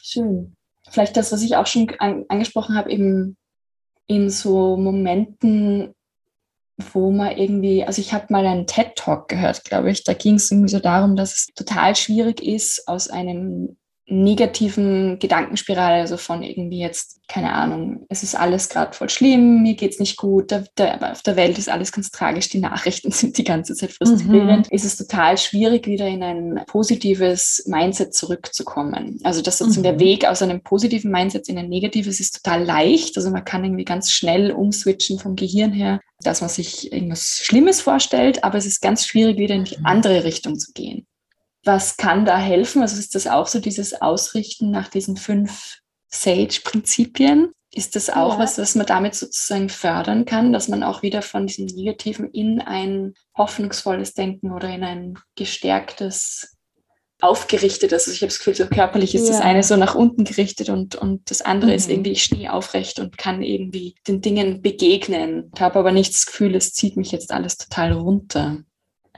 Schön. 0.00 0.54
Vielleicht 0.90 1.16
das, 1.16 1.32
was 1.32 1.42
ich 1.42 1.56
auch 1.56 1.66
schon 1.66 1.90
an, 1.98 2.24
angesprochen 2.28 2.76
habe, 2.76 2.90
eben 2.90 3.36
in 4.06 4.30
so 4.30 4.76
Momenten, 4.76 5.94
wo 6.76 7.10
man 7.10 7.36
irgendwie, 7.36 7.84
also 7.84 8.00
ich 8.00 8.12
habe 8.12 8.26
mal 8.30 8.46
einen 8.46 8.66
TED-Talk 8.66 9.28
gehört, 9.28 9.64
glaube 9.64 9.90
ich, 9.90 10.04
da 10.04 10.14
ging 10.14 10.34
es 10.34 10.50
irgendwie 10.50 10.70
so 10.72 10.80
darum, 10.80 11.16
dass 11.16 11.34
es 11.34 11.46
total 11.54 11.94
schwierig 11.94 12.42
ist, 12.42 12.88
aus 12.88 13.08
einem 13.08 13.76
negativen 14.06 15.18
Gedankenspirale, 15.18 16.00
also 16.00 16.16
von 16.16 16.42
irgendwie 16.42 16.80
jetzt, 16.80 17.20
keine 17.28 17.52
Ahnung, 17.52 18.04
es 18.08 18.22
ist 18.22 18.34
alles 18.34 18.68
gerade 18.68 18.94
voll 18.94 19.08
schlimm, 19.08 19.62
mir 19.62 19.74
geht 19.74 19.92
es 19.92 20.00
nicht 20.00 20.16
gut, 20.16 20.50
der, 20.50 20.66
der, 20.76 21.12
auf 21.12 21.22
der 21.22 21.36
Welt 21.36 21.56
ist 21.56 21.68
alles 21.68 21.92
ganz 21.92 22.10
tragisch, 22.10 22.48
die 22.48 22.58
Nachrichten 22.58 23.10
sind 23.12 23.38
die 23.38 23.44
ganze 23.44 23.74
Zeit 23.74 23.92
frustrierend, 23.92 24.70
mhm. 24.70 24.74
ist 24.74 24.84
es 24.84 24.96
total 24.96 25.38
schwierig, 25.38 25.86
wieder 25.86 26.06
in 26.08 26.22
ein 26.22 26.62
positives 26.66 27.64
Mindset 27.66 28.14
zurückzukommen. 28.14 29.20
Also 29.22 29.40
das 29.40 29.58
sozusagen 29.58 29.94
mhm. 29.94 29.98
der 29.98 30.00
Weg 30.00 30.26
aus 30.26 30.42
einem 30.42 30.62
positiven 30.62 31.10
Mindset 31.10 31.48
in 31.48 31.58
ein 31.58 31.68
negatives 31.68 32.18
ist 32.18 32.42
total 32.42 32.64
leicht. 32.64 33.16
Also 33.16 33.30
man 33.30 33.44
kann 33.44 33.64
irgendwie 33.64 33.84
ganz 33.84 34.10
schnell 34.10 34.50
umswitchen 34.50 35.18
vom 35.18 35.36
Gehirn 35.36 35.72
her, 35.72 36.00
dass 36.22 36.40
man 36.40 36.50
sich 36.50 36.92
irgendwas 36.92 37.40
Schlimmes 37.42 37.80
vorstellt, 37.80 38.42
aber 38.44 38.58
es 38.58 38.66
ist 38.66 38.82
ganz 38.82 39.06
schwierig, 39.06 39.38
wieder 39.38 39.54
in 39.54 39.64
die 39.64 39.78
mhm. 39.78 39.86
andere 39.86 40.24
Richtung 40.24 40.58
zu 40.58 40.72
gehen. 40.72 41.06
Was 41.64 41.96
kann 41.96 42.24
da 42.24 42.38
helfen? 42.38 42.82
Also 42.82 42.98
ist 42.98 43.14
das 43.14 43.26
auch 43.26 43.46
so 43.46 43.60
dieses 43.60 44.00
Ausrichten 44.00 44.70
nach 44.70 44.88
diesen 44.88 45.16
fünf 45.16 45.78
Sage-Prinzipien? 46.08 47.52
Ist 47.74 47.96
das 47.96 48.10
auch 48.10 48.34
ja. 48.34 48.40
was, 48.40 48.58
was 48.58 48.74
man 48.74 48.84
damit 48.86 49.14
sozusagen 49.14 49.70
fördern 49.70 50.26
kann, 50.26 50.52
dass 50.52 50.68
man 50.68 50.82
auch 50.82 51.02
wieder 51.02 51.22
von 51.22 51.46
diesem 51.46 51.66
Negativen 51.66 52.28
in 52.30 52.60
ein 52.60 53.14
hoffnungsvolles 53.36 54.12
Denken 54.12 54.52
oder 54.52 54.68
in 54.68 54.84
ein 54.84 55.18
gestärktes, 55.36 56.52
aufgerichtetes, 57.22 58.08
also 58.08 58.12
ich 58.12 58.20
habe 58.20 58.28
das 58.28 58.38
Gefühl, 58.38 58.54
so 58.56 58.66
körperlich 58.66 59.14
ist 59.14 59.28
ja. 59.28 59.32
das 59.32 59.40
eine 59.40 59.62
so 59.62 59.76
nach 59.76 59.94
unten 59.94 60.24
gerichtet 60.24 60.68
und, 60.68 60.96
und 60.96 61.30
das 61.30 61.40
andere 61.40 61.70
mhm. 61.70 61.76
ist 61.76 61.88
irgendwie, 61.88 62.10
ich 62.10 62.24
stehe 62.24 62.52
aufrecht 62.52 62.98
und 62.98 63.16
kann 63.16 63.42
irgendwie 63.42 63.94
den 64.08 64.20
Dingen 64.20 64.60
begegnen. 64.60 65.50
Ich 65.54 65.60
habe 65.60 65.78
aber 65.78 65.92
nicht 65.92 66.12
das 66.12 66.26
Gefühl, 66.26 66.54
es 66.56 66.74
zieht 66.74 66.96
mich 66.96 67.12
jetzt 67.12 67.32
alles 67.32 67.56
total 67.56 67.92
runter. 67.92 68.58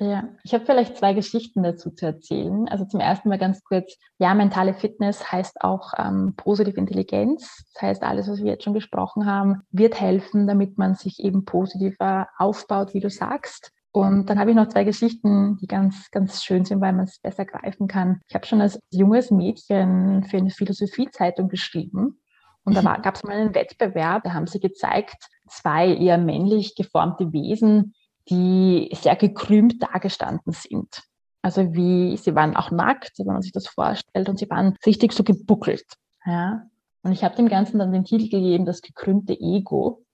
Ja, 0.00 0.24
ich 0.42 0.52
habe 0.52 0.64
vielleicht 0.66 0.96
zwei 0.96 1.12
Geschichten 1.12 1.62
dazu 1.62 1.90
zu 1.90 2.06
erzählen. 2.06 2.68
Also 2.68 2.84
zum 2.84 2.98
ersten 2.98 3.28
mal 3.28 3.38
ganz 3.38 3.62
kurz, 3.62 3.96
ja, 4.18 4.34
mentale 4.34 4.74
Fitness 4.74 5.30
heißt 5.30 5.60
auch 5.60 5.92
ähm, 5.96 6.34
positive 6.36 6.76
Intelligenz. 6.76 7.64
Das 7.74 7.82
heißt, 7.82 8.02
alles, 8.02 8.28
was 8.28 8.42
wir 8.42 8.50
jetzt 8.50 8.64
schon 8.64 8.72
besprochen 8.72 9.26
haben, 9.26 9.62
wird 9.70 10.00
helfen, 10.00 10.48
damit 10.48 10.78
man 10.78 10.96
sich 10.96 11.20
eben 11.20 11.44
positiver 11.44 12.28
aufbaut, 12.38 12.92
wie 12.92 13.00
du 13.00 13.08
sagst. 13.08 13.70
Und 13.92 14.28
dann 14.28 14.40
habe 14.40 14.50
ich 14.50 14.56
noch 14.56 14.68
zwei 14.68 14.82
Geschichten, 14.82 15.56
die 15.58 15.68
ganz, 15.68 16.10
ganz 16.10 16.42
schön 16.42 16.64
sind, 16.64 16.80
weil 16.80 16.92
man 16.92 17.04
es 17.04 17.20
besser 17.20 17.44
greifen 17.44 17.86
kann. 17.86 18.20
Ich 18.26 18.34
habe 18.34 18.44
schon 18.44 18.60
als 18.60 18.80
junges 18.90 19.30
Mädchen 19.30 20.24
für 20.24 20.38
eine 20.38 20.50
Philosophiezeitung 20.50 21.48
geschrieben. 21.48 22.20
Und 22.64 22.74
da 22.74 22.96
gab 22.96 23.14
es 23.14 23.22
mal 23.22 23.36
einen 23.36 23.54
Wettbewerb, 23.54 24.24
da 24.24 24.32
haben 24.32 24.48
sie 24.48 24.58
gezeigt, 24.58 25.28
zwei 25.48 25.94
eher 25.94 26.18
männlich 26.18 26.74
geformte 26.74 27.32
Wesen, 27.32 27.94
die 28.30 28.90
sehr 29.00 29.16
gekrümmt 29.16 29.82
dargestanden 29.82 30.52
sind. 30.52 31.02
Also 31.42 31.74
wie, 31.74 32.16
sie 32.16 32.34
waren 32.34 32.56
auch 32.56 32.70
nackt, 32.70 33.18
wenn 33.18 33.26
man 33.26 33.42
sich 33.42 33.52
das 33.52 33.66
vorstellt, 33.66 34.28
und 34.28 34.38
sie 34.38 34.48
waren 34.48 34.76
richtig 34.86 35.12
so 35.12 35.24
gebuckelt. 35.24 35.84
Ja. 36.24 36.62
Und 37.02 37.12
ich 37.12 37.22
habe 37.22 37.36
dem 37.36 37.48
Ganzen 37.48 37.78
dann 37.78 37.92
den 37.92 38.04
Titel 38.04 38.30
gegeben, 38.30 38.64
das 38.64 38.80
gekrümmte 38.80 39.34
Ego. 39.34 40.04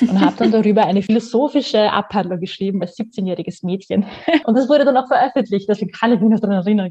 und 0.00 0.20
habe 0.20 0.36
dann 0.36 0.50
darüber 0.50 0.84
eine 0.84 1.02
philosophische 1.02 1.90
Abhandlung 1.90 2.38
geschrieben 2.38 2.82
als 2.82 2.98
17-jähriges 2.98 3.64
Mädchen. 3.64 4.04
Und 4.44 4.56
das 4.56 4.68
wurde 4.68 4.84
dann 4.84 4.96
auch 4.96 5.06
veröffentlicht, 5.06 5.68
deswegen 5.68 5.90
kann 5.90 6.12
ich 6.12 6.20
mich 6.20 6.30
noch 6.30 6.40
daran 6.40 6.58
erinnern. 6.58 6.90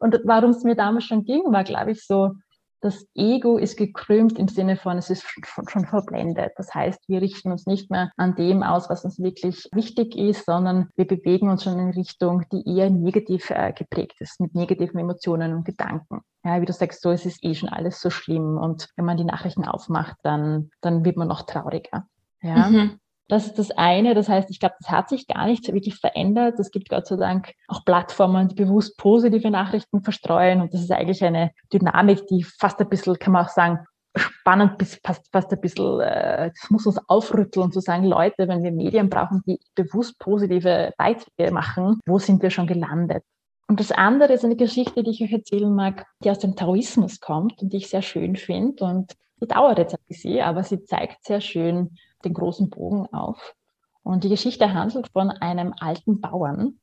Und 0.00 0.20
warum 0.24 0.50
es 0.50 0.64
mir 0.64 0.74
damals 0.74 1.04
schon 1.04 1.24
ging, 1.24 1.42
war, 1.46 1.64
glaube 1.64 1.92
ich, 1.92 2.04
so, 2.04 2.32
das 2.80 3.06
Ego 3.14 3.58
ist 3.58 3.76
gekrümmt 3.76 4.38
im 4.38 4.48
Sinne 4.48 4.76
von, 4.76 4.98
es 4.98 5.10
ist 5.10 5.24
schon, 5.44 5.84
verblendet. 5.86 6.52
Das 6.56 6.74
heißt, 6.74 7.08
wir 7.08 7.20
richten 7.20 7.50
uns 7.50 7.66
nicht 7.66 7.90
mehr 7.90 8.10
an 8.16 8.36
dem 8.36 8.62
aus, 8.62 8.88
was 8.88 9.04
uns 9.04 9.18
wirklich 9.18 9.68
wichtig 9.72 10.16
ist, 10.16 10.46
sondern 10.46 10.88
wir 10.96 11.06
bewegen 11.06 11.48
uns 11.48 11.64
schon 11.64 11.78
in 11.78 11.90
Richtung, 11.90 12.44
die 12.52 12.62
eher 12.66 12.90
negativ 12.90 13.50
äh, 13.50 13.72
geprägt 13.72 14.20
ist, 14.20 14.40
mit 14.40 14.54
negativen 14.54 14.98
Emotionen 14.98 15.54
und 15.54 15.64
Gedanken. 15.64 16.20
Ja, 16.44 16.60
wie 16.60 16.66
du 16.66 16.72
sagst, 16.72 17.02
so 17.02 17.10
es 17.10 17.26
ist 17.26 17.44
eh 17.44 17.54
schon 17.54 17.68
alles 17.68 18.00
so 18.00 18.10
schlimm 18.10 18.58
und 18.58 18.88
wenn 18.96 19.04
man 19.04 19.16
die 19.16 19.24
Nachrichten 19.24 19.64
aufmacht, 19.64 20.16
dann, 20.22 20.70
dann 20.80 21.04
wird 21.04 21.16
man 21.16 21.28
noch 21.28 21.42
trauriger. 21.42 22.06
Ja. 22.42 22.68
Mhm. 22.68 23.00
Das 23.28 23.46
ist 23.46 23.58
das 23.58 23.70
eine. 23.72 24.14
Das 24.14 24.28
heißt, 24.28 24.50
ich 24.50 24.58
glaube, 24.58 24.74
das 24.80 24.90
hat 24.90 25.10
sich 25.10 25.26
gar 25.26 25.46
nicht 25.46 25.70
wirklich 25.72 25.96
verändert. 25.96 26.58
Es 26.58 26.70
gibt 26.70 26.88
Gott 26.88 27.06
sei 27.06 27.16
Dank 27.16 27.52
auch 27.68 27.84
Plattformen, 27.84 28.48
die 28.48 28.54
bewusst 28.54 28.96
positive 28.96 29.50
Nachrichten 29.50 30.02
verstreuen. 30.02 30.62
Und 30.62 30.72
das 30.72 30.80
ist 30.80 30.90
eigentlich 30.90 31.22
eine 31.22 31.52
Dynamik, 31.72 32.26
die 32.26 32.42
fast 32.42 32.80
ein 32.80 32.88
bisschen, 32.88 33.18
kann 33.18 33.34
man 33.34 33.44
auch 33.44 33.50
sagen, 33.50 33.80
spannend 34.16 34.78
bis 34.78 34.98
fast, 35.04 35.26
fast 35.30 35.52
ein 35.52 35.60
bisschen, 35.60 36.00
äh, 36.00 36.50
das 36.50 36.70
muss 36.70 36.86
uns 36.86 36.98
aufrütteln 37.08 37.70
zu 37.70 37.80
sagen, 37.80 38.04
Leute, 38.04 38.48
wenn 38.48 38.62
wir 38.62 38.72
Medien 38.72 39.10
brauchen, 39.10 39.42
die 39.46 39.60
bewusst 39.74 40.18
positive 40.18 40.92
Beiträge 40.96 41.52
machen, 41.52 42.00
wo 42.06 42.18
sind 42.18 42.42
wir 42.42 42.50
schon 42.50 42.66
gelandet? 42.66 43.22
Und 43.68 43.80
das 43.80 43.92
andere 43.92 44.32
ist 44.32 44.44
eine 44.44 44.56
Geschichte, 44.56 45.02
die 45.02 45.10
ich 45.10 45.22
euch 45.22 45.32
erzählen 45.32 45.72
mag, 45.72 46.06
die 46.24 46.30
aus 46.30 46.38
dem 46.38 46.56
Taoismus 46.56 47.20
kommt 47.20 47.60
und 47.60 47.72
die 47.72 47.76
ich 47.76 47.90
sehr 47.90 48.00
schön 48.00 48.34
finde. 48.36 48.84
Und 48.84 49.14
die 49.42 49.46
dauert 49.46 49.78
jetzt 49.78 49.94
ein 49.94 50.00
bisschen, 50.08 50.40
aber 50.40 50.64
sie 50.64 50.82
zeigt 50.84 51.24
sehr 51.24 51.42
schön, 51.42 51.96
den 52.24 52.34
großen 52.34 52.70
Bogen 52.70 53.06
auf. 53.12 53.54
Und 54.02 54.24
die 54.24 54.28
Geschichte 54.28 54.72
handelt 54.72 55.08
von 55.12 55.30
einem 55.30 55.74
alten 55.78 56.20
Bauern, 56.20 56.78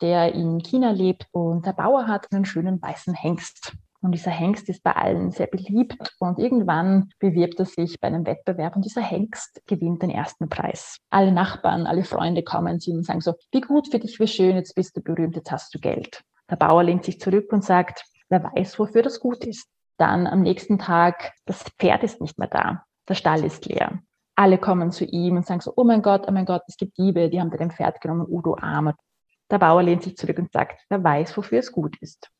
der 0.00 0.34
in 0.34 0.58
China 0.60 0.90
lebt 0.90 1.26
und 1.32 1.66
der 1.66 1.72
Bauer 1.72 2.06
hat 2.06 2.32
einen 2.32 2.44
schönen 2.44 2.80
weißen 2.80 3.14
Hengst. 3.14 3.72
Und 4.02 4.12
dieser 4.12 4.30
Hengst 4.30 4.68
ist 4.68 4.82
bei 4.82 4.92
allen 4.92 5.32
sehr 5.32 5.48
beliebt 5.48 6.14
und 6.18 6.38
irgendwann 6.38 7.10
bewirbt 7.18 7.58
er 7.58 7.64
sich 7.64 7.98
bei 7.98 8.08
einem 8.08 8.24
Wettbewerb 8.24 8.76
und 8.76 8.84
dieser 8.84 9.00
Hengst 9.00 9.62
gewinnt 9.66 10.02
den 10.02 10.10
ersten 10.10 10.48
Preis. 10.48 10.98
Alle 11.10 11.32
Nachbarn, 11.32 11.86
alle 11.86 12.04
Freunde 12.04 12.42
kommen 12.42 12.78
zu 12.78 12.90
ihm 12.90 12.98
und 12.98 13.06
sagen 13.06 13.20
so, 13.20 13.34
wie 13.52 13.60
gut 13.60 13.88
für 13.90 13.98
dich, 13.98 14.20
wie 14.20 14.28
schön, 14.28 14.56
jetzt 14.56 14.74
bist 14.74 14.96
du 14.96 15.00
berühmt, 15.00 15.34
jetzt 15.34 15.50
hast 15.50 15.74
du 15.74 15.78
Geld. 15.78 16.22
Der 16.48 16.56
Bauer 16.56 16.84
lehnt 16.84 17.04
sich 17.04 17.18
zurück 17.18 17.52
und 17.52 17.64
sagt, 17.64 18.04
wer 18.28 18.44
weiß, 18.44 18.78
wofür 18.78 19.02
das 19.02 19.18
gut 19.18 19.44
ist. 19.44 19.68
Dann 19.98 20.26
am 20.26 20.42
nächsten 20.42 20.78
Tag, 20.78 21.32
das 21.46 21.64
Pferd 21.78 22.04
ist 22.04 22.20
nicht 22.20 22.38
mehr 22.38 22.48
da, 22.48 22.84
der 23.08 23.14
Stall 23.14 23.44
ist 23.44 23.66
leer 23.66 23.98
alle 24.36 24.58
kommen 24.58 24.92
zu 24.92 25.04
ihm 25.04 25.36
und 25.36 25.46
sagen 25.46 25.60
so, 25.60 25.72
oh 25.76 25.84
mein 25.84 26.02
Gott, 26.02 26.26
oh 26.28 26.32
mein 26.32 26.44
Gott, 26.44 26.62
es 26.68 26.76
gibt 26.76 26.98
Diebe, 26.98 27.30
die 27.30 27.40
haben 27.40 27.50
dir 27.50 27.56
dein 27.56 27.70
Pferd 27.70 28.00
genommen, 28.00 28.26
Udo 28.28 28.56
Armer. 28.60 28.94
Der 29.50 29.58
Bauer 29.58 29.82
lehnt 29.82 30.02
sich 30.02 30.16
zurück 30.16 30.38
und 30.38 30.52
sagt, 30.52 30.84
wer 30.88 31.02
weiß, 31.02 31.36
wofür 31.36 31.58
es 31.58 31.72
gut 31.72 31.96
ist. 32.00 32.30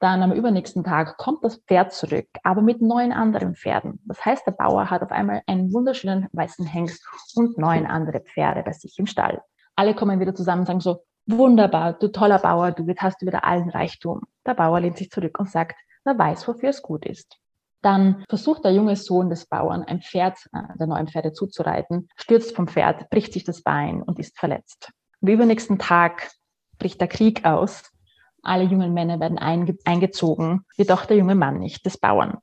Dann 0.00 0.22
am 0.22 0.32
übernächsten 0.32 0.84
Tag 0.84 1.16
kommt 1.16 1.42
das 1.42 1.56
Pferd 1.56 1.92
zurück, 1.92 2.26
aber 2.42 2.60
mit 2.60 2.82
neun 2.82 3.12
anderen 3.12 3.54
Pferden. 3.54 4.00
Das 4.04 4.22
heißt, 4.24 4.46
der 4.46 4.52
Bauer 4.52 4.90
hat 4.90 5.02
auf 5.02 5.10
einmal 5.10 5.42
einen 5.46 5.72
wunderschönen 5.72 6.28
weißen 6.32 6.66
Hengst 6.66 7.02
und 7.34 7.56
neun 7.56 7.86
andere 7.86 8.20
Pferde 8.20 8.62
bei 8.62 8.72
sich 8.72 8.98
im 8.98 9.06
Stall. 9.06 9.40
Alle 9.74 9.94
kommen 9.94 10.20
wieder 10.20 10.34
zusammen 10.34 10.60
und 10.60 10.66
sagen 10.66 10.80
so, 10.80 11.04
wunderbar, 11.26 11.94
du 11.94 12.08
toller 12.08 12.38
Bauer, 12.38 12.72
du 12.72 12.86
hast 12.98 13.22
wieder 13.22 13.44
allen 13.44 13.70
Reichtum. 13.70 14.22
Der 14.44 14.54
Bauer 14.54 14.80
lehnt 14.80 14.98
sich 14.98 15.10
zurück 15.10 15.38
und 15.38 15.50
sagt, 15.50 15.76
wer 16.04 16.18
weiß, 16.18 16.46
wofür 16.48 16.70
es 16.70 16.82
gut 16.82 17.06
ist. 17.06 17.38
Dann 17.82 18.24
versucht 18.28 18.64
der 18.64 18.72
junge 18.72 18.96
Sohn 18.96 19.30
des 19.30 19.46
Bauern, 19.46 19.82
ein 19.84 20.00
Pferd 20.00 20.38
äh, 20.52 20.76
der 20.78 20.86
neuen 20.86 21.08
Pferde 21.08 21.32
zuzureiten, 21.32 22.08
stürzt 22.16 22.56
vom 22.56 22.68
Pferd, 22.68 23.08
bricht 23.10 23.32
sich 23.32 23.44
das 23.44 23.62
Bein 23.62 24.02
und 24.02 24.18
ist 24.18 24.38
verletzt. 24.38 24.90
Am 25.22 25.28
übernächsten 25.28 25.78
Tag 25.78 26.30
bricht 26.78 27.00
der 27.00 27.08
Krieg 27.08 27.44
aus. 27.44 27.84
Alle 28.42 28.64
jungen 28.64 28.94
Männer 28.94 29.18
werden 29.20 29.38
einge 29.38 29.76
eingezogen, 29.84 30.64
jedoch 30.76 31.06
der 31.06 31.16
junge 31.16 31.34
Mann 31.34 31.58
nicht, 31.58 31.84
des 31.84 31.98
Bauern. 31.98 32.38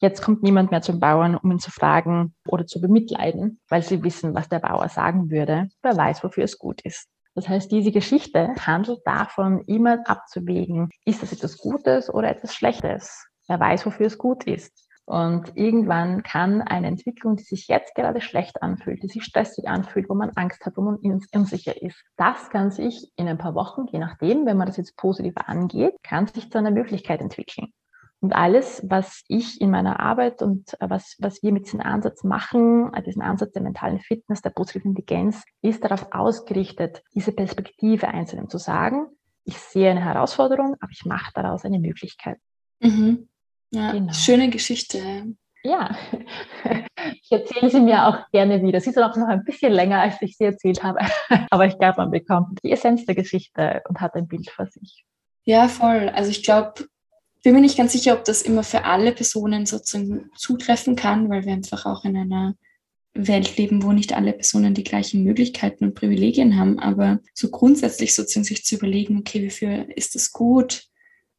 Jetzt 0.00 0.22
kommt 0.22 0.42
niemand 0.42 0.70
mehr 0.70 0.82
zum 0.82 1.00
Bauern, 1.00 1.36
um 1.36 1.50
ihn 1.50 1.58
zu 1.58 1.70
fragen 1.70 2.34
oder 2.46 2.66
zu 2.66 2.80
bemitleiden, 2.80 3.60
weil 3.68 3.82
sie 3.82 4.02
wissen, 4.02 4.34
was 4.34 4.48
der 4.48 4.58
Bauer 4.58 4.88
sagen 4.88 5.30
würde. 5.30 5.68
Wer 5.82 5.96
weiß, 5.96 6.22
wofür 6.24 6.44
es 6.44 6.58
gut 6.58 6.82
ist. 6.82 7.08
Das 7.34 7.48
heißt, 7.48 7.70
diese 7.72 7.90
Geschichte 7.90 8.54
handelt 8.60 9.00
davon, 9.04 9.60
immer 9.66 10.08
abzuwägen, 10.08 10.90
ist 11.04 11.22
das 11.22 11.32
etwas 11.32 11.58
Gutes 11.58 12.12
oder 12.12 12.28
etwas 12.28 12.54
Schlechtes? 12.54 13.26
Wer 13.48 13.60
weiß, 13.60 13.86
wofür 13.86 14.06
es 14.06 14.18
gut 14.18 14.44
ist. 14.44 14.88
Und 15.06 15.54
irgendwann 15.54 16.22
kann 16.22 16.62
eine 16.62 16.86
Entwicklung, 16.86 17.36
die 17.36 17.42
sich 17.42 17.68
jetzt 17.68 17.94
gerade 17.94 18.22
schlecht 18.22 18.62
anfühlt, 18.62 19.02
die 19.02 19.08
sich 19.08 19.22
stressig 19.22 19.68
anfühlt, 19.68 20.08
wo 20.08 20.14
man 20.14 20.30
Angst 20.30 20.64
hat, 20.64 20.78
wo 20.78 20.80
man 20.80 20.96
unsicher 20.96 21.82
ist, 21.82 22.02
das 22.16 22.48
kann 22.48 22.70
sich 22.70 23.12
in 23.16 23.28
ein 23.28 23.36
paar 23.36 23.54
Wochen, 23.54 23.86
je 23.92 23.98
nachdem, 23.98 24.46
wenn 24.46 24.56
man 24.56 24.66
das 24.66 24.78
jetzt 24.78 24.96
positiv 24.96 25.34
angeht, 25.36 25.94
kann 26.02 26.26
sich 26.26 26.50
zu 26.50 26.56
einer 26.56 26.70
Möglichkeit 26.70 27.20
entwickeln. 27.20 27.72
Und 28.20 28.34
alles, 28.34 28.82
was 28.88 29.22
ich 29.28 29.60
in 29.60 29.70
meiner 29.70 30.00
Arbeit 30.00 30.40
und 30.40 30.72
äh, 30.80 30.88
was, 30.88 31.16
was 31.18 31.42
wir 31.42 31.52
mit 31.52 31.66
diesem 31.66 31.82
Ansatz 31.82 32.24
machen, 32.24 32.90
äh, 32.94 33.02
diesen 33.02 33.20
Ansatz 33.20 33.52
der 33.52 33.60
mentalen 33.60 34.00
Fitness, 34.00 34.40
der 34.40 34.48
positiven 34.48 34.92
Intelligenz, 34.92 35.44
ist 35.60 35.84
darauf 35.84 36.06
ausgerichtet, 36.10 37.02
diese 37.14 37.32
Perspektive 37.32 38.08
einzunehmen, 38.08 38.48
zu 38.48 38.56
sagen, 38.56 39.08
ich 39.44 39.58
sehe 39.58 39.90
eine 39.90 40.02
Herausforderung, 40.02 40.74
aber 40.80 40.90
ich 40.90 41.04
mache 41.04 41.32
daraus 41.34 41.66
eine 41.66 41.78
Möglichkeit. 41.78 42.38
Mhm. 42.80 43.28
Ja, 43.74 43.92
genau. 43.92 44.12
schöne 44.12 44.50
Geschichte. 44.50 45.34
Ja, 45.62 45.96
ich 47.22 47.32
erzähle 47.32 47.70
sie 47.70 47.80
mir 47.80 48.06
auch 48.06 48.30
gerne 48.32 48.62
wieder. 48.62 48.80
Sie 48.80 48.90
ist 48.90 48.98
auch 48.98 49.16
noch 49.16 49.28
ein 49.28 49.44
bisschen 49.44 49.72
länger, 49.72 50.00
als 50.00 50.20
ich 50.20 50.36
sie 50.36 50.44
erzählt 50.44 50.82
habe. 50.82 51.00
Aber 51.50 51.66
ich 51.66 51.78
glaube, 51.78 52.02
man 52.02 52.10
bekommt 52.10 52.58
die 52.62 52.70
Essenz 52.70 53.06
der 53.06 53.14
Geschichte 53.14 53.82
und 53.88 54.00
hat 54.00 54.14
ein 54.14 54.28
Bild 54.28 54.50
vor 54.50 54.66
sich. 54.66 55.04
Ja, 55.44 55.68
voll. 55.68 56.10
Also 56.10 56.30
ich 56.30 56.42
glaube, 56.42 56.86
bin 57.42 57.54
mir 57.54 57.60
nicht 57.60 57.76
ganz 57.76 57.92
sicher, 57.92 58.14
ob 58.14 58.24
das 58.24 58.42
immer 58.42 58.62
für 58.62 58.84
alle 58.84 59.12
Personen 59.12 59.66
sozusagen 59.66 60.30
zutreffen 60.36 60.96
kann, 60.96 61.28
weil 61.30 61.44
wir 61.44 61.52
einfach 61.52 61.86
auch 61.86 62.04
in 62.04 62.16
einer 62.16 62.54
Welt 63.14 63.56
leben, 63.56 63.82
wo 63.82 63.92
nicht 63.92 64.14
alle 64.14 64.32
Personen 64.32 64.74
die 64.74 64.84
gleichen 64.84 65.24
Möglichkeiten 65.24 65.84
und 65.84 65.94
Privilegien 65.94 66.58
haben. 66.58 66.78
Aber 66.78 67.20
so 67.32 67.50
grundsätzlich 67.50 68.14
sozusagen 68.14 68.44
sich 68.44 68.64
zu 68.64 68.76
überlegen, 68.76 69.18
okay, 69.18 69.46
wofür 69.46 69.86
ist 69.96 70.14
das 70.14 70.32
gut? 70.32 70.88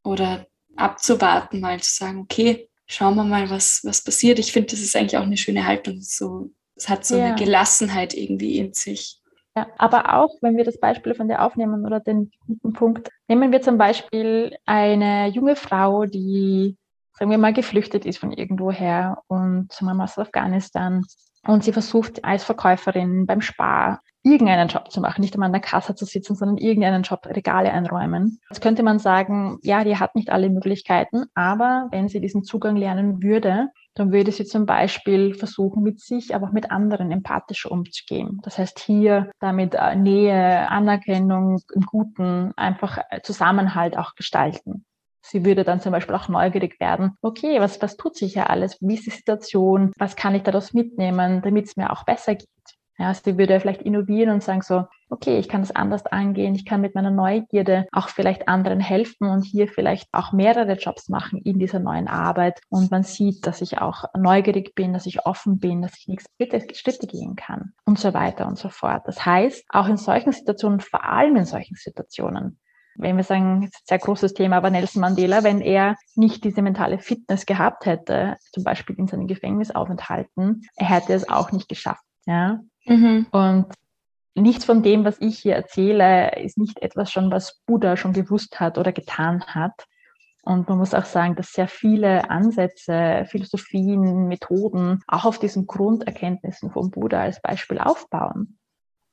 Oder 0.03 0.47
abzuwarten, 0.75 1.59
mal 1.59 1.79
zu 1.79 1.93
sagen, 1.93 2.19
okay, 2.19 2.69
schauen 2.87 3.15
wir 3.15 3.23
mal, 3.23 3.49
was, 3.49 3.81
was 3.83 4.03
passiert. 4.03 4.39
Ich 4.39 4.51
finde, 4.51 4.71
das 4.71 4.81
ist 4.81 4.95
eigentlich 4.95 5.17
auch 5.17 5.23
eine 5.23 5.37
schöne 5.37 5.65
Haltung. 5.65 6.01
So, 6.01 6.51
es 6.75 6.89
hat 6.89 7.05
so 7.05 7.17
ja. 7.17 7.25
eine 7.25 7.35
Gelassenheit 7.35 8.13
irgendwie 8.13 8.57
in 8.57 8.73
sich. 8.73 9.21
Ja, 9.55 9.67
aber 9.77 10.13
auch, 10.13 10.35
wenn 10.41 10.57
wir 10.57 10.65
das 10.65 10.79
Beispiel 10.79 11.15
von 11.15 11.29
dir 11.29 11.41
aufnehmen 11.41 11.85
oder 11.85 12.01
den 12.01 12.31
Punkt, 12.73 13.09
nehmen 13.27 13.51
wir 13.53 13.61
zum 13.61 13.77
Beispiel 13.77 14.57
eine 14.65 15.27
junge 15.29 15.55
Frau, 15.55 16.05
die, 16.05 16.75
sagen 17.13 17.31
wir 17.31 17.37
mal, 17.37 17.53
geflüchtet 17.53 18.05
ist 18.05 18.17
von 18.17 18.33
irgendwoher 18.33 19.23
und 19.27 19.71
sagen 19.71 19.85
wir 19.85 19.93
mal 19.93 20.03
aus 20.03 20.17
Afghanistan 20.17 21.05
und 21.47 21.63
sie 21.63 21.71
versucht 21.71 22.25
als 22.25 22.43
Verkäuferin 22.43 23.25
beim 23.25 23.39
Spar 23.39 24.01
irgendeinen 24.25 24.67
Job 24.67 24.91
zu 24.91 24.99
machen, 24.99 25.21
nicht 25.21 25.35
einmal 25.35 25.47
an 25.47 25.53
der 25.53 25.61
Kasse 25.61 25.95
zu 25.95 26.05
sitzen, 26.05 26.35
sondern 26.35 26.57
irgendeinen 26.57 27.03
Job, 27.03 27.25
Regale 27.27 27.71
einräumen. 27.71 28.39
Jetzt 28.49 28.61
könnte 28.61 28.83
man 28.83 28.99
sagen, 28.99 29.59
ja, 29.61 29.83
die 29.83 29.97
hat 29.97 30.15
nicht 30.15 30.31
alle 30.31 30.49
Möglichkeiten, 30.49 31.25
aber 31.35 31.87
wenn 31.91 32.09
sie 32.09 32.19
diesen 32.19 32.43
Zugang 32.43 32.75
lernen 32.75 33.21
würde, 33.21 33.69
dann 33.93 34.11
würde 34.11 34.31
sie 34.31 34.45
zum 34.45 34.65
Beispiel 34.65 35.35
versuchen, 35.35 35.83
mit 35.83 36.01
sich, 36.01 36.35
aber 36.35 36.47
auch 36.47 36.51
mit 36.51 36.71
anderen 36.71 37.11
empathisch 37.11 37.65
umzugehen. 37.65 38.41
Das 38.43 38.57
heißt, 38.57 38.79
hier 38.79 39.31
damit 39.39 39.75
äh, 39.75 39.95
Nähe, 39.95 40.69
Anerkennung, 40.69 41.61
einen 41.73 41.85
guten, 41.85 42.51
einfach 42.57 42.97
äh, 43.09 43.21
Zusammenhalt 43.21 43.95
auch 43.95 44.15
gestalten. 44.15 44.85
Sie 45.21 45.45
würde 45.45 45.63
dann 45.63 45.79
zum 45.79 45.91
Beispiel 45.91 46.13
auch 46.15 46.27
neugierig 46.27 46.79
werden, 46.79 47.17
okay, 47.21 47.59
was, 47.59 47.81
was 47.81 47.95
tut 47.95 48.15
sich 48.15 48.35
ja 48.35 48.47
alles? 48.47 48.77
Wie 48.81 48.93
ist 48.95 49.05
die 49.05 49.11
Situation? 49.11 49.91
Was 49.97 50.15
kann 50.15 50.35
ich 50.35 50.43
daraus 50.43 50.73
mitnehmen, 50.73 51.41
damit 51.41 51.65
es 51.65 51.77
mir 51.77 51.91
auch 51.91 52.03
besser 52.05 52.35
geht? 52.35 52.49
Ja, 52.97 53.07
also 53.07 53.21
die 53.25 53.37
würde 53.37 53.59
vielleicht 53.59 53.81
innovieren 53.81 54.29
und 54.29 54.41
sagen 54.43 54.61
so, 54.61 54.85
okay, 55.09 55.37
ich 55.37 55.49
kann 55.49 55.61
das 55.61 55.75
anders 55.75 56.05
angehen, 56.05 56.55
ich 56.55 56.65
kann 56.65 56.79
mit 56.79 56.95
meiner 56.95 57.11
Neugierde 57.11 57.87
auch 57.91 58.07
vielleicht 58.07 58.47
anderen 58.47 58.79
helfen 58.79 59.27
und 59.27 59.43
hier 59.43 59.67
vielleicht 59.67 60.07
auch 60.13 60.31
mehrere 60.31 60.73
Jobs 60.73 61.09
machen 61.09 61.41
in 61.43 61.59
dieser 61.59 61.79
neuen 61.79 62.07
Arbeit. 62.07 62.61
Und 62.69 62.91
man 62.91 63.03
sieht, 63.03 63.45
dass 63.45 63.61
ich 63.61 63.79
auch 63.79 64.05
neugierig 64.17 64.75
bin, 64.75 64.93
dass 64.93 65.05
ich 65.05 65.25
offen 65.25 65.59
bin, 65.59 65.81
dass 65.81 65.97
ich 65.97 66.07
nächste 66.07 66.29
Schritte 66.73 67.07
gehen 67.07 67.35
kann 67.35 67.73
und 67.85 67.99
so 67.99 68.13
weiter 68.13 68.47
und 68.47 68.57
so 68.57 68.69
fort. 68.69 69.03
Das 69.05 69.25
heißt, 69.25 69.65
auch 69.69 69.87
in 69.87 69.97
solchen 69.97 70.31
Situationen, 70.31 70.79
vor 70.79 71.03
allem 71.03 71.35
in 71.35 71.45
solchen 71.45 71.75
Situationen, 71.75 72.59
wenn 72.97 73.17
wir 73.17 73.23
sagen, 73.23 73.69
sehr 73.83 73.99
großes 73.99 74.33
Thema, 74.33 74.55
aber 74.55 74.69
Nelson 74.69 75.01
Mandela, 75.01 75.43
wenn 75.43 75.59
er 75.59 75.97
nicht 76.15 76.45
diese 76.45 76.61
mentale 76.61 76.97
Fitness 76.99 77.45
gehabt 77.45 77.85
hätte, 77.85 78.37
zum 78.53 78.63
Beispiel 78.63 78.97
in 78.97 79.07
seinen 79.07 79.27
Gefängnisaufenthalten, 79.27 80.61
er 80.77 80.89
hätte 80.89 81.11
es 81.11 81.27
auch 81.27 81.51
nicht 81.51 81.67
geschafft. 81.67 82.05
Ja, 82.25 82.61
Mhm. 82.85 83.27
Und 83.31 83.67
nichts 84.35 84.65
von 84.65 84.83
dem, 84.83 85.05
was 85.05 85.19
ich 85.19 85.39
hier 85.39 85.55
erzähle, 85.55 86.35
ist 86.39 86.57
nicht 86.57 86.81
etwas 86.81 87.11
schon, 87.11 87.31
was 87.31 87.61
Buddha 87.65 87.97
schon 87.97 88.13
gewusst 88.13 88.59
hat 88.59 88.77
oder 88.77 88.91
getan 88.91 89.43
hat. 89.47 89.85
Und 90.43 90.69
man 90.69 90.77
muss 90.77 90.93
auch 90.93 91.05
sagen, 91.05 91.35
dass 91.35 91.53
sehr 91.53 91.67
viele 91.67 92.29
Ansätze, 92.29 93.25
Philosophien, 93.27 94.27
Methoden 94.27 95.01
auch 95.07 95.25
auf 95.25 95.39
diesen 95.39 95.65
Grunderkenntnissen 95.65 96.69
von 96.69 96.91
Buddha 96.91 97.21
als 97.21 97.41
Beispiel 97.41 97.79
aufbauen. 97.79 98.59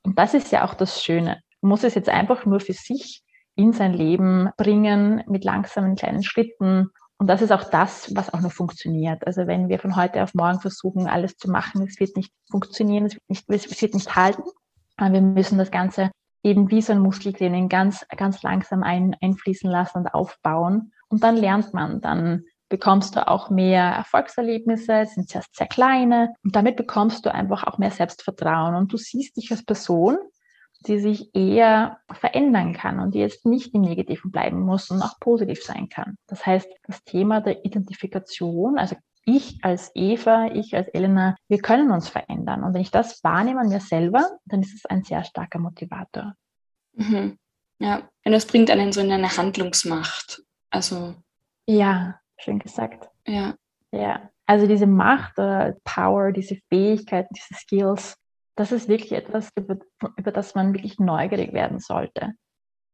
Und 0.03 0.18
das 0.18 0.35
ist 0.35 0.53
ja 0.53 0.64
auch 0.64 0.75
das 0.75 1.03
Schöne. 1.03 1.41
Man 1.62 1.70
muss 1.70 1.85
es 1.85 1.95
jetzt 1.95 2.11
einfach 2.11 2.45
nur 2.45 2.61
für 2.61 2.75
sich 2.75 3.23
in 3.55 3.73
sein 3.73 3.95
Leben 3.95 4.51
bringen 4.59 5.23
mit 5.27 5.45
langsamen 5.45 5.95
kleinen 5.97 6.23
Schritten 6.23 6.91
und 7.23 7.29
das 7.29 7.41
ist 7.41 7.53
auch 7.53 7.70
das, 7.70 8.12
was 8.16 8.35
auch 8.35 8.41
noch 8.41 8.51
funktioniert. 8.51 9.25
Also 9.29 9.47
wenn 9.47 9.68
wir 9.68 9.79
von 9.79 9.95
heute 9.95 10.25
auf 10.25 10.35
morgen 10.35 10.59
versuchen, 10.59 11.07
alles 11.07 11.37
zu 11.37 11.49
machen, 11.49 11.87
es 11.87 12.01
wird 12.01 12.16
nicht 12.16 12.33
funktionieren, 12.51 13.07
es 13.07 13.14
wird 13.14 13.49
nicht, 13.49 13.70
es 13.70 13.81
wird 13.81 13.95
nicht 13.95 14.16
halten. 14.16 14.43
Aber 14.97 15.12
wir 15.12 15.20
müssen 15.20 15.57
das 15.57 15.70
Ganze 15.70 16.11
eben 16.43 16.68
wie 16.73 16.83
so 16.83 16.93
ein 16.93 16.99
Muskeltraining 16.99 17.68
ganz, 17.68 18.05
ganz 18.16 18.43
langsam 18.43 18.83
ein, 18.83 19.14
einfließen 19.20 19.70
lassen 19.70 19.99
und 19.99 20.09
aufbauen. 20.09 20.95
Und 21.11 21.23
dann 21.23 21.37
lernt 21.37 21.73
man, 21.73 22.01
dann 22.01 22.43
bekommst 22.68 23.14
du 23.14 23.29
auch 23.29 23.51
mehr 23.51 23.85
Erfolgserlebnisse, 23.85 25.07
sind 25.07 25.29
zuerst 25.29 25.55
sehr 25.55 25.68
kleine 25.68 26.35
und 26.43 26.57
damit 26.57 26.75
bekommst 26.75 27.25
du 27.25 27.33
einfach 27.33 27.62
auch 27.62 27.79
mehr 27.79 27.93
Selbstvertrauen 27.93 28.75
und 28.75 28.93
du 28.93 28.97
siehst 28.97 29.37
dich 29.37 29.53
als 29.53 29.64
Person 29.64 30.18
die 30.87 30.99
sich 30.99 31.35
eher 31.35 31.99
verändern 32.11 32.72
kann 32.72 33.01
und 33.01 33.14
die 33.14 33.20
jetzt 33.20 33.47
nicht 33.47 33.74
im 33.74 33.83
Negativen 33.83 34.30
bleiben 34.30 34.61
muss 34.61 34.91
und 34.91 35.03
auch 35.03 35.18
positiv 35.20 35.62
sein 35.62 35.89
kann. 35.89 36.16
Das 36.26 36.45
heißt, 36.45 36.68
das 36.87 37.05
Thema 37.05 37.41
der 37.41 37.64
Identifikation, 37.64 38.78
also 38.78 38.97
ich 39.24 39.59
als 39.62 39.91
Eva, 39.95 40.47
ich 40.53 40.74
als 40.74 40.89
Elena, 40.89 41.37
wir 41.49 41.59
können 41.59 41.91
uns 41.91 42.09
verändern. 42.09 42.64
Und 42.64 42.74
wenn 42.74 42.83
ich 42.83 42.91
das 42.91 43.22
wahrnehme 43.22 43.61
an 43.61 43.68
mir 43.68 43.80
selber, 43.80 44.39
dann 44.47 44.62
ist 44.62 44.74
es 44.74 44.87
ein 44.87 45.05
sehr 45.05 45.22
starker 45.24 45.59
Motivator. 45.59 46.35
Mhm. 46.95 47.39
Ja, 47.78 48.09
und 48.24 48.33
das 48.33 48.47
bringt 48.47 48.70
einen 48.70 48.93
so 48.93 49.01
in 49.01 49.12
eine 49.12 49.37
Handlungsmacht. 49.37 50.43
Also. 50.70 51.14
Ja, 51.66 52.20
schön 52.37 52.59
gesagt. 52.59 53.09
Ja. 53.26 53.55
Ja. 53.93 54.30
Also 54.47 54.66
diese 54.66 54.87
Macht 54.87 55.39
oder 55.39 55.76
Power, 55.85 56.33
diese 56.33 56.57
Fähigkeiten, 56.68 57.33
diese 57.35 57.55
Skills, 57.55 58.16
das 58.57 58.72
ist 58.72 58.88
wirklich 58.88 59.12
etwas, 59.12 59.50
über, 59.57 59.78
über 60.16 60.32
das 60.32 60.55
man 60.55 60.74
wirklich 60.74 60.98
neugierig 60.98 61.53
werden 61.53 61.78
sollte. 61.78 62.32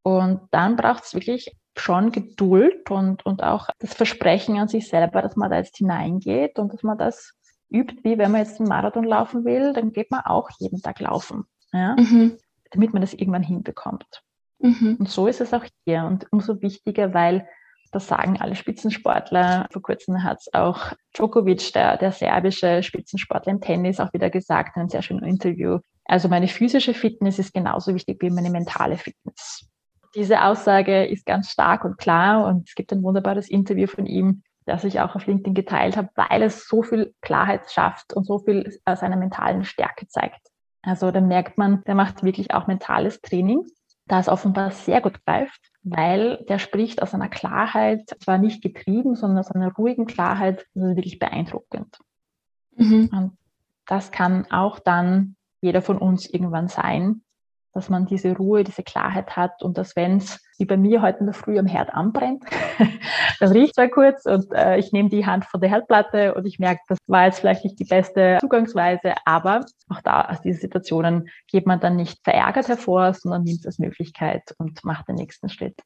Und 0.03 0.41
dann 0.53 0.77
braucht 0.77 1.05
es 1.05 1.15
wirklich 1.15 1.55
schon 1.77 2.13
Geduld 2.13 2.91
und, 2.91 3.25
und 3.27 3.43
auch 3.43 3.69
das 3.79 3.95
Versprechen 3.95 4.59
an 4.59 4.69
sich 4.69 4.89
selber, 4.89 5.23
dass 5.23 5.37
man 5.37 5.51
da 5.51 5.59
jetzt 5.59 5.77
hineingeht 5.77 6.59
und 6.59 6.73
dass 6.73 6.83
man 6.83 6.99
das 6.99 7.35
übt, 7.71 7.97
wie 8.03 8.19
wenn 8.19 8.33
man 8.33 8.43
jetzt 8.43 8.59
einen 8.59 8.69
Marathon 8.69 9.05
laufen 9.05 9.45
will, 9.45 9.73
dann 9.73 9.93
geht 9.93 10.11
man 10.11 10.21
auch 10.21 10.49
jeden 10.59 10.81
Tag 10.81 11.01
laufen, 11.01 11.45
ja? 11.73 11.97
Mhm. 11.97 12.39
damit 12.71 12.93
man 12.93 13.03
das 13.03 13.15
irgendwann 13.15 13.43
hinbekommt. 13.43 14.23
Mhm. 14.59 14.97
Und 14.99 15.09
so 15.09 15.27
ist 15.27 15.41
es 15.41 15.53
auch 15.55 15.65
hier 15.85 16.05
und 16.05 16.27
umso 16.33 16.61
wichtiger, 16.63 17.15
weil 17.15 17.47
das 17.91 18.07
sagen 18.07 18.41
alle 18.41 18.55
Spitzensportler. 18.55 19.67
Vor 19.73 19.83
kurzem 19.83 20.23
hat 20.23 20.39
es 20.41 20.53
auch 20.53 20.93
Djokovic, 21.17 21.73
der, 21.73 21.97
der 21.97 22.13
serbische 22.13 22.83
Spitzensportler 22.83 23.53
im 23.53 23.61
Tennis, 23.61 24.01
auch 24.01 24.13
wieder 24.13 24.31
gesagt 24.31 24.77
in 24.77 24.81
einem 24.81 24.89
sehr 24.89 25.03
schönen 25.03 25.25
Interview. 25.25 25.79
Also 26.05 26.29
meine 26.29 26.49
physische 26.49 26.95
Fitness 26.95 27.39
ist 27.39 27.53
genauso 27.53 27.95
wichtig 27.95 28.23
wie 28.23 28.31
meine 28.31 28.51
mentale 28.51 28.97
Fitness. 28.97 29.69
Diese 30.15 30.43
Aussage 30.43 31.05
ist 31.05 31.27
ganz 31.27 31.51
stark 31.51 31.85
und 31.85 31.99
klar 31.99 32.47
und 32.47 32.69
es 32.69 32.75
gibt 32.75 32.93
ein 32.93 33.03
wunderbares 33.03 33.49
Interview 33.49 33.87
von 33.87 34.07
ihm, 34.07 34.43
das 34.65 34.85
ich 34.85 35.01
auch 35.01 35.15
auf 35.15 35.27
LinkedIn 35.27 35.55
geteilt 35.55 35.97
habe, 35.97 36.09
weil 36.15 36.43
es 36.43 36.67
so 36.67 36.83
viel 36.83 37.15
Klarheit 37.21 37.71
schafft 37.71 38.15
und 38.15 38.25
so 38.25 38.39
viel 38.39 38.79
seiner 38.87 39.17
mentalen 39.17 39.65
Stärke 39.65 40.09
zeigt. 40.09 40.41
Also 40.83 41.11
da 41.11 41.21
merkt 41.21 41.59
man, 41.59 41.83
der 41.85 41.95
macht 41.95 42.23
wirklich 42.23 42.55
auch 42.55 42.67
mentales 42.67 43.21
Training, 43.21 43.67
das 44.09 44.29
offenbar 44.29 44.71
sehr 44.71 45.01
gut 45.01 45.25
greift 45.25 45.69
weil 45.91 46.45
der 46.49 46.59
spricht 46.59 47.03
aus 47.03 47.15
einer 47.15 47.29
Klarheit, 47.29 48.17
zwar 48.21 48.39
nicht 48.39 48.63
getrieben, 48.63 49.15
sondern 49.15 49.39
aus 49.39 49.51
einer 49.51 49.73
ruhigen 49.73 50.07
Klarheit, 50.07 50.67
das 50.75 50.85
ist 50.85 50.97
wirklich 50.97 51.19
beeindruckend. 51.19 51.99
Mhm. 52.77 53.11
Und 53.13 53.39
das 53.87 54.11
kann 54.11 54.51
auch 54.51 54.79
dann 54.79 55.37
jeder 55.61 55.83
von 55.83 55.99
uns 55.99 56.29
irgendwann 56.29 56.69
sein, 56.69 57.23
dass 57.73 57.89
man 57.89 58.07
diese 58.07 58.37
Ruhe, 58.37 58.65
diese 58.65 58.83
Klarheit 58.83 59.37
hat 59.37 59.63
und 59.63 59.79
dass 59.79 59.95
wenn 59.97 60.19
es 60.19 60.41
wie 60.59 60.65
bei 60.65 60.77
mir 60.77 61.03
heute 61.03 61.21
in 61.21 61.27
der 61.27 61.35
Früh 61.35 61.59
am 61.59 61.67
Herd 61.67 61.95
anbrennt, 61.95 62.45
dann 63.41 63.53
riecht 63.53 63.73
es 63.73 63.77
mal 63.77 63.91
kurz 63.91 64.25
und 64.25 64.53
äh, 64.53 64.79
ich 64.79 64.93
nehme 64.93 65.09
die 65.09 65.27
Hand 65.27 65.45
von 65.45 65.61
der 65.61 65.71
Herdplatte 65.71 66.35
und 66.35 66.47
ich 66.47 66.59
merke, 66.59 66.81
das 66.89 66.99
war 67.07 67.27
jetzt 67.27 67.41
vielleicht 67.41 67.65
nicht 67.65 67.79
die 67.79 67.85
beste 67.85 68.39
Zugangsweise, 68.41 69.15
aber 69.25 69.65
auch 69.89 70.01
da 70.03 70.23
aus 70.29 70.41
diesen 70.41 70.61
Situationen 70.61 71.29
geht 71.47 71.67
man 71.67 71.81
dann 71.81 71.97
nicht 71.97 72.19
verärgert 72.25 72.69
hervor, 72.69 73.15
sondern 73.15 73.45
nimmt 73.45 73.61
es 73.61 73.67
als 73.67 73.79
Möglichkeit 73.79 74.55
und 74.59 74.85
macht 74.85 75.09
den 75.09 75.17
nächsten 75.17 75.49
Schritt. 75.49 75.77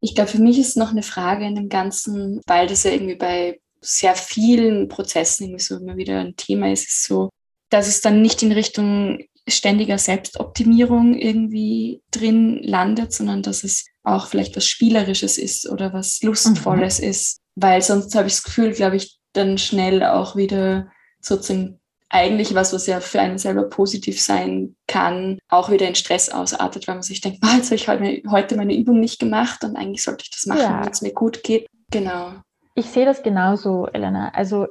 Ich 0.00 0.14
glaube, 0.14 0.30
für 0.30 0.42
mich 0.42 0.58
ist 0.58 0.76
noch 0.76 0.90
eine 0.90 1.02
Frage 1.02 1.46
in 1.46 1.54
dem 1.54 1.68
Ganzen, 1.68 2.40
weil 2.46 2.66
das 2.66 2.84
ja 2.84 2.92
irgendwie 2.92 3.16
bei 3.16 3.60
sehr 3.80 4.14
vielen 4.14 4.88
Prozessen 4.88 5.44
irgendwie 5.44 5.62
so 5.62 5.76
immer 5.76 5.96
wieder 5.96 6.20
ein 6.20 6.36
Thema 6.36 6.70
ist, 6.72 6.88
ist 6.88 7.04
so, 7.04 7.30
dass 7.70 7.88
es 7.88 8.00
dann 8.00 8.22
nicht 8.22 8.42
in 8.42 8.52
Richtung 8.52 9.18
ständiger 9.48 9.98
Selbstoptimierung 9.98 11.14
irgendwie 11.14 12.02
drin 12.10 12.62
landet, 12.62 13.12
sondern 13.12 13.42
dass 13.42 13.64
es 13.64 13.84
auch 14.02 14.26
vielleicht 14.26 14.56
was 14.56 14.66
Spielerisches 14.66 15.38
ist 15.38 15.68
oder 15.68 15.92
was 15.92 16.22
Lustvolles 16.22 17.00
mhm. 17.00 17.08
ist. 17.08 17.40
Weil 17.54 17.82
sonst 17.82 18.14
habe 18.14 18.26
ich 18.26 18.34
das 18.34 18.42
Gefühl, 18.42 18.72
glaube 18.72 18.96
ich, 18.96 19.18
dann 19.32 19.58
schnell 19.58 20.02
auch 20.02 20.36
wieder 20.36 20.88
sozusagen 21.20 21.80
eigentlich 22.08 22.54
was, 22.54 22.72
was 22.72 22.86
ja 22.86 23.00
für 23.00 23.20
einen 23.20 23.38
selber 23.38 23.64
positiv 23.64 24.20
sein 24.22 24.76
kann, 24.86 25.38
auch 25.48 25.70
wieder 25.70 25.88
in 25.88 25.96
Stress 25.96 26.28
ausartet, 26.28 26.86
weil 26.86 26.94
man 26.94 27.02
sich 27.02 27.20
denkt, 27.20 27.40
jetzt 27.56 27.88
habe 27.88 28.06
ich 28.06 28.28
heute 28.30 28.56
meine 28.56 28.76
Übung 28.76 29.00
nicht 29.00 29.18
gemacht 29.18 29.64
und 29.64 29.76
eigentlich 29.76 30.02
sollte 30.02 30.22
ich 30.22 30.30
das 30.30 30.46
machen, 30.46 30.60
ja. 30.60 30.84
wenn 30.84 30.92
es 30.92 31.02
mir 31.02 31.12
gut 31.12 31.42
geht. 31.42 31.66
Genau. 31.90 32.34
Ich 32.76 32.86
sehe 32.86 33.04
das 33.04 33.22
genauso, 33.22 33.86
Elena. 33.86 34.30
Also 34.34 34.66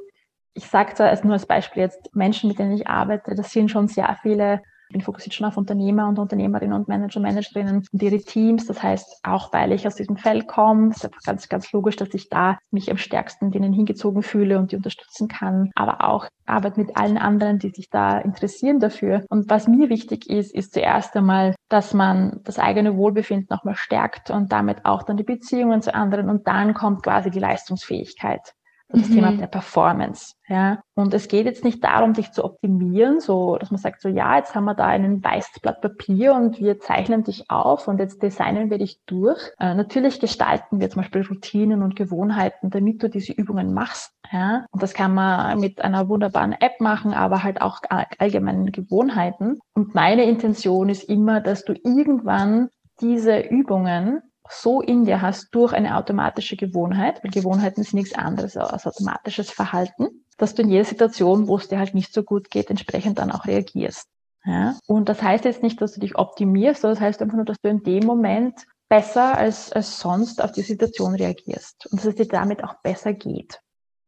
ich 0.54 0.68
sage 0.68 0.94
zwar 0.94 1.14
nur 1.24 1.34
als 1.34 1.46
Beispiel 1.46 1.84
jetzt 1.84 2.16
Menschen, 2.16 2.48
mit 2.48 2.60
denen 2.60 2.74
ich 2.74 2.88
arbeite, 2.88 3.36
das 3.36 3.52
sind 3.52 3.72
schon 3.72 3.88
sehr 3.88 4.18
viele 4.22 4.62
bin 4.94 5.02
fokussiert 5.02 5.34
schon 5.34 5.46
auf 5.48 5.58
Unternehmer 5.58 6.08
und 6.08 6.20
Unternehmerinnen 6.20 6.74
und 6.74 6.88
Manager, 6.88 7.20
Managerinnen 7.20 7.84
und 7.92 8.02
ihre 8.02 8.20
Teams. 8.20 8.66
Das 8.68 8.82
heißt, 8.82 9.20
auch 9.24 9.52
weil 9.52 9.74
ich 9.74 9.86
aus 9.86 9.96
diesem 9.96 10.16
Feld 10.16 10.48
komme, 10.48 10.92
ist 10.92 11.04
einfach 11.04 11.22
ganz, 11.26 11.50
ganz 11.50 11.72
logisch, 11.74 11.98
dass 11.98 12.14
ich 12.14 12.30
da 12.30 12.58
mich 12.72 12.90
am 12.90 12.98
stärksten 12.98 13.52
denen 13.52 13.74
hingezogen 13.74 14.22
fühle 14.24 14.58
und 14.58 14.72
die 14.72 14.78
unterstützen 14.78 15.28
kann. 15.28 15.72
Aber 15.76 16.08
auch 16.08 16.28
Arbeit 16.46 16.78
mit 16.78 16.96
allen 16.96 17.18
anderen, 17.18 17.60
die 17.60 17.72
sich 17.72 17.90
da 17.90 18.20
interessieren 18.20 18.80
dafür. 18.80 19.26
Und 19.30 19.50
was 19.50 19.68
mir 19.68 19.90
wichtig 19.90 20.30
ist, 20.30 20.54
ist 20.54 20.74
zuerst 20.74 21.16
einmal, 21.16 21.56
dass 21.70 21.94
man 21.94 22.42
das 22.44 22.60
eigene 22.60 22.96
Wohlbefinden 22.96 23.48
nochmal 23.50 23.76
stärkt 23.76 24.30
und 24.30 24.52
damit 24.52 24.86
auch 24.86 25.04
dann 25.04 25.18
die 25.18 25.24
Beziehungen 25.24 25.82
zu 25.82 25.94
anderen. 25.94 26.30
Und 26.30 26.48
dann 26.48 26.74
kommt 26.74 27.04
quasi 27.04 27.32
die 27.32 27.40
Leistungsfähigkeit 27.40 28.54
das 29.00 29.10
mhm. 29.10 29.16
Thema 29.16 29.32
der 29.32 29.48
Performance. 29.48 30.36
Ja. 30.48 30.84
Und 30.96 31.14
es 31.14 31.28
geht 31.28 31.46
jetzt 31.46 31.64
nicht 31.64 31.84
darum, 31.84 32.14
sich 32.14 32.32
zu 32.32 32.44
optimieren, 32.44 33.20
so 33.20 33.58
dass 33.58 33.72
man 33.72 33.80
sagt, 33.80 34.02
so 34.02 34.10
ja, 34.10 34.38
jetzt 34.38 34.56
haben 34.56 34.66
wir 34.66 34.76
da 34.76 34.86
einen 34.86 35.24
weißes 35.24 35.60
Blatt 35.62 35.82
Papier 35.82 36.34
und 36.34 36.60
wir 36.60 36.80
zeichnen 36.80 37.24
dich 37.24 37.50
auf 37.50 37.88
und 37.88 38.00
jetzt 38.00 38.22
designen 38.22 38.70
wir 38.70 38.78
dich 38.78 39.00
durch. 39.06 39.40
Äh, 39.60 39.74
natürlich 39.74 40.20
gestalten 40.20 40.80
wir 40.80 40.90
zum 40.90 41.02
Beispiel 41.02 41.26
Routinen 41.26 41.82
und 41.82 41.96
Gewohnheiten, 41.96 42.70
damit 42.70 43.02
du 43.02 43.10
diese 43.10 43.34
Übungen 43.34 43.74
machst. 43.74 44.14
Ja. 44.32 44.66
Und 44.72 44.84
das 44.84 44.94
kann 44.94 45.14
man 45.14 45.60
mit 45.60 45.82
einer 45.82 46.08
wunderbaren 46.10 46.54
App 46.54 46.80
machen, 46.80 47.14
aber 47.14 47.44
halt 47.44 47.62
auch 47.62 47.82
allgemeinen 48.20 48.72
Gewohnheiten. 48.72 49.60
Und 49.74 49.96
meine 49.96 50.26
Intention 50.26 50.90
ist 50.90 51.04
immer, 51.04 51.42
dass 51.42 51.66
du 51.66 51.74
irgendwann 51.74 52.70
diese 53.02 53.40
Übungen 53.40 54.22
so 54.50 54.82
in 54.82 55.06
dir 55.06 55.22
hast 55.22 55.50
durch 55.56 55.74
eine 55.74 55.98
automatische 55.98 56.56
Gewohnheit, 56.58 57.24
weil 57.24 57.32
Gewohnheiten 57.32 57.84
sind 57.84 57.94
nichts 57.94 58.16
anderes 58.16 58.58
als 58.58 58.86
automatisches 58.86 59.50
Verhalten, 59.50 60.26
dass 60.38 60.56
du 60.56 60.64
in 60.64 60.70
jeder 60.70 60.86
Situation, 60.86 61.48
wo 61.48 61.58
es 61.58 61.68
dir 61.68 61.80
halt 61.80 61.94
nicht 61.94 62.14
so 62.14 62.24
gut 62.24 62.50
geht, 62.50 62.70
entsprechend 62.70 63.20
dann 63.20 63.32
auch 63.32 63.46
reagierst. 63.46 64.08
Ja? 64.46 64.76
Und 64.88 65.10
das 65.10 65.22
heißt 65.22 65.46
jetzt 65.46 65.64
nicht, 65.64 65.82
dass 65.82 65.94
du 65.94 66.02
dich 66.02 66.18
optimierst, 66.18 66.82
sondern 66.82 66.96
das 66.96 67.06
heißt 67.06 67.22
einfach 67.22 67.36
nur, 67.36 67.46
dass 67.46 67.62
du 67.62 67.70
in 67.70 67.84
dem 67.84 68.06
Moment 68.06 68.66
besser 68.90 69.38
als, 69.38 69.72
als 69.72 70.00
sonst 70.00 70.44
auf 70.44 70.52
die 70.52 70.62
Situation 70.62 71.16
reagierst 71.16 71.88
und 71.90 72.00
dass 72.00 72.06
es 72.06 72.16
dir 72.16 72.28
damit 72.28 72.64
auch 72.64 72.76
besser 72.84 73.14
geht. 73.14 73.60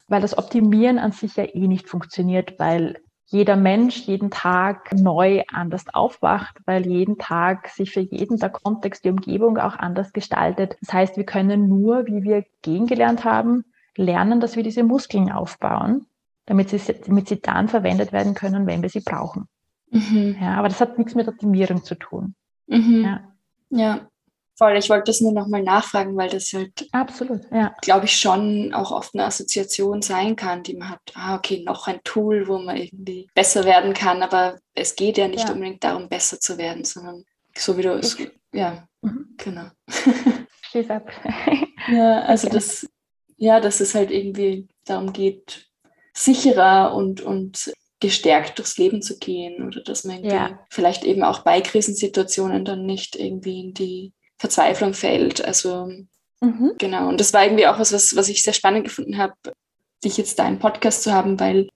Weil 0.07 0.21
das 0.21 0.38
Optimieren 0.38 0.99
an 0.99 1.11
sich 1.11 1.36
ja 1.36 1.45
eh 1.45 1.67
nicht 1.67 1.89
funktioniert, 1.89 2.59
weil 2.59 3.01
jeder 3.28 3.55
Mensch 3.55 4.01
jeden 4.05 4.30
Tag 4.30 4.93
neu 4.93 5.43
anders 5.51 5.86
aufwacht, 5.93 6.57
weil 6.65 6.86
jeden 6.86 7.17
Tag 7.17 7.69
sich 7.69 7.91
für 7.91 8.01
jeden 8.01 8.38
der 8.38 8.49
Kontext, 8.49 9.03
die 9.03 9.09
Umgebung 9.09 9.57
auch 9.57 9.76
anders 9.76 10.13
gestaltet. 10.13 10.78
Das 10.82 10.93
heißt, 10.93 11.17
wir 11.17 11.26
können 11.26 11.67
nur, 11.67 12.05
wie 12.05 12.23
wir 12.23 12.45
gehen 12.61 12.86
gelernt 12.86 13.26
haben, 13.26 13.65
lernen, 13.97 14.39
dass 14.39 14.55
wir 14.55 14.63
diese 14.63 14.84
Muskeln 14.84 15.32
aufbauen, 15.32 16.05
damit 16.45 16.69
sie, 16.69 16.80
damit 17.05 17.28
sie 17.28 17.41
dann 17.41 17.67
verwendet 17.67 18.11
werden 18.11 18.36
können, 18.36 18.67
wenn 18.67 18.84
wir 18.84 18.89
sie 18.89 19.01
brauchen. 19.01 19.47
Mhm. 19.89 20.38
Ja, 20.39 20.55
aber 20.55 20.67
das 20.67 20.82
hat 20.82 20.97
nichts 20.97 21.15
mit 21.15 21.28
Optimierung 21.28 21.84
zu 21.84 21.95
tun. 21.95 22.36
Mhm. 22.67 23.03
Ja. 23.03 23.21
ja. 23.69 23.99
Voll, 24.57 24.77
ich 24.77 24.89
wollte 24.89 25.05
das 25.11 25.19
nur 25.19 25.33
nochmal 25.33 25.63
nachfragen, 25.63 26.15
weil 26.15 26.29
das 26.29 26.53
halt, 26.53 26.87
absolut, 26.93 27.41
ja. 27.51 27.75
glaube 27.81 28.05
ich, 28.05 28.17
schon 28.17 28.73
auch 28.73 28.91
oft 28.91 29.13
eine 29.13 29.25
Assoziation 29.25 30.01
sein 30.01 30.37
kann, 30.37 30.63
die 30.63 30.77
man 30.77 30.91
hat, 30.91 31.01
ah, 31.13 31.35
okay, 31.35 31.61
noch 31.65 31.87
ein 31.87 31.99
Tool, 32.05 32.47
wo 32.47 32.57
man 32.59 32.77
irgendwie 32.77 33.27
besser 33.35 33.65
werden 33.65 33.93
kann, 33.93 34.23
aber 34.23 34.57
es 34.73 34.95
geht 34.95 35.17
ja 35.17 35.27
nicht 35.27 35.47
ja. 35.47 35.53
unbedingt 35.53 35.83
darum, 35.83 36.07
besser 36.07 36.39
zu 36.39 36.57
werden, 36.57 36.85
sondern 36.85 37.25
so 37.57 37.77
wie 37.77 37.81
du 37.81 37.93
es, 37.95 38.17
ja, 38.53 38.87
mhm. 39.01 39.35
genau. 39.37 39.67
Schließ 40.61 40.89
ab. 40.89 41.11
ja, 41.91 42.21
also 42.21 42.47
okay. 42.47 42.55
das, 42.55 42.87
ja, 43.35 43.59
dass 43.59 43.81
es 43.81 43.93
halt 43.93 44.09
irgendwie 44.09 44.69
darum 44.85 45.11
geht, 45.11 45.67
sicherer 46.13 46.95
und, 46.95 47.19
und 47.19 47.73
gestärkt 47.99 48.57
durchs 48.57 48.77
Leben 48.77 49.01
zu 49.01 49.17
gehen 49.17 49.65
oder 49.65 49.81
dass 49.81 50.05
man 50.05 50.23
ja. 50.23 50.59
vielleicht 50.69 51.03
eben 51.03 51.23
auch 51.23 51.39
bei 51.39 51.59
Krisensituationen 51.59 52.63
dann 52.63 52.85
nicht 52.85 53.15
irgendwie 53.15 53.61
in 53.61 53.73
die 53.73 54.13
Verzweiflung 54.38 54.93
fällt. 54.93 55.43
Also 55.43 55.91
mhm. 56.41 56.71
genau. 56.77 57.09
Und 57.09 57.19
das 57.19 57.33
war 57.33 57.43
irgendwie 57.43 57.67
auch 57.67 57.79
was, 57.79 57.93
was, 57.93 58.15
was 58.15 58.29
ich 58.29 58.43
sehr 58.43 58.53
spannend 58.53 58.86
gefunden 58.86 59.17
habe, 59.17 59.33
dich 60.03 60.17
jetzt 60.17 60.38
da 60.39 60.47
im 60.47 60.59
Podcast 60.59 61.03
zu 61.03 61.13
haben, 61.13 61.39
weil, 61.39 61.69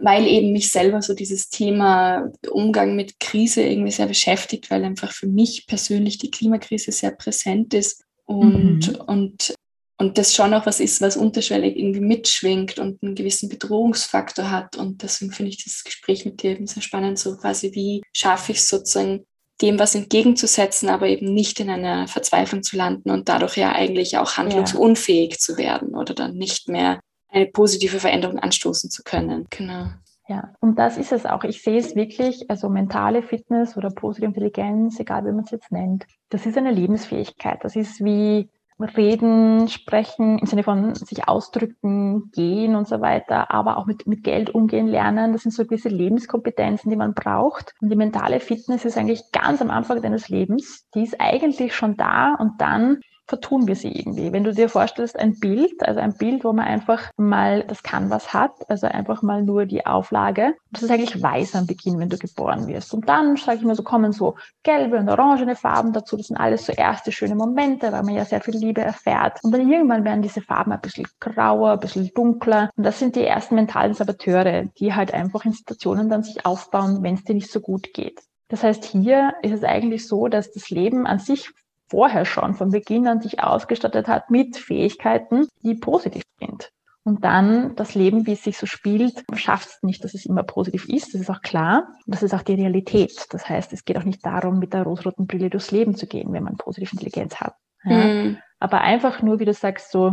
weil 0.00 0.26
eben 0.26 0.52
mich 0.52 0.70
selber 0.70 1.02
so 1.02 1.14
dieses 1.14 1.48
Thema 1.48 2.30
Umgang 2.50 2.96
mit 2.96 3.20
Krise 3.20 3.62
irgendwie 3.62 3.92
sehr 3.92 4.06
beschäftigt, 4.06 4.70
weil 4.70 4.84
einfach 4.84 5.12
für 5.12 5.26
mich 5.26 5.66
persönlich 5.66 6.18
die 6.18 6.30
Klimakrise 6.30 6.92
sehr 6.92 7.10
präsent 7.10 7.74
ist 7.74 8.04
und, 8.24 8.88
mhm. 8.88 9.00
und, 9.06 9.54
und 9.98 10.18
das 10.18 10.34
schon 10.34 10.54
auch 10.54 10.66
was 10.66 10.80
ist, 10.80 11.00
was 11.00 11.16
unterschwellig 11.16 11.76
irgendwie 11.76 12.00
mitschwingt 12.00 12.78
und 12.78 13.02
einen 13.02 13.14
gewissen 13.14 13.48
Bedrohungsfaktor 13.48 14.50
hat. 14.50 14.76
Und 14.76 15.02
deswegen 15.02 15.32
finde 15.32 15.50
ich 15.50 15.62
das 15.62 15.84
Gespräch 15.84 16.24
mit 16.24 16.42
dir 16.42 16.52
eben 16.52 16.66
sehr 16.66 16.82
spannend, 16.82 17.18
so 17.18 17.36
quasi, 17.36 17.72
wie 17.74 18.02
schaffe 18.12 18.52
ich 18.52 18.66
sozusagen 18.66 19.26
dem 19.62 19.78
was 19.78 19.94
entgegenzusetzen, 19.94 20.88
aber 20.88 21.06
eben 21.06 21.32
nicht 21.32 21.60
in 21.60 21.70
einer 21.70 22.08
Verzweiflung 22.08 22.62
zu 22.62 22.76
landen 22.76 23.10
und 23.10 23.28
dadurch 23.28 23.56
ja 23.56 23.72
eigentlich 23.72 24.18
auch 24.18 24.36
handlungsunfähig 24.36 25.32
ja. 25.32 25.38
zu 25.38 25.56
werden 25.56 25.94
oder 25.94 26.14
dann 26.14 26.34
nicht 26.34 26.68
mehr 26.68 27.00
eine 27.28 27.46
positive 27.46 27.98
Veränderung 27.98 28.38
anstoßen 28.38 28.90
zu 28.90 29.02
können. 29.02 29.46
Genau. 29.50 29.86
Ja, 30.26 30.54
und 30.60 30.78
das 30.78 30.96
ist 30.96 31.12
es 31.12 31.26
auch. 31.26 31.44
Ich 31.44 31.62
sehe 31.62 31.78
es 31.78 31.94
wirklich, 31.94 32.50
also 32.50 32.70
mentale 32.70 33.22
Fitness 33.22 33.76
oder 33.76 33.90
positive 33.90 34.26
Intelligenz, 34.26 34.98
egal 34.98 35.24
wie 35.26 35.32
man 35.32 35.44
es 35.44 35.50
jetzt 35.50 35.70
nennt, 35.70 36.06
das 36.30 36.46
ist 36.46 36.56
eine 36.56 36.70
Lebensfähigkeit. 36.70 37.62
Das 37.62 37.76
ist 37.76 38.02
wie 38.02 38.48
reden, 38.80 39.68
sprechen, 39.68 40.38
im 40.38 40.46
Sinne 40.46 40.62
von 40.62 40.94
sich 40.94 41.28
ausdrücken, 41.28 42.30
gehen 42.32 42.74
und 42.74 42.88
so 42.88 43.00
weiter, 43.00 43.50
aber 43.50 43.78
auch 43.78 43.86
mit, 43.86 44.06
mit 44.06 44.24
Geld 44.24 44.50
umgehen 44.50 44.88
lernen. 44.88 45.32
Das 45.32 45.42
sind 45.42 45.52
so 45.52 45.64
gewisse 45.64 45.88
Lebenskompetenzen, 45.88 46.90
die 46.90 46.96
man 46.96 47.14
braucht. 47.14 47.74
Und 47.80 47.90
die 47.90 47.96
mentale 47.96 48.40
Fitness 48.40 48.84
ist 48.84 48.98
eigentlich 48.98 49.30
ganz 49.32 49.62
am 49.62 49.70
Anfang 49.70 50.02
deines 50.02 50.28
Lebens. 50.28 50.88
Die 50.94 51.04
ist 51.04 51.20
eigentlich 51.20 51.74
schon 51.74 51.96
da 51.96 52.34
und 52.34 52.60
dann 52.60 53.00
vertun 53.26 53.66
wir 53.66 53.76
sie 53.76 53.92
irgendwie. 53.92 54.32
Wenn 54.32 54.44
du 54.44 54.52
dir 54.52 54.68
vorstellst, 54.68 55.18
ein 55.18 55.38
Bild, 55.38 55.86
also 55.86 56.00
ein 56.00 56.16
Bild, 56.16 56.44
wo 56.44 56.52
man 56.52 56.66
einfach 56.66 57.10
mal 57.16 57.64
das 57.64 57.82
Canvas 57.82 58.32
hat, 58.32 58.52
also 58.68 58.86
einfach 58.86 59.22
mal 59.22 59.42
nur 59.42 59.66
die 59.66 59.86
Auflage, 59.86 60.54
das 60.70 60.82
ist 60.82 60.90
eigentlich 60.90 61.22
weiß 61.22 61.54
am 61.54 61.66
Beginn, 61.66 61.98
wenn 61.98 62.08
du 62.08 62.18
geboren 62.18 62.66
wirst. 62.66 62.92
Und 62.92 63.08
dann, 63.08 63.36
sage 63.36 63.58
ich 63.58 63.64
mal, 63.64 63.74
so 63.74 63.82
kommen 63.82 64.12
so 64.12 64.34
gelbe 64.62 64.98
und 64.98 65.08
orangene 65.08 65.56
Farben 65.56 65.92
dazu. 65.92 66.16
Das 66.16 66.26
sind 66.26 66.36
alles 66.36 66.66
so 66.66 66.72
erste 66.72 67.12
schöne 67.12 67.34
Momente, 67.34 67.92
weil 67.92 68.02
man 68.02 68.14
ja 68.14 68.24
sehr 68.24 68.40
viel 68.40 68.56
Liebe 68.56 68.82
erfährt. 68.82 69.38
Und 69.42 69.52
dann 69.52 69.70
irgendwann 69.70 70.04
werden 70.04 70.22
diese 70.22 70.42
Farben 70.42 70.72
ein 70.72 70.80
bisschen 70.80 71.06
grauer, 71.20 71.72
ein 71.72 71.80
bisschen 71.80 72.10
dunkler. 72.14 72.70
Und 72.76 72.84
das 72.84 72.98
sind 72.98 73.16
die 73.16 73.24
ersten 73.24 73.54
mentalen 73.54 73.94
Saboteure, 73.94 74.64
die 74.78 74.94
halt 74.94 75.14
einfach 75.14 75.44
in 75.44 75.52
Situationen 75.52 76.08
dann 76.10 76.22
sich 76.22 76.44
aufbauen, 76.44 77.02
wenn 77.02 77.14
es 77.14 77.24
dir 77.24 77.34
nicht 77.34 77.50
so 77.50 77.60
gut 77.60 77.94
geht. 77.94 78.20
Das 78.48 78.62
heißt, 78.62 78.84
hier 78.84 79.34
ist 79.42 79.52
es 79.52 79.64
eigentlich 79.64 80.06
so, 80.06 80.28
dass 80.28 80.52
das 80.52 80.70
Leben 80.70 81.06
an 81.06 81.18
sich 81.18 81.50
vorher 81.88 82.24
schon 82.24 82.54
von 82.54 82.70
Beginn 82.70 83.06
an 83.06 83.20
sich 83.20 83.40
ausgestattet 83.40 84.08
hat 84.08 84.30
mit 84.30 84.56
Fähigkeiten, 84.56 85.46
die 85.62 85.74
positiv 85.74 86.22
sind. 86.40 86.70
Und 87.06 87.22
dann 87.22 87.76
das 87.76 87.94
Leben, 87.94 88.26
wie 88.26 88.32
es 88.32 88.42
sich 88.42 88.56
so 88.56 88.64
spielt, 88.64 89.24
schafft 89.34 89.68
es 89.68 89.82
nicht, 89.82 90.02
dass 90.04 90.14
es 90.14 90.24
immer 90.24 90.42
positiv 90.42 90.88
ist. 90.88 91.12
Das 91.12 91.20
ist 91.20 91.30
auch 91.30 91.42
klar. 91.42 91.88
Das 92.06 92.22
ist 92.22 92.32
auch 92.32 92.42
die 92.42 92.54
Realität. 92.54 93.26
Das 93.30 93.46
heißt, 93.46 93.74
es 93.74 93.84
geht 93.84 93.98
auch 93.98 94.04
nicht 94.04 94.24
darum, 94.24 94.58
mit 94.58 94.72
der 94.72 94.84
rosroten 94.84 95.26
Brille 95.26 95.50
durchs 95.50 95.70
Leben 95.70 95.94
zu 95.94 96.06
gehen, 96.06 96.32
wenn 96.32 96.44
man 96.44 96.56
positive 96.56 96.92
Intelligenz 96.92 97.36
hat. 97.36 97.54
Ja. 97.84 97.96
Mhm. 97.96 98.38
Aber 98.58 98.80
einfach 98.80 99.20
nur, 99.20 99.38
wie 99.38 99.44
du 99.44 99.52
sagst, 99.52 99.90
so, 99.90 100.12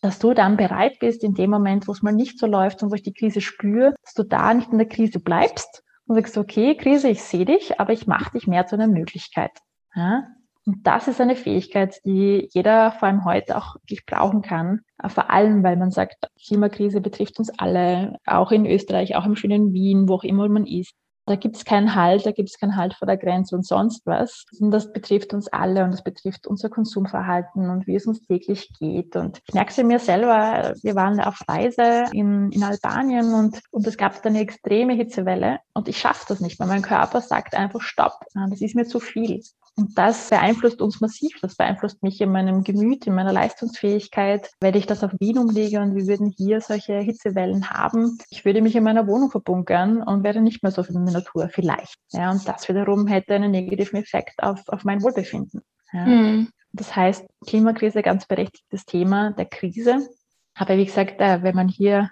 dass 0.00 0.18
du 0.18 0.34
dann 0.34 0.56
bereit 0.56 0.98
bist, 0.98 1.22
in 1.22 1.34
dem 1.34 1.50
Moment, 1.50 1.86
wo 1.86 1.92
es 1.92 2.02
mal 2.02 2.12
nicht 2.12 2.40
so 2.40 2.46
läuft 2.46 2.82
und 2.82 2.90
wo 2.90 2.96
ich 2.96 3.04
die 3.04 3.14
Krise 3.14 3.40
spüre, 3.40 3.94
dass 4.02 4.14
du 4.14 4.24
da 4.24 4.52
nicht 4.52 4.72
in 4.72 4.78
der 4.78 4.88
Krise 4.88 5.20
bleibst, 5.20 5.84
und 6.06 6.16
sagst, 6.16 6.36
okay, 6.36 6.76
Krise, 6.76 7.08
ich 7.08 7.22
sehe 7.22 7.44
dich, 7.44 7.80
aber 7.80 7.92
ich 7.92 8.06
mache 8.06 8.32
dich 8.32 8.46
mehr 8.46 8.66
zu 8.66 8.74
einer 8.74 8.88
Möglichkeit. 8.88 9.52
Ja? 9.94 10.24
Und 10.64 10.86
das 10.86 11.08
ist 11.08 11.20
eine 11.20 11.36
Fähigkeit, 11.36 12.00
die 12.04 12.48
jeder 12.52 12.92
vor 12.92 13.08
allem 13.08 13.24
heute 13.24 13.56
auch 13.56 13.76
wirklich 13.76 14.06
brauchen 14.06 14.42
kann. 14.42 14.80
Vor 15.08 15.30
allem, 15.30 15.62
weil 15.64 15.76
man 15.76 15.90
sagt, 15.90 16.28
Klimakrise 16.46 17.00
betrifft 17.00 17.38
uns 17.38 17.50
alle, 17.58 18.16
auch 18.26 18.52
in 18.52 18.66
Österreich, 18.66 19.16
auch 19.16 19.26
im 19.26 19.36
schönen 19.36 19.72
Wien, 19.72 20.08
wo 20.08 20.14
auch 20.14 20.24
immer 20.24 20.48
man 20.48 20.66
ist. 20.66 20.94
Da 21.26 21.36
gibt 21.36 21.56
es 21.56 21.64
keinen 21.64 21.94
Halt, 21.94 22.26
da 22.26 22.32
gibt 22.32 22.48
es 22.48 22.58
keinen 22.58 22.76
Halt 22.76 22.94
vor 22.94 23.06
der 23.06 23.16
Grenze 23.16 23.54
und 23.54 23.64
sonst 23.64 24.04
was. 24.06 24.44
Und 24.58 24.72
das 24.72 24.92
betrifft 24.92 25.32
uns 25.32 25.46
alle 25.48 25.84
und 25.84 25.92
das 25.92 26.02
betrifft 26.02 26.48
unser 26.48 26.68
Konsumverhalten 26.68 27.70
und 27.70 27.86
wie 27.86 27.94
es 27.94 28.06
uns 28.06 28.26
täglich 28.26 28.68
geht. 28.80 29.14
Und 29.14 29.40
ich 29.46 29.54
merke 29.54 29.70
es 29.70 29.82
mir 29.84 30.00
selber, 30.00 30.74
wir 30.82 30.94
waren 30.96 31.20
auf 31.20 31.40
Reise 31.46 32.06
in, 32.12 32.50
in 32.50 32.64
Albanien 32.64 33.34
und, 33.34 33.60
und 33.70 33.86
es 33.86 33.96
gab 33.96 34.20
da 34.20 34.28
eine 34.28 34.40
extreme 34.40 34.94
Hitzewelle 34.94 35.60
und 35.74 35.86
ich 35.86 35.98
schaffe 35.98 36.24
das 36.28 36.40
nicht, 36.40 36.58
weil 36.58 36.66
mein 36.66 36.82
Körper 36.82 37.20
sagt 37.20 37.54
einfach 37.54 37.82
Stopp, 37.82 38.18
das 38.34 38.60
ist 38.60 38.74
mir 38.74 38.86
zu 38.86 38.98
viel. 38.98 39.42
Und 39.74 39.96
das 39.96 40.28
beeinflusst 40.28 40.82
uns 40.82 41.00
massiv. 41.00 41.38
Das 41.40 41.56
beeinflusst 41.56 42.02
mich 42.02 42.20
in 42.20 42.30
meinem 42.30 42.62
Gemüt, 42.62 43.06
in 43.06 43.14
meiner 43.14 43.32
Leistungsfähigkeit. 43.32 44.50
Wenn 44.60 44.74
ich 44.74 44.86
das 44.86 45.02
auf 45.02 45.12
Wien 45.18 45.38
umlege 45.38 45.80
und 45.80 45.94
wir 45.94 46.06
würden 46.06 46.34
hier 46.36 46.60
solche 46.60 46.98
Hitzewellen 46.98 47.70
haben, 47.70 48.18
ich 48.28 48.44
würde 48.44 48.60
mich 48.60 48.76
in 48.76 48.84
meiner 48.84 49.06
Wohnung 49.06 49.30
verbunkern 49.30 50.02
und 50.02 50.24
wäre 50.24 50.42
nicht 50.42 50.62
mehr 50.62 50.72
so 50.72 50.82
viel 50.82 50.96
in 50.96 51.06
der 51.06 51.14
Natur, 51.14 51.48
vielleicht. 51.48 51.96
Ja, 52.10 52.30
und 52.30 52.46
das 52.46 52.68
wiederum 52.68 53.06
hätte 53.06 53.34
einen 53.34 53.50
negativen 53.50 53.98
Effekt 53.98 54.42
auf, 54.42 54.60
auf 54.68 54.84
mein 54.84 55.02
Wohlbefinden. 55.02 55.62
Ja. 55.92 56.04
Mhm. 56.04 56.48
Das 56.72 56.94
heißt, 56.94 57.24
Klimakrise, 57.46 58.02
ganz 58.02 58.26
berechtigtes 58.26 58.84
Thema 58.84 59.32
der 59.32 59.46
Krise. 59.46 60.06
Aber 60.54 60.76
wie 60.76 60.84
gesagt, 60.84 61.20
äh, 61.20 61.42
wenn 61.42 61.54
man 61.56 61.68
hier 61.68 62.10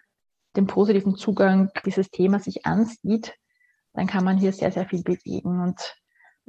den 0.56 0.66
positiven 0.66 1.16
Zugang 1.16 1.70
dieses 1.84 2.10
Themas 2.10 2.44
sich 2.44 2.66
ansieht, 2.66 3.34
dann 3.92 4.06
kann 4.06 4.24
man 4.24 4.38
hier 4.38 4.52
sehr, 4.52 4.72
sehr 4.72 4.86
viel 4.86 5.02
bewegen. 5.02 5.60
Und 5.60 5.96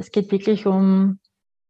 es 0.02 0.12
geht 0.12 0.32
wirklich 0.32 0.66
um 0.66 1.20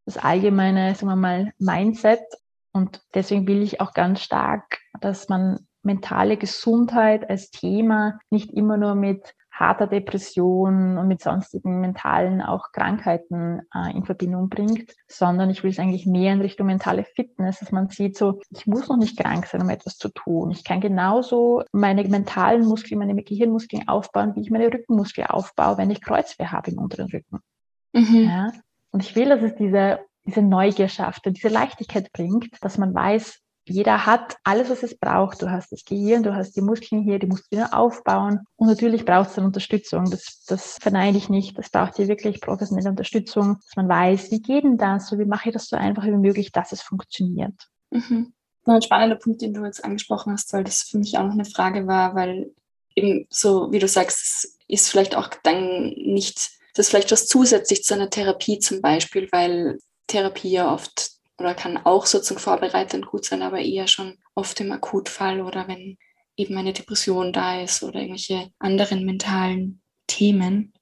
das 0.06 0.18
allgemeine, 0.18 0.96
sagen 0.96 1.12
wir 1.12 1.16
mal, 1.16 1.52
Mindset. 1.60 2.24
Und 2.72 3.02
deswegen 3.14 3.46
will 3.46 3.62
ich 3.62 3.82
auch 3.82 3.94
ganz 3.94 4.22
stark, 4.22 4.80
dass 5.02 5.28
man 5.28 5.68
mentale 5.84 6.38
Gesundheit 6.38 7.30
als 7.30 7.52
Thema 7.52 8.20
nicht 8.30 8.52
immer 8.52 8.78
nur 8.78 8.96
mit 8.96 9.36
harter 9.52 9.86
Depression 9.86 10.98
und 10.98 11.08
mit 11.10 11.22
sonstigen 11.22 11.82
mentalen 11.82 12.42
auch 12.42 12.72
Krankheiten 12.72 13.62
äh, 13.76 13.96
in 13.96 14.06
Verbindung 14.06 14.48
bringt, 14.48 14.94
sondern 15.08 15.50
ich 15.50 15.62
will 15.62 15.72
es 15.72 15.78
eigentlich 15.78 16.06
mehr 16.08 16.34
in 16.34 16.42
Richtung 16.42 16.68
mentale 16.68 17.04
Fitness, 17.04 17.60
dass 17.60 17.72
man 17.72 17.90
sieht, 17.90 18.18
so, 18.18 18.40
ich 18.50 18.66
muss 18.66 18.88
noch 18.88 18.98
nicht 18.98 19.18
krank 19.18 19.46
sein, 19.46 19.62
um 19.62 19.70
etwas 19.70 19.98
zu 19.98 20.08
tun. 20.08 20.52
Ich 20.52 20.64
kann 20.64 20.80
genauso 20.80 21.64
meine 21.74 22.04
mentalen 22.06 22.66
Muskeln, 22.66 23.00
meine 23.00 23.22
Gehirnmuskeln 23.22 23.88
aufbauen, 23.90 24.36
wie 24.36 24.42
ich 24.42 24.52
meine 24.52 24.68
Rückenmuskeln 24.68 25.28
aufbaue, 25.28 25.78
wenn 25.78 25.92
ich 25.92 26.02
Kreuzweh 26.02 26.46
habe 26.46 26.72
im 26.72 26.78
unteren 26.78 27.12
Rücken. 27.12 27.42
Mhm. 27.94 28.26
Ja? 28.26 28.52
Und 28.92 29.04
ich 29.04 29.16
will, 29.16 29.30
dass 29.30 29.42
es 29.42 29.56
diese, 29.56 30.00
diese 30.26 30.42
Neugier 30.42 30.90
schafft 30.90 31.28
und 31.28 31.38
diese 31.38 31.50
Leichtigkeit 31.50 32.12
bringt, 32.12 32.50
dass 32.62 32.78
man 32.78 32.94
weiß, 32.94 33.42
jeder 33.66 34.06
hat 34.06 34.38
alles, 34.44 34.70
was 34.70 34.84
es 34.84 34.98
braucht. 34.98 35.42
Du 35.42 35.50
hast 35.50 35.72
das 35.72 35.86
Gehirn, 35.86 36.24
du 36.24 36.36
hast 36.36 36.56
die 36.56 36.62
Muskeln 36.62 37.04
hier, 37.04 37.20
die 37.20 37.28
musst 37.28 37.46
du 37.46 37.58
wieder 37.58 37.74
aufbauen. 37.74 38.42
Und 38.56 38.68
natürlich 38.68 39.06
braucht 39.06 39.30
es 39.30 39.36
dann 39.36 39.46
Unterstützung. 39.46 40.10
Das, 40.10 40.44
das 40.48 40.78
verneine 40.82 41.18
ich 41.18 41.30
nicht. 41.30 41.58
Das 41.58 41.70
braucht 41.70 41.96
hier 41.96 42.08
wirklich 42.08 42.42
professionelle 42.42 42.90
Unterstützung, 42.90 43.58
dass 43.64 43.76
man 43.76 43.88
weiß, 43.88 44.32
wie 44.32 44.42
geht 44.42 44.64
denn 44.64 44.78
das? 44.78 45.12
Und 45.12 45.20
wie 45.20 45.26
mache 45.26 45.50
ich 45.50 45.54
das 45.54 45.68
so 45.68 45.76
einfach 45.76 46.04
wie 46.06 46.12
möglich, 46.12 46.52
dass 46.52 46.72
es 46.72 46.82
funktioniert. 46.82 47.54
Mhm. 47.92 48.34
Ein 48.66 48.82
spannender 48.82 49.16
Punkt, 49.16 49.42
den 49.42 49.54
du 49.54 49.66
jetzt 49.66 49.84
angesprochen 49.84 50.34
hast, 50.34 50.54
weil 50.54 50.64
das 50.64 50.84
für 50.84 50.98
mich 50.98 51.18
auch 51.18 51.24
noch 51.24 51.34
eine 51.34 51.46
Frage 51.46 51.88
war, 51.88 52.16
weil 52.16 52.52
eben 52.96 53.26
so, 53.30 53.72
wie 53.72 53.80
du 53.80 53.88
sagst, 53.88 54.58
ist 54.68 54.90
vielleicht 54.90 55.16
auch 55.16 55.30
dann 55.44 55.90
nicht 55.90 56.52
das 56.74 56.86
ist 56.86 56.90
vielleicht 56.90 57.12
was 57.12 57.28
zusätzlich 57.28 57.84
zu 57.84 57.94
einer 57.94 58.10
Therapie 58.10 58.60
zum 58.60 58.82
Beispiel, 58.82 59.28
weil 59.32 59.78
Therapie 60.08 60.52
ja 60.52 60.74
oft 60.74 61.12
oder 61.38 61.54
kann 61.56 61.78
auch 61.78 62.06
sozusagen 62.06 62.40
vorbereitend 62.40 63.08
gut 63.08 63.26
sein, 63.26 63.42
aber 63.42 63.60
eher 63.60 63.88
schon 63.88 64.18
oft 64.36 64.60
im 64.62 64.72
Akutfall 64.72 65.42
oder 65.42 65.68
wenn 65.68 65.98
eben 66.38 66.58
eine 66.58 66.74
Depression 66.74 67.34
da 67.34 67.62
ist 67.62 67.84
oder 67.84 68.00
irgendwelche 68.00 68.52
anderen 68.60 69.06
mentalen 69.06 69.82
Themen. 70.08 70.74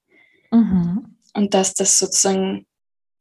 Mhm. 0.51 1.17
Und 1.33 1.53
dass 1.53 1.73
das 1.73 1.97
sozusagen 1.97 2.65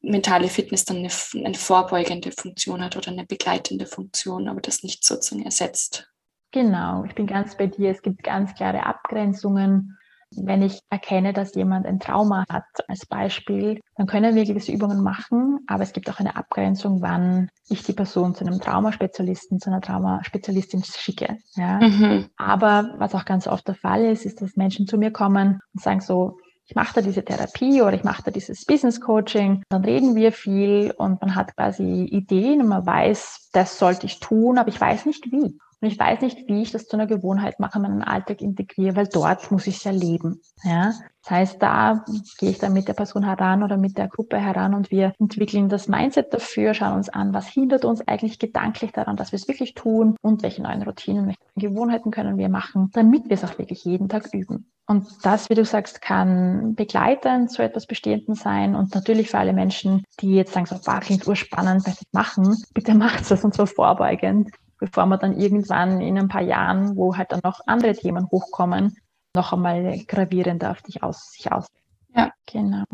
mentale 0.00 0.48
Fitness 0.48 0.84
dann 0.84 0.98
eine, 0.98 1.10
eine, 1.44 1.54
vorbeugende 1.54 2.32
Funktion 2.32 2.82
hat 2.82 2.96
oder 2.96 3.08
eine 3.08 3.26
begleitende 3.26 3.86
Funktion, 3.86 4.48
aber 4.48 4.60
das 4.60 4.82
nicht 4.82 5.04
sozusagen 5.04 5.44
ersetzt. 5.44 6.10
Genau, 6.50 7.04
ich 7.04 7.14
bin 7.14 7.26
ganz 7.26 7.56
bei 7.56 7.66
dir. 7.66 7.90
Es 7.90 8.00
gibt 8.00 8.22
ganz 8.22 8.54
klare 8.54 8.86
Abgrenzungen 8.86 9.97
wenn 10.36 10.62
ich 10.62 10.80
erkenne, 10.90 11.32
dass 11.32 11.54
jemand 11.54 11.86
ein 11.86 12.00
Trauma 12.00 12.44
hat, 12.48 12.64
als 12.86 13.06
Beispiel, 13.06 13.80
dann 13.96 14.06
können 14.06 14.34
wir 14.34 14.44
gewisse 14.44 14.72
Übungen 14.72 15.02
machen, 15.02 15.60
aber 15.66 15.82
es 15.82 15.92
gibt 15.92 16.10
auch 16.10 16.20
eine 16.20 16.36
Abgrenzung, 16.36 17.00
wann 17.00 17.50
ich 17.68 17.82
die 17.82 17.92
Person 17.92 18.34
zu 18.34 18.44
einem 18.44 18.60
Traumaspezialisten, 18.60 19.60
zu 19.60 19.70
einer 19.70 19.80
Traumaspezialistin 19.80 20.82
schicke. 20.84 21.38
Ja? 21.54 21.78
Mhm. 21.80 22.26
Aber 22.36 22.94
was 22.98 23.14
auch 23.14 23.24
ganz 23.24 23.46
oft 23.46 23.66
der 23.68 23.74
Fall 23.74 24.04
ist, 24.04 24.24
ist, 24.24 24.42
dass 24.42 24.56
Menschen 24.56 24.86
zu 24.86 24.98
mir 24.98 25.10
kommen 25.10 25.60
und 25.74 25.82
sagen 25.82 26.00
so, 26.00 26.38
ich 26.68 26.74
mache 26.74 26.96
da 26.96 27.00
diese 27.00 27.24
Therapie 27.24 27.80
oder 27.80 27.94
ich 27.94 28.04
mache 28.04 28.22
da 28.24 28.30
dieses 28.30 28.66
Business 28.66 29.00
Coaching, 29.00 29.62
dann 29.70 29.84
reden 29.84 30.14
wir 30.14 30.32
viel 30.32 30.92
und 30.98 31.20
man 31.22 31.34
hat 31.34 31.56
quasi 31.56 32.04
Ideen 32.04 32.60
und 32.60 32.68
man 32.68 32.84
weiß, 32.84 33.48
das 33.52 33.78
sollte 33.78 34.04
ich 34.04 34.20
tun, 34.20 34.58
aber 34.58 34.68
ich 34.68 34.78
weiß 34.78 35.06
nicht 35.06 35.32
wie. 35.32 35.58
Und 35.80 35.88
ich 35.88 35.98
weiß 35.98 36.22
nicht, 36.22 36.48
wie 36.48 36.62
ich 36.62 36.72
das 36.72 36.86
zu 36.86 36.96
einer 36.96 37.06
Gewohnheit 37.06 37.60
mache, 37.60 37.78
meinen 37.78 38.02
Alltag 38.02 38.40
integriere, 38.40 38.96
weil 38.96 39.06
dort 39.06 39.50
muss 39.52 39.68
ich 39.68 39.76
es 39.76 39.86
erleben. 39.86 40.40
Ja? 40.64 40.92
Das 41.22 41.30
heißt, 41.30 41.62
da 41.62 42.04
gehe 42.38 42.50
ich 42.50 42.58
dann 42.58 42.72
mit 42.72 42.88
der 42.88 42.94
Person 42.94 43.22
heran 43.22 43.62
oder 43.62 43.76
mit 43.76 43.96
der 43.96 44.08
Gruppe 44.08 44.38
heran 44.38 44.74
und 44.74 44.90
wir 44.90 45.12
entwickeln 45.20 45.68
das 45.68 45.86
Mindset 45.86 46.34
dafür, 46.34 46.74
schauen 46.74 46.94
uns 46.94 47.08
an, 47.08 47.32
was 47.32 47.46
hindert 47.46 47.84
uns 47.84 48.06
eigentlich 48.08 48.40
gedanklich 48.40 48.90
daran, 48.92 49.16
dass 49.16 49.30
wir 49.30 49.36
es 49.36 49.46
wirklich 49.46 49.74
tun 49.74 50.16
und 50.20 50.42
welche 50.42 50.62
neuen 50.62 50.82
Routinen, 50.82 51.26
welche 51.26 51.68
Gewohnheiten 51.68 52.10
können 52.10 52.38
wir 52.38 52.48
machen, 52.48 52.90
damit 52.92 53.26
wir 53.26 53.34
es 53.34 53.44
auch 53.44 53.58
wirklich 53.58 53.84
jeden 53.84 54.08
Tag 54.08 54.32
üben. 54.32 54.70
Und 54.86 55.06
das, 55.22 55.50
wie 55.50 55.54
du 55.54 55.64
sagst, 55.64 56.00
kann 56.00 56.74
begleitend 56.74 57.52
zu 57.52 57.62
etwas 57.62 57.86
Bestehendem 57.86 58.34
sein 58.34 58.74
und 58.74 58.94
natürlich 58.94 59.30
für 59.30 59.38
alle 59.38 59.52
Menschen, 59.52 60.02
die 60.20 60.34
jetzt 60.34 60.54
sagen, 60.54 60.66
so, 60.66 60.76
war 60.86 61.00
klingt 61.00 61.28
urspannend, 61.28 61.86
was 61.86 62.00
ich 62.00 62.08
machen, 62.10 62.56
bitte 62.74 62.94
macht 62.96 63.30
es 63.30 63.44
und 63.44 63.54
zwar 63.54 63.66
vorbeugend 63.66 64.48
bevor 64.78 65.06
man 65.06 65.18
dann 65.18 65.38
irgendwann 65.38 66.00
in 66.00 66.18
ein 66.18 66.28
paar 66.28 66.42
Jahren, 66.42 66.96
wo 66.96 67.16
halt 67.16 67.32
dann 67.32 67.40
noch 67.42 67.60
andere 67.66 67.94
Themen 67.94 68.28
hochkommen, 68.30 68.96
noch 69.34 69.52
einmal 69.52 69.98
gravierender 70.06 70.70
auf 70.70 70.82
dich 70.82 71.02
aus, 71.02 71.32
sich 71.32 71.50
aus. 71.52 71.66
Ja. 72.14 72.32
Genau. 72.46 72.84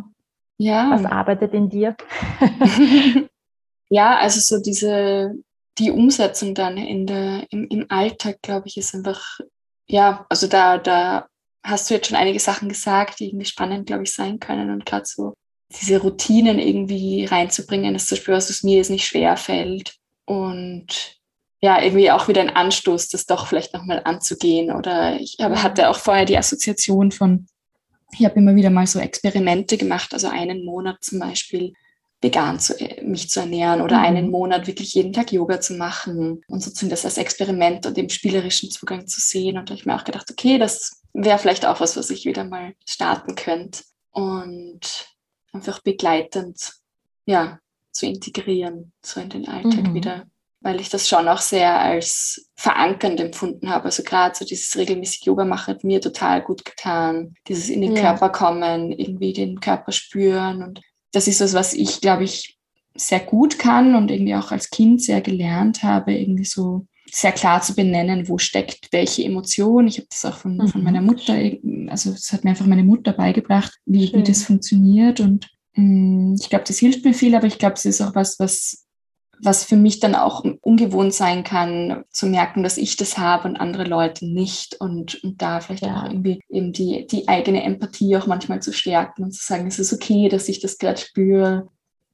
Ja. 0.56 0.90
Was 0.90 1.04
arbeitet 1.04 1.52
in 1.54 1.68
dir? 1.68 1.96
ja, 3.88 4.16
also 4.18 4.40
so 4.40 4.62
diese, 4.62 5.34
die 5.78 5.90
Umsetzung 5.90 6.54
dann 6.54 6.76
in 6.76 7.06
der, 7.06 7.46
im, 7.50 7.66
im 7.68 7.86
Alltag, 7.88 8.40
glaube 8.42 8.68
ich, 8.68 8.76
ist 8.76 8.94
einfach, 8.94 9.40
ja, 9.86 10.26
also 10.28 10.46
da, 10.46 10.78
da 10.78 11.26
hast 11.62 11.88
du 11.88 11.94
jetzt 11.94 12.08
schon 12.08 12.16
einige 12.16 12.38
Sachen 12.38 12.68
gesagt, 12.68 13.20
die 13.20 13.28
irgendwie 13.28 13.46
spannend, 13.46 13.86
glaube 13.86 14.04
ich, 14.04 14.12
sein 14.12 14.38
können 14.38 14.70
und 14.70 14.86
gerade 14.86 15.06
so 15.06 15.34
diese 15.80 16.00
Routinen 16.00 16.58
irgendwie 16.58 17.24
reinzubringen, 17.24 17.94
ist 17.94 18.08
zum 18.08 18.16
Beispiel 18.16 18.34
was, 18.34 18.50
was 18.50 18.62
mir 18.62 18.76
jetzt 18.76 18.90
nicht 18.90 19.06
schwer 19.06 19.36
fällt 19.36 19.96
und 20.24 21.13
ja, 21.64 21.82
irgendwie 21.82 22.10
auch 22.10 22.28
wieder 22.28 22.42
ein 22.42 22.54
Anstoß, 22.54 23.08
das 23.08 23.24
doch 23.24 23.46
vielleicht 23.46 23.72
nochmal 23.72 24.02
anzugehen. 24.04 24.70
Oder 24.70 25.18
ich 25.18 25.38
habe, 25.40 25.62
hatte 25.62 25.88
auch 25.88 25.96
vorher 25.96 26.26
die 26.26 26.36
Assoziation 26.36 27.10
von, 27.10 27.46
ich 28.12 28.22
habe 28.22 28.34
immer 28.34 28.54
wieder 28.54 28.68
mal 28.68 28.86
so 28.86 28.98
Experimente 28.98 29.78
gemacht, 29.78 30.12
also 30.12 30.28
einen 30.28 30.66
Monat 30.66 30.98
zum 31.00 31.20
Beispiel 31.20 31.72
vegan 32.20 32.60
zu, 32.60 32.78
äh, 32.78 33.02
mich 33.02 33.30
zu 33.30 33.40
ernähren 33.40 33.80
oder 33.80 33.96
mhm. 33.96 34.04
einen 34.04 34.30
Monat 34.30 34.66
wirklich 34.66 34.92
jeden 34.92 35.14
Tag 35.14 35.32
Yoga 35.32 35.58
zu 35.58 35.72
machen 35.72 36.42
und 36.48 36.62
sozusagen 36.62 36.90
das 36.90 37.06
als 37.06 37.16
Experiment 37.16 37.86
und 37.86 37.96
dem 37.96 38.10
spielerischen 38.10 38.70
Zugang 38.70 39.06
zu 39.06 39.22
sehen. 39.22 39.56
Und 39.56 39.70
da 39.70 39.72
habe 39.72 39.80
ich 39.80 39.86
mir 39.86 39.96
auch 39.96 40.04
gedacht, 40.04 40.30
okay, 40.30 40.58
das 40.58 41.00
wäre 41.14 41.38
vielleicht 41.38 41.64
auch 41.64 41.80
was, 41.80 41.96
was 41.96 42.10
ich 42.10 42.26
wieder 42.26 42.44
mal 42.44 42.74
starten 42.84 43.36
könnte 43.36 43.84
und 44.10 44.80
einfach 45.54 45.80
begleitend, 45.80 46.74
ja, 47.24 47.58
zu 47.90 48.04
integrieren, 48.04 48.92
so 49.00 49.18
in 49.18 49.30
den 49.30 49.48
Alltag 49.48 49.88
mhm. 49.88 49.94
wieder 49.94 50.26
weil 50.64 50.80
ich 50.80 50.88
das 50.88 51.06
schon 51.06 51.28
auch 51.28 51.42
sehr 51.42 51.78
als 51.78 52.48
verankernd 52.56 53.20
empfunden 53.20 53.68
habe. 53.68 53.84
Also 53.84 54.02
gerade 54.02 54.34
so 54.34 54.46
dieses 54.46 54.78
regelmäßig 54.78 55.26
Yoga 55.26 55.44
machen 55.44 55.74
hat 55.74 55.84
mir 55.84 56.00
total 56.00 56.40
gut 56.42 56.64
getan. 56.64 57.34
Dieses 57.46 57.68
in 57.68 57.82
den 57.82 57.94
ja. 57.94 58.00
Körper 58.00 58.30
kommen, 58.30 58.90
irgendwie 58.90 59.34
den 59.34 59.60
Körper 59.60 59.92
spüren. 59.92 60.62
Und 60.62 60.80
das 61.12 61.28
ist 61.28 61.42
das, 61.42 61.52
was 61.52 61.74
ich, 61.74 62.00
glaube 62.00 62.24
ich, 62.24 62.58
sehr 62.94 63.20
gut 63.20 63.58
kann 63.58 63.94
und 63.94 64.10
irgendwie 64.10 64.34
auch 64.36 64.52
als 64.52 64.70
Kind 64.70 65.02
sehr 65.02 65.20
gelernt 65.20 65.82
habe, 65.82 66.14
irgendwie 66.14 66.46
so 66.46 66.86
sehr 67.12 67.32
klar 67.32 67.60
zu 67.60 67.74
benennen, 67.74 68.26
wo 68.30 68.38
steckt 68.38 68.88
welche 68.90 69.22
Emotion. 69.22 69.86
Ich 69.86 69.98
habe 69.98 70.08
das 70.08 70.24
auch 70.24 70.38
von, 70.38 70.56
mhm. 70.56 70.68
von 70.68 70.82
meiner 70.82 71.02
Mutter, 71.02 71.34
also 71.88 72.10
das 72.10 72.32
hat 72.32 72.42
mir 72.42 72.50
einfach 72.50 72.66
meine 72.66 72.84
Mutter 72.84 73.12
beigebracht, 73.12 73.74
wie, 73.84 74.14
wie 74.14 74.22
das 74.22 74.44
funktioniert. 74.44 75.20
Und 75.20 75.50
mh, 75.74 75.84
mm, 75.84 76.36
ich 76.40 76.48
glaube, 76.48 76.64
das 76.66 76.78
hilft 76.78 77.04
mir 77.04 77.12
viel, 77.12 77.34
aber 77.34 77.48
ich 77.48 77.58
glaube, 77.58 77.74
es 77.74 77.84
ist 77.84 78.00
auch 78.00 78.14
was, 78.14 78.38
was 78.38 78.83
was 79.44 79.64
für 79.64 79.76
mich 79.76 80.00
dann 80.00 80.14
auch 80.14 80.44
ungewohnt 80.60 81.14
sein 81.14 81.44
kann, 81.44 82.04
zu 82.10 82.26
merken, 82.26 82.62
dass 82.62 82.78
ich 82.78 82.96
das 82.96 83.18
habe 83.18 83.48
und 83.48 83.56
andere 83.56 83.84
Leute 83.84 84.26
nicht 84.26 84.80
und, 84.80 85.22
und 85.22 85.40
da 85.42 85.60
vielleicht 85.60 85.84
ja. 85.84 86.02
auch 86.02 86.08
irgendwie 86.08 86.40
eben 86.48 86.72
die, 86.72 87.06
die 87.06 87.28
eigene 87.28 87.62
Empathie 87.62 88.16
auch 88.16 88.26
manchmal 88.26 88.62
zu 88.62 88.72
stärken 88.72 89.24
und 89.24 89.32
zu 89.32 89.44
sagen, 89.44 89.66
es 89.66 89.78
ist 89.78 89.92
okay, 89.92 90.28
dass 90.28 90.48
ich 90.48 90.60
das 90.60 90.78
gerade 90.78 90.98
spüre. 90.98 91.68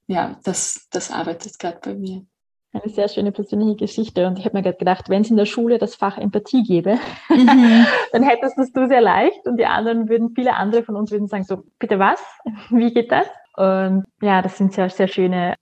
Ja, 0.07 0.39
das, 0.45 0.89
das 0.91 1.11
arbeitet 1.11 1.59
gerade 1.59 1.79
bei 1.83 1.95
mir. 1.95 2.25
Eine 2.73 2.93
sehr 2.93 3.09
schöne 3.09 3.33
persönliche 3.33 3.77
Geschichte. 3.77 4.29
Und 4.29 4.39
ich 4.39 4.45
habe 4.45 4.57
mir 4.57 4.63
gerade 4.63 4.77
gedacht, 4.77 5.09
wenn 5.09 5.23
es 5.23 5.31
in 5.31 5.37
der 5.37 5.47
Schule 5.47 5.79
das 5.79 5.97
Fach 5.97 6.19
Empathie 6.19 6.63
gäbe, 6.63 6.99
mhm. 7.29 7.87
dann 8.13 8.23
hättest 8.23 8.59
das 8.59 8.73
du 8.73 8.87
sehr 8.87 9.01
leicht 9.01 9.47
und 9.47 9.57
die 9.57 9.67
anderen 9.67 10.09
würden, 10.09 10.33
viele 10.35 10.55
andere 10.55 10.85
von 10.85 10.95
uns 10.95 11.11
würden 11.11 11.27
sagen, 11.27 11.45
so, 11.45 11.65
bitte 11.81 11.99
was? 11.99 12.23
Wie 12.71 12.93
geht 12.93 13.11
das? 13.11 13.27
Und 13.57 14.05
ja, 14.23 14.41
das 14.41 14.57
sind 14.57 14.73
sehr, 14.73 14.89
sehr 14.89 15.09
schöne, 15.09 15.57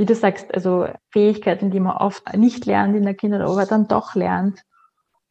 wie 0.00 0.06
du 0.06 0.14
sagst, 0.14 0.54
also 0.54 0.88
Fähigkeiten, 1.10 1.70
die 1.70 1.78
man 1.78 1.98
oft 1.98 2.34
nicht 2.34 2.64
lernt 2.64 2.96
in 2.96 3.02
der 3.02 3.12
Kinder, 3.12 3.46
aber 3.46 3.66
dann 3.66 3.86
doch 3.86 4.14
lernt. 4.14 4.62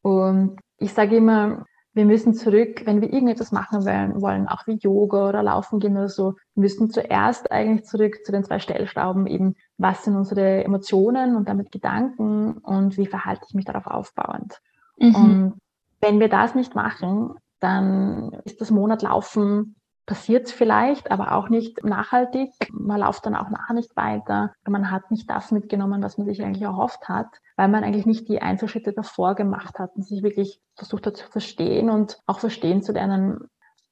Und 0.03 0.59
ich 0.78 0.93
sage 0.93 1.17
immer, 1.17 1.65
wir 1.93 2.05
müssen 2.05 2.36
zurück, 2.36 2.84
wenn 2.86 3.01
wir 3.01 3.11
irgendetwas 3.11 3.51
machen 3.51 3.84
wollen, 3.84 4.22
wollen, 4.22 4.47
auch 4.47 4.67
wie 4.67 4.78
Yoga 4.80 5.28
oder 5.28 5.41
Laufen 5.41 5.80
gehen 5.80 5.97
oder 5.97 6.07
so, 6.07 6.36
wir 6.53 6.61
müssen 6.61 6.91
zuerst 6.91 7.51
eigentlich 7.51 7.86
zurück 7.86 8.20
zu 8.24 8.32
den 8.32 8.43
zwei 8.43 8.59
Stellschrauben, 8.59 9.26
eben 9.26 9.55
was 9.80 10.03
sind 10.03 10.15
unsere 10.15 10.63
Emotionen 10.63 11.36
und 11.36 11.49
damit 11.49 11.72
Gedanken 11.72 12.59
und 12.59 12.95
wie 12.95 13.07
verhalte 13.07 13.41
ich 13.47 13.55
mich 13.55 13.65
darauf 13.65 13.88
aufbauend. 13.88 14.61
Mhm. 14.99 15.15
Und 15.15 15.53
wenn 15.99 16.20
wir 16.20 16.30
das 16.30 16.53
nicht 16.53 16.76
machen, 16.76 17.34
dann 17.59 18.34
ist 18.45 18.61
das 18.61 18.70
Monat 18.70 19.01
Laufen 19.01 19.78
passiert 20.10 20.47
es 20.47 20.51
vielleicht, 20.51 21.12
aber 21.12 21.34
auch 21.34 21.49
nicht 21.49 21.84
nachhaltig. 21.84 22.49
Man 22.72 22.99
läuft 22.99 23.28
dann 23.28 23.36
auch 23.36 23.51
nachher 23.51 23.76
nicht 23.76 23.95
weiter. 23.95 24.53
Man 24.68 24.89
hat 24.89 25.12
nicht 25.12 25.30
das 25.30 25.51
mitgenommen, 25.51 26.01
was 26.01 26.18
man 26.18 26.26
sich 26.26 26.43
eigentlich 26.43 26.64
erhofft 26.64 27.07
hat, 27.07 27.28
weil 27.57 27.68
man 27.68 27.84
eigentlich 27.84 28.07
nicht 28.07 28.28
die 28.28 28.41
Einzelschritte 28.41 28.91
davor 28.91 29.36
gemacht 29.36 29.78
hat 29.78 29.91
und 29.95 30.01
sich 30.01 30.24
wirklich 30.24 30.60
versucht 30.76 31.05
hat 31.05 31.16
zu 31.16 31.28
verstehen 31.28 31.91
und 31.91 32.18
auch 32.26 32.39
verstehen 32.39 32.82
zu 32.82 32.91
lernen, 32.91 33.38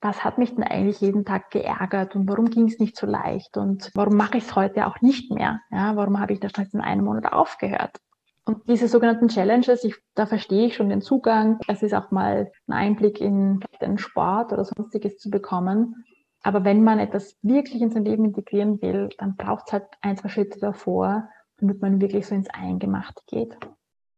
was 0.02 0.24
hat 0.24 0.40
mich 0.40 0.56
denn 0.56 0.64
eigentlich 0.64 1.02
jeden 1.02 1.24
Tag 1.24 1.52
geärgert 1.52 2.16
und 2.16 2.28
warum 2.28 2.50
ging 2.50 2.68
es 2.68 2.80
nicht 2.80 2.98
so 2.98 3.06
leicht 3.06 3.56
und 3.56 3.92
warum 3.94 4.16
mache 4.18 4.40
ich 4.40 4.46
es 4.46 4.56
heute 4.56 4.88
auch 4.88 5.00
nicht 5.02 5.32
mehr? 5.32 5.60
Ja, 5.70 5.96
warum 5.96 6.20
habe 6.20 6.34
ich 6.34 6.40
das 6.40 6.52
schon 6.52 6.66
in 6.74 6.82
einem 6.82 7.06
Monat 7.06 7.32
aufgehört? 7.32 7.98
Und 8.48 8.70
diese 8.70 8.88
sogenannten 8.88 9.28
Challenges, 9.28 9.84
ich, 9.84 9.96
da 10.16 10.26
verstehe 10.26 10.68
ich 10.68 10.76
schon 10.76 10.88
den 10.88 11.02
Zugang. 11.02 11.60
Es 11.68 11.84
ist 11.84 11.94
auch 11.94 12.12
mal 12.12 12.50
ein 12.68 12.74
Einblick 12.74 13.20
in 13.20 13.60
den 13.82 13.98
Sport 13.98 14.54
oder 14.54 14.64
sonstiges 14.64 15.18
zu 15.18 15.30
bekommen. 15.30 16.06
Aber 16.44 16.64
wenn 16.64 16.84
man 16.84 17.00
etwas 17.00 17.36
wirklich 17.42 17.82
in 17.82 17.92
sein 17.92 18.06
Leben 18.06 18.26
integrieren 18.26 18.82
will, 18.82 19.10
dann 19.18 19.36
braucht 19.36 19.66
es 19.68 19.74
halt 19.74 19.86
ein, 20.02 20.18
zwei 20.18 20.30
Schritte 20.30 20.60
davor, 20.60 21.30
damit 21.58 21.82
man 21.82 22.00
wirklich 22.00 22.26
so 22.26 22.36
ins 22.36 22.50
Eingemachte 22.50 23.22
geht. 23.28 23.58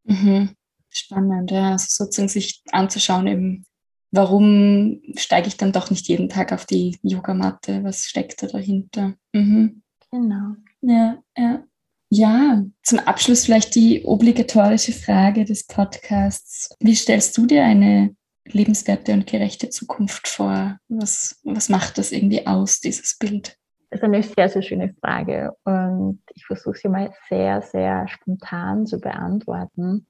Mhm. 0.03 0.49
Spannend, 0.89 1.51
ja. 1.51 1.71
Also 1.71 1.85
sozusagen 1.89 2.29
sich 2.29 2.63
anzuschauen, 2.71 3.27
eben, 3.27 3.65
warum 4.11 5.01
steige 5.15 5.47
ich 5.47 5.57
dann 5.57 5.71
doch 5.71 5.89
nicht 5.89 6.07
jeden 6.07 6.29
Tag 6.29 6.51
auf 6.51 6.65
die 6.65 6.97
Yogamatte? 7.03 7.83
Was 7.83 8.03
steckt 8.03 8.41
da 8.43 8.47
dahinter? 8.47 9.13
Mhm. 9.33 9.81
Genau. 10.11 10.55
Ja, 10.81 11.17
ja. 11.37 11.63
Ja, 12.11 12.63
zum 12.81 12.99
Abschluss 12.99 13.45
vielleicht 13.45 13.75
die 13.75 14.03
obligatorische 14.03 14.93
Frage 14.93 15.45
des 15.45 15.67
Podcasts. 15.67 16.75
Wie 16.79 16.95
stellst 16.95 17.37
du 17.37 17.45
dir 17.45 17.63
eine 17.63 18.15
lebenswerte 18.45 19.13
und 19.13 19.27
gerechte 19.27 19.69
Zukunft 19.69 20.27
vor? 20.27 20.77
Was, 20.87 21.39
was 21.43 21.69
macht 21.69 21.97
das 21.97 22.11
irgendwie 22.11 22.47
aus, 22.47 22.79
dieses 22.79 23.17
Bild? 23.17 23.57
Das 23.89 23.99
ist 23.99 24.03
eine 24.03 24.21
sehr, 24.21 24.49
sehr 24.49 24.61
schöne 24.61 24.93
Frage 25.01 25.55
und 25.63 26.21
ich 26.35 26.45
versuche 26.45 26.77
sie 26.77 26.89
mal 26.89 27.11
sehr, 27.27 27.61
sehr 27.61 28.07
spontan 28.07 28.85
zu 28.85 28.99
beantworten. 28.99 30.05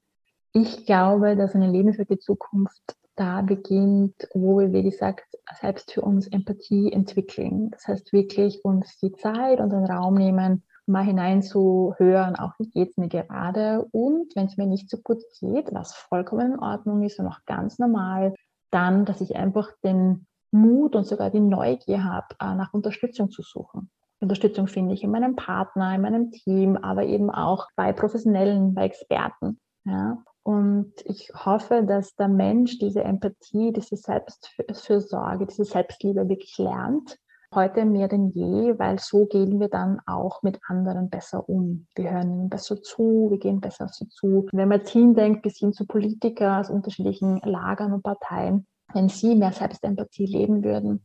Ich 0.52 0.84
glaube, 0.84 1.36
dass 1.36 1.54
eine 1.54 1.70
lebenswerte 1.70 2.18
Zukunft 2.18 2.96
da 3.16 3.42
beginnt, 3.42 4.28
wo 4.34 4.58
wir, 4.58 4.72
wie 4.72 4.82
gesagt, 4.82 5.26
selbst 5.60 5.92
für 5.92 6.02
uns 6.02 6.26
Empathie 6.26 6.92
entwickeln. 6.92 7.70
Das 7.70 7.86
heißt, 7.86 8.12
wirklich 8.12 8.64
uns 8.64 8.98
die 8.98 9.12
Zeit 9.12 9.60
und 9.60 9.70
den 9.70 9.84
Raum 9.84 10.14
nehmen, 10.14 10.64
mal 10.86 11.04
hineinzuhören, 11.04 12.36
auch 12.36 12.52
wie 12.58 12.68
geht 12.68 12.90
es 12.90 12.96
mir 12.96 13.08
gerade 13.08 13.86
und 13.92 14.34
wenn 14.34 14.46
es 14.46 14.56
mir 14.56 14.66
nicht 14.66 14.90
so 14.90 14.98
gut 14.98 15.22
geht, 15.40 15.72
was 15.72 15.94
vollkommen 15.94 16.54
in 16.54 16.58
Ordnung 16.58 17.02
ist 17.02 17.18
und 17.18 17.26
auch 17.26 17.44
ganz 17.46 17.78
normal, 17.78 18.34
dann, 18.70 19.04
dass 19.04 19.20
ich 19.20 19.36
einfach 19.36 19.70
den 19.84 20.26
Mut 20.50 20.96
und 20.96 21.06
sogar 21.06 21.30
die 21.30 21.40
Neugier 21.40 22.04
habe, 22.04 22.26
äh, 22.40 22.54
nach 22.54 22.74
Unterstützung 22.74 23.30
zu 23.30 23.42
suchen. 23.42 23.90
Unterstützung 24.20 24.66
finde 24.66 24.94
ich 24.94 25.02
in 25.02 25.10
meinem 25.10 25.36
Partner, 25.36 25.94
in 25.94 26.02
meinem 26.02 26.30
Team, 26.30 26.76
aber 26.76 27.04
eben 27.04 27.30
auch 27.30 27.68
bei 27.74 27.92
Professionellen, 27.92 28.74
bei 28.74 28.84
Experten. 28.84 29.58
Ja? 29.84 30.22
Und 30.42 30.92
ich 31.04 31.30
hoffe, 31.34 31.84
dass 31.84 32.14
der 32.16 32.28
Mensch 32.28 32.78
diese 32.78 33.02
Empathie, 33.02 33.72
diese 33.72 33.96
Selbstfürsorge, 33.96 35.46
diese 35.46 35.64
Selbstliebe 35.64 36.28
wirklich 36.28 36.58
lernt 36.58 37.18
heute 37.54 37.84
mehr 37.84 38.08
denn 38.08 38.28
je, 38.28 38.78
weil 38.78 38.98
so 38.98 39.26
gehen 39.26 39.58
wir 39.58 39.68
dann 39.68 40.00
auch 40.06 40.42
mit 40.42 40.60
anderen 40.68 41.10
besser 41.10 41.48
um. 41.48 41.86
Wir 41.94 42.10
hören 42.10 42.30
ihnen 42.30 42.50
besser 42.50 42.80
zu, 42.82 43.28
wir 43.30 43.38
gehen 43.38 43.60
besser 43.60 43.86
auf 43.86 43.94
sie 43.94 44.08
zu. 44.08 44.46
Wenn 44.52 44.68
man 44.68 44.78
jetzt 44.78 44.90
hindenkt, 44.90 45.42
bis 45.42 45.58
hin 45.58 45.72
zu 45.72 45.86
Politikern 45.86 46.60
aus 46.60 46.70
unterschiedlichen 46.70 47.40
Lagern 47.44 47.92
und 47.92 48.02
Parteien, 48.02 48.66
wenn 48.92 49.08
sie 49.08 49.34
mehr 49.34 49.52
Selbstempathie 49.52 50.26
leben 50.26 50.64
würden, 50.64 51.04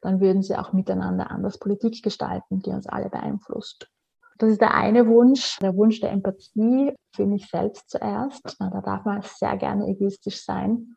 dann 0.00 0.20
würden 0.20 0.42
sie 0.42 0.56
auch 0.56 0.72
miteinander 0.72 1.30
anders 1.30 1.58
Politik 1.58 2.02
gestalten, 2.02 2.60
die 2.60 2.70
uns 2.70 2.86
alle 2.86 3.08
beeinflusst. 3.08 3.88
Das 4.38 4.50
ist 4.50 4.60
der 4.60 4.74
eine 4.74 5.06
Wunsch, 5.06 5.58
der 5.60 5.76
Wunsch 5.76 6.00
der 6.00 6.10
Empathie 6.10 6.94
für 7.14 7.26
mich 7.26 7.48
selbst 7.48 7.90
zuerst. 7.90 8.56
Da 8.58 8.80
darf 8.80 9.04
man 9.04 9.22
sehr 9.22 9.56
gerne 9.56 9.86
egoistisch 9.86 10.44
sein. 10.44 10.96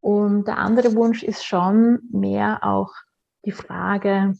Und 0.00 0.48
der 0.48 0.58
andere 0.58 0.96
Wunsch 0.96 1.22
ist 1.22 1.44
schon 1.44 2.00
mehr 2.10 2.64
auch 2.64 2.92
die 3.44 3.52
Frage, 3.52 4.34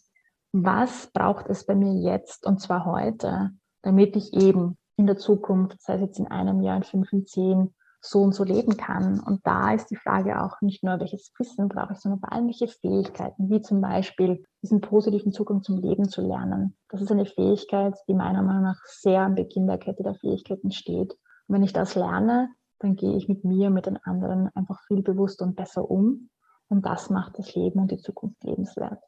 was 0.53 1.11
braucht 1.13 1.49
es 1.49 1.65
bei 1.65 1.75
mir 1.75 1.95
jetzt 1.95 2.47
und 2.47 2.61
zwar 2.61 2.85
heute, 2.85 3.51
damit 3.83 4.17
ich 4.17 4.33
eben 4.35 4.77
in 4.97 5.07
der 5.07 5.17
Zukunft, 5.17 5.81
sei 5.81 5.95
es 5.95 6.01
jetzt 6.03 6.19
in 6.19 6.27
einem 6.27 6.63
Jahr, 6.63 6.77
in 6.77 6.83
fünf, 6.85 7.13
in 7.13 7.27
zehn, 7.27 7.75
so 8.05 8.21
und 8.21 8.35
so 8.35 8.45
leben 8.45 8.77
kann. 8.77 9.21
Und 9.21 9.47
da 9.47 9.73
ist 9.73 9.91
die 9.91 9.97
Frage 9.97 10.43
auch 10.43 10.61
nicht 10.61 10.83
nur, 10.83 10.99
welches 10.99 11.33
Wissen 11.39 11.69
brauche 11.69 11.93
ich, 11.93 12.01
sondern 12.01 12.21
vor 12.21 12.33
allem 12.33 12.47
welche 12.47 12.67
Fähigkeiten, 12.67 13.49
wie 13.49 13.63
zum 13.63 13.81
Beispiel 13.81 14.45
diesen 14.61 14.81
positiven 14.81 15.33
Zugang 15.33 15.63
zum 15.63 15.79
Leben 15.79 16.09
zu 16.09 16.21
lernen. 16.21 16.77
Das 16.89 17.01
ist 17.01 17.13
eine 17.13 17.27
Fähigkeit, 17.27 17.97
die 18.09 18.15
meiner 18.15 18.43
Meinung 18.43 18.65
nach 18.65 18.81
sehr 18.87 19.23
am 19.23 19.37
Beginn 19.37 19.69
der 19.69 19.79
Kette 19.79 20.03
der 20.03 20.17
Fähigkeiten 20.17 20.73
steht. 20.73 21.13
Und 21.47 21.55
wenn 21.55 21.63
ich 21.63 21.73
das 21.73 21.95
lerne, 21.95 22.51
dann 22.81 22.97
gehe 22.97 23.17
ich 23.17 23.29
mit 23.29 23.45
mir, 23.45 23.71
mit 23.71 23.87
den 23.87 23.99
anderen 23.99 24.51
einfach 24.55 24.81
viel 24.89 25.03
bewusster 25.03 25.45
und 25.45 25.55
besser 25.55 25.89
um 25.89 26.29
und 26.73 26.87
das 26.87 27.11
macht 27.11 27.39
das 27.39 27.55
Leben 27.55 27.81
und 27.81 27.91
die 27.91 27.99
Zukunft 27.99 28.43
lebenswert. 28.43 28.99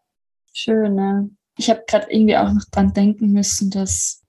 Schön, 0.52 0.94
ne? 0.94 1.30
Ich 1.56 1.70
habe 1.70 1.82
gerade 1.86 2.06
irgendwie 2.10 2.36
auch 2.36 2.52
noch 2.52 2.64
dran 2.70 2.92
denken 2.92 3.32
müssen, 3.32 3.70
dass, 3.70 4.22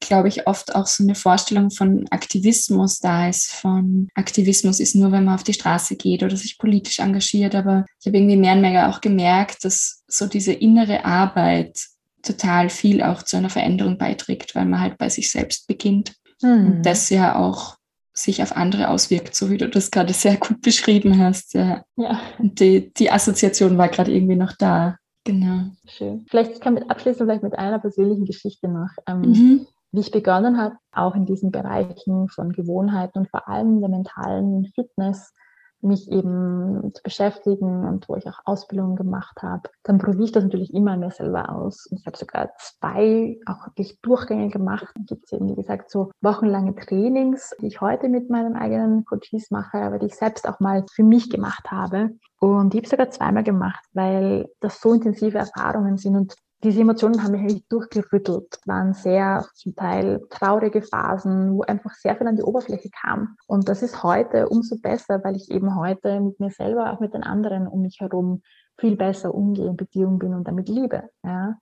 glaube 0.00 0.28
ich, 0.28 0.46
oft 0.48 0.74
auch 0.74 0.86
so 0.86 1.04
eine 1.04 1.14
Vorstellung 1.14 1.70
von 1.70 2.08
Aktivismus 2.10 2.98
da 2.98 3.28
ist. 3.28 3.52
Von 3.52 4.08
Aktivismus 4.14 4.80
ist 4.80 4.96
nur, 4.96 5.12
wenn 5.12 5.24
man 5.24 5.34
auf 5.34 5.44
die 5.44 5.52
Straße 5.52 5.94
geht 5.96 6.22
oder 6.22 6.36
sich 6.36 6.58
politisch 6.58 6.98
engagiert. 6.98 7.54
Aber 7.54 7.84
ich 8.00 8.06
habe 8.06 8.18
irgendwie 8.18 8.36
mehr 8.36 8.54
und 8.54 8.62
mehr 8.62 8.88
auch 8.88 9.00
gemerkt, 9.00 9.64
dass 9.64 10.02
so 10.08 10.26
diese 10.26 10.52
innere 10.52 11.04
Arbeit 11.04 11.78
total 12.22 12.70
viel 12.70 13.02
auch 13.02 13.22
zu 13.22 13.36
einer 13.36 13.50
Veränderung 13.50 13.98
beiträgt, 13.98 14.56
weil 14.56 14.64
man 14.64 14.80
halt 14.80 14.98
bei 14.98 15.08
sich 15.10 15.30
selbst 15.30 15.68
beginnt. 15.68 16.14
Mhm. 16.42 16.66
Und 16.66 16.82
das 16.82 17.08
ja 17.10 17.36
auch 17.36 17.77
sich 18.18 18.42
auf 18.42 18.56
andere 18.56 18.88
auswirkt, 18.88 19.34
so 19.34 19.50
wie 19.50 19.58
du 19.58 19.68
das 19.68 19.90
gerade 19.90 20.12
sehr 20.12 20.36
gut 20.36 20.60
beschrieben 20.62 21.18
hast. 21.18 21.54
Ja. 21.54 21.84
ja. 21.96 22.20
Und 22.38 22.60
die, 22.60 22.92
die 22.94 23.10
Assoziation 23.10 23.78
war 23.78 23.88
gerade 23.88 24.12
irgendwie 24.12 24.36
noch 24.36 24.52
da. 24.58 24.96
Genau. 25.24 25.66
Schön. 25.86 26.26
Vielleicht 26.28 26.60
kann 26.60 26.76
ich 26.76 26.90
abschließen 26.90 27.26
vielleicht 27.26 27.42
mit 27.42 27.58
einer 27.58 27.78
persönlichen 27.78 28.24
Geschichte 28.24 28.68
noch. 28.68 28.90
Ähm, 29.06 29.20
mhm. 29.20 29.66
Wie 29.92 30.00
ich 30.00 30.10
begonnen 30.10 30.58
habe, 30.58 30.76
auch 30.92 31.14
in 31.14 31.26
diesen 31.26 31.50
Bereichen 31.50 32.28
von 32.28 32.52
Gewohnheiten 32.52 33.18
und 33.18 33.30
vor 33.30 33.48
allem 33.48 33.80
der 33.80 33.88
mentalen 33.88 34.66
Fitness, 34.74 35.32
mich 35.80 36.10
eben 36.10 36.92
zu 36.94 37.02
beschäftigen 37.02 37.86
und 37.86 38.08
wo 38.08 38.16
ich 38.16 38.26
auch 38.26 38.40
Ausbildungen 38.44 38.96
gemacht 38.96 39.42
habe, 39.42 39.68
dann 39.82 39.98
probiere 39.98 40.24
ich 40.24 40.32
das 40.32 40.44
natürlich 40.44 40.74
immer 40.74 40.96
mir 40.96 41.10
selber 41.10 41.50
aus. 41.50 41.86
Und 41.86 42.00
ich 42.00 42.06
habe 42.06 42.16
sogar 42.16 42.50
zwei 42.58 43.38
auch 43.46 43.66
wirklich 43.66 44.00
Durchgänge 44.00 44.48
gemacht. 44.48 44.88
Dann 44.94 45.06
gibt 45.06 45.24
es 45.24 45.32
eben, 45.32 45.48
wie 45.48 45.54
gesagt, 45.54 45.90
so 45.90 46.10
wochenlange 46.20 46.74
Trainings, 46.74 47.54
die 47.60 47.68
ich 47.68 47.80
heute 47.80 48.08
mit 48.08 48.30
meinen 48.30 48.56
eigenen 48.56 49.04
Coaches 49.04 49.50
mache, 49.50 49.78
aber 49.78 49.98
die 49.98 50.06
ich 50.06 50.16
selbst 50.16 50.48
auch 50.48 50.60
mal 50.60 50.84
für 50.92 51.04
mich 51.04 51.30
gemacht 51.30 51.70
habe. 51.70 52.10
Und 52.40 52.74
ich 52.74 52.80
habe 52.80 52.88
sogar 52.88 53.10
zweimal 53.10 53.44
gemacht, 53.44 53.84
weil 53.92 54.48
das 54.60 54.80
so 54.80 54.92
intensive 54.92 55.38
Erfahrungen 55.38 55.96
sind 55.96 56.16
und 56.16 56.34
diese 56.64 56.80
Emotionen 56.80 57.22
haben 57.22 57.32
mich 57.32 57.42
eigentlich 57.42 57.68
durchgerüttelt, 57.68 58.58
waren 58.66 58.92
sehr 58.92 59.46
zum 59.54 59.76
Teil 59.76 60.20
traurige 60.28 60.82
Phasen, 60.82 61.54
wo 61.54 61.62
einfach 61.62 61.92
sehr 61.92 62.16
viel 62.16 62.26
an 62.26 62.36
die 62.36 62.42
Oberfläche 62.42 62.90
kam. 62.90 63.36
Und 63.46 63.68
das 63.68 63.82
ist 63.82 64.02
heute 64.02 64.48
umso 64.48 64.76
besser, 64.78 65.22
weil 65.22 65.36
ich 65.36 65.50
eben 65.50 65.76
heute 65.76 66.20
mit 66.20 66.40
mir 66.40 66.50
selber, 66.50 66.92
auch 66.92 67.00
mit 67.00 67.14
den 67.14 67.22
anderen 67.22 67.68
um 67.68 67.82
mich 67.82 68.00
herum 68.00 68.42
viel 68.76 68.96
besser 68.96 69.34
umgehe, 69.34 69.68
in 69.68 69.76
Beziehung 69.76 70.18
bin 70.18 70.34
und 70.34 70.48
damit 70.48 70.68
liebe. 70.68 71.08
Ja. 71.22 71.58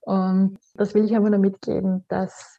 Und 0.00 0.58
das 0.74 0.94
will 0.94 1.04
ich 1.04 1.14
einfach 1.14 1.30
nur 1.30 1.38
mitgeben, 1.38 2.04
dass 2.08 2.58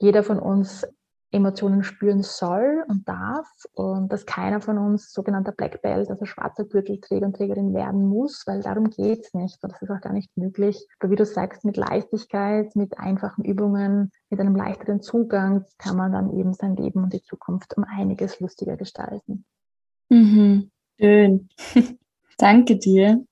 jeder 0.00 0.24
von 0.24 0.38
uns 0.38 0.86
Emotionen 1.32 1.84
spüren 1.84 2.22
soll 2.22 2.84
und 2.88 3.08
darf 3.08 3.46
und 3.72 4.12
dass 4.12 4.26
keiner 4.26 4.60
von 4.60 4.78
uns 4.78 5.12
sogenannter 5.12 5.52
Black 5.52 5.80
Belt, 5.80 6.10
also 6.10 6.24
schwarzer 6.24 6.64
Gürtelträger 6.64 7.26
und 7.26 7.36
Trägerin 7.36 7.72
werden 7.72 8.06
muss, 8.08 8.44
weil 8.46 8.62
darum 8.62 8.90
geht 8.90 9.26
es 9.26 9.34
nicht 9.34 9.62
und 9.62 9.72
das 9.72 9.80
ist 9.80 9.90
auch 9.90 10.00
gar 10.00 10.12
nicht 10.12 10.36
möglich. 10.36 10.86
Aber 10.98 11.12
wie 11.12 11.16
du 11.16 11.24
sagst, 11.24 11.64
mit 11.64 11.76
Leichtigkeit, 11.76 12.74
mit 12.74 12.98
einfachen 12.98 13.44
Übungen, 13.44 14.10
mit 14.28 14.40
einem 14.40 14.56
leichteren 14.56 15.02
Zugang 15.02 15.64
kann 15.78 15.96
man 15.96 16.12
dann 16.12 16.36
eben 16.36 16.52
sein 16.52 16.74
Leben 16.76 17.04
und 17.04 17.12
die 17.12 17.22
Zukunft 17.22 17.76
um 17.76 17.84
einiges 17.84 18.40
lustiger 18.40 18.76
gestalten. 18.76 19.44
Mhm. 20.08 20.70
Schön. 20.98 21.48
Danke 22.38 22.76
dir. 22.76 23.24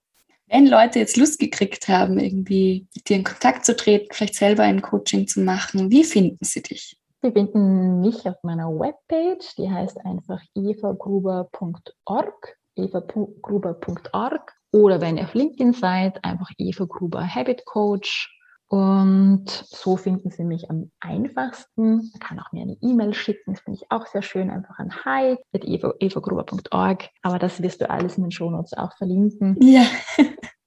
Wenn 0.47 0.67
Leute 0.67 1.01
jetzt 1.01 1.17
Lust 1.17 1.39
gekriegt 1.39 1.89
haben, 1.89 2.19
irgendwie 2.19 2.87
mit 2.95 3.09
dir 3.09 3.17
in 3.17 3.25
Kontakt 3.25 3.67
zu 3.67 3.77
treten, 3.77 4.09
vielleicht 4.13 4.37
selber 4.37 4.63
ein 4.63 4.81
Coaching 4.83 5.27
zu 5.27 5.41
machen, 5.41 5.91
wie 5.91 6.05
finden 6.05 6.45
sie 6.45 6.63
dich? 6.63 6.97
Sie 7.21 7.33
finden 7.33 8.01
mich 8.01 8.29
auf 8.29 8.37
meiner 8.45 8.69
Webpage, 8.69 9.57
die 9.57 9.69
heißt 9.69 10.05
einfach 10.05 10.41
evagruber.org, 10.55 12.57
evagruber.org 12.77 14.53
oder 14.73 15.01
wenn 15.01 15.16
ihr 15.16 15.25
auf 15.25 15.35
LinkedIn 15.35 15.73
seid, 15.73 16.25
einfach 16.25 16.49
Eva 16.59 16.85
Gruber 16.85 17.27
Habit 17.27 17.64
Coach 17.64 18.33
und 18.69 19.49
so 19.49 19.97
finden 19.97 20.31
Sie 20.31 20.45
mich 20.45 20.71
am 20.71 20.93
einfachsten. 21.01 21.97
Man 21.97 22.21
kann 22.21 22.39
auch 22.39 22.53
mir 22.53 22.62
eine 22.62 22.77
E-Mail 22.83 23.14
schicken, 23.14 23.55
das 23.55 23.62
finde 23.62 23.81
ich 23.83 23.91
auch 23.91 24.07
sehr 24.07 24.23
schön, 24.23 24.51
einfach 24.51 24.79
an 24.79 24.95
hi.evagruber.org. 25.05 27.09
Aber 27.23 27.39
das 27.39 27.62
wirst 27.62 27.81
du 27.81 27.91
alles 27.91 28.19
in 28.19 28.25
den 28.25 28.31
Shownotes 28.31 28.75
auch 28.75 28.95
verlinken. 28.97 29.57
Ja. 29.61 29.87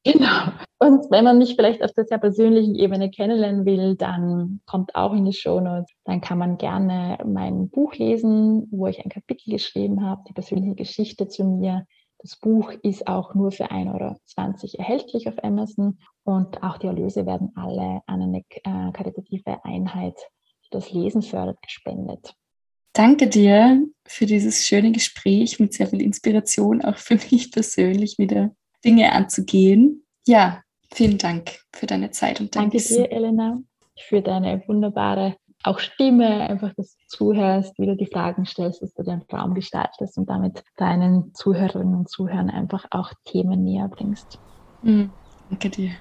Genau. 0.03 0.51
Und 0.81 1.11
wenn 1.11 1.23
man 1.23 1.37
mich 1.37 1.55
vielleicht 1.55 1.83
auf 1.83 1.91
der 1.91 2.05
sehr 2.05 2.17
persönlichen 2.17 2.73
Ebene 2.73 3.11
kennenlernen 3.11 3.65
will, 3.65 3.95
dann 3.95 4.61
kommt 4.65 4.95
auch 4.95 5.13
in 5.13 5.25
die 5.25 5.33
Shownotes. 5.33 5.91
Dann 6.05 6.21
kann 6.21 6.39
man 6.39 6.57
gerne 6.57 7.19
mein 7.23 7.69
Buch 7.69 7.93
lesen, 7.93 8.67
wo 8.71 8.87
ich 8.87 8.99
ein 8.99 9.11
Kapitel 9.11 9.51
geschrieben 9.51 10.03
habe, 10.03 10.23
die 10.27 10.33
persönliche 10.33 10.73
Geschichte 10.73 11.27
zu 11.27 11.43
mir. 11.43 11.85
Das 12.17 12.35
Buch 12.35 12.71
ist 12.81 13.05
auch 13.05 13.35
nur 13.35 13.51
für 13.51 13.65
1,20 13.65 13.93
Euro 13.93 14.15
erhältlich 14.79 15.27
auf 15.27 15.35
Amazon 15.43 15.99
und 16.23 16.63
auch 16.63 16.79
die 16.79 16.87
Erlöse 16.87 17.27
werden 17.27 17.51
alle 17.53 18.01
an 18.07 18.23
eine 18.23 18.39
äh, 18.39 18.91
karitative 18.91 19.63
Einheit, 19.63 20.15
die 20.65 20.69
das 20.71 20.91
Lesen 20.91 21.21
fördert, 21.21 21.61
gespendet. 21.61 22.33
Danke 22.93 23.27
dir 23.27 23.85
für 24.07 24.25
dieses 24.25 24.65
schöne 24.65 24.91
Gespräch 24.91 25.59
mit 25.59 25.73
sehr 25.75 25.85
viel 25.85 26.01
Inspiration, 26.01 26.81
auch 26.81 26.97
für 26.97 27.19
mich 27.29 27.51
persönlich 27.51 28.17
wieder 28.17 28.55
Dinge 28.83 29.11
anzugehen. 29.11 30.07
Ja, 30.25 30.63
vielen 30.93 31.17
Dank 31.17 31.59
für 31.73 31.85
deine 31.85 32.11
Zeit 32.11 32.39
und 32.39 32.55
dein 32.55 32.63
Danke 32.63 32.77
Wissen. 32.77 33.03
dir, 33.03 33.11
Elena, 33.11 33.59
für 33.97 34.21
deine 34.21 34.63
wunderbare 34.67 35.35
auch 35.63 35.79
Stimme, 35.79 36.49
einfach, 36.49 36.73
dass 36.75 36.95
du 36.95 37.07
zuhörst, 37.07 37.77
wie 37.77 37.85
du 37.85 37.95
die 37.95 38.07
Fragen 38.07 38.45
stellst, 38.45 38.81
dass 38.81 38.93
du 38.93 39.03
den 39.03 39.21
Raum 39.31 39.53
gestaltest 39.53 40.17
und 40.17 40.27
damit 40.27 40.63
deinen 40.77 41.33
Zuhörerinnen 41.35 41.93
und 41.93 42.09
Zuhörern 42.09 42.49
einfach 42.49 42.85
auch 42.89 43.11
Themen 43.25 43.63
näher 43.63 43.87
bringst. 43.87 44.39
Mhm. 44.81 45.11
Danke 45.49 45.69
dir. 45.69 45.91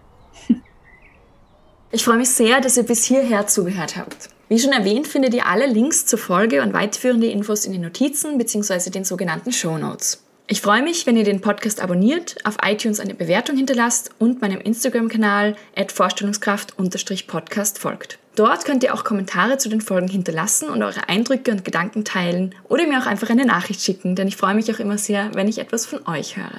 Ich 1.93 2.05
freue 2.05 2.19
mich 2.19 2.31
sehr, 2.31 2.61
dass 2.61 2.77
ihr 2.77 2.85
bis 2.85 3.05
hierher 3.05 3.49
zugehört 3.49 3.97
habt. 3.97 4.31
Wie 4.49 4.61
schon 4.61 4.73
erwähnt, 4.73 5.09
findet 5.09 5.35
ihr 5.35 5.47
alle 5.47 5.67
Links 5.67 6.07
zur 6.07 6.21
Folge 6.21 6.63
und 6.63 6.73
weiterführende 6.73 7.27
Infos 7.27 7.65
in 7.65 7.73
den 7.73 7.83
Notizen 7.83 8.39
bzw. 8.39 8.91
den 8.91 9.05
sogenannten 9.05 9.53
Show 9.53 9.77
Notes. 9.77 10.25
Ich 10.53 10.63
freue 10.63 10.83
mich, 10.83 11.07
wenn 11.07 11.17
ihr 11.17 11.23
den 11.23 11.41
Podcast 11.41 11.81
abonniert, 11.81 12.35
auf 12.43 12.57
iTunes 12.65 12.99
eine 12.99 13.15
Bewertung 13.15 13.57
hinterlasst 13.57 14.11
und 14.19 14.41
meinem 14.41 14.61
Instagram-Kanal 14.61 15.55
vorstellungskraft-podcast 15.87 17.79
folgt. 17.79 18.19
Dort 18.35 18.65
könnt 18.65 18.83
ihr 18.83 18.93
auch 18.93 19.05
Kommentare 19.05 19.59
zu 19.59 19.69
den 19.69 19.81
Folgen 19.81 20.09
hinterlassen 20.09 20.69
und 20.69 20.83
eure 20.83 21.09
Eindrücke 21.09 21.53
und 21.53 21.65
Gedanken 21.65 22.05
teilen 22.05 22.53
oder 22.69 22.85
mir 22.89 22.99
auch 22.99 23.07
einfach 23.07 23.31
eine 23.31 23.47
Nachricht 23.47 23.81
schicken, 23.81 24.17
denn 24.17 24.27
ich 24.27 24.37
freue 24.37 24.57
mich 24.57 24.75
auch 24.75 24.81
immer 24.81 24.99
sehr, 24.99 25.33
wenn 25.35 25.47
ich 25.47 25.59
etwas 25.59 25.87
von 25.87 26.05
euch 26.09 26.37
höre. 26.37 26.59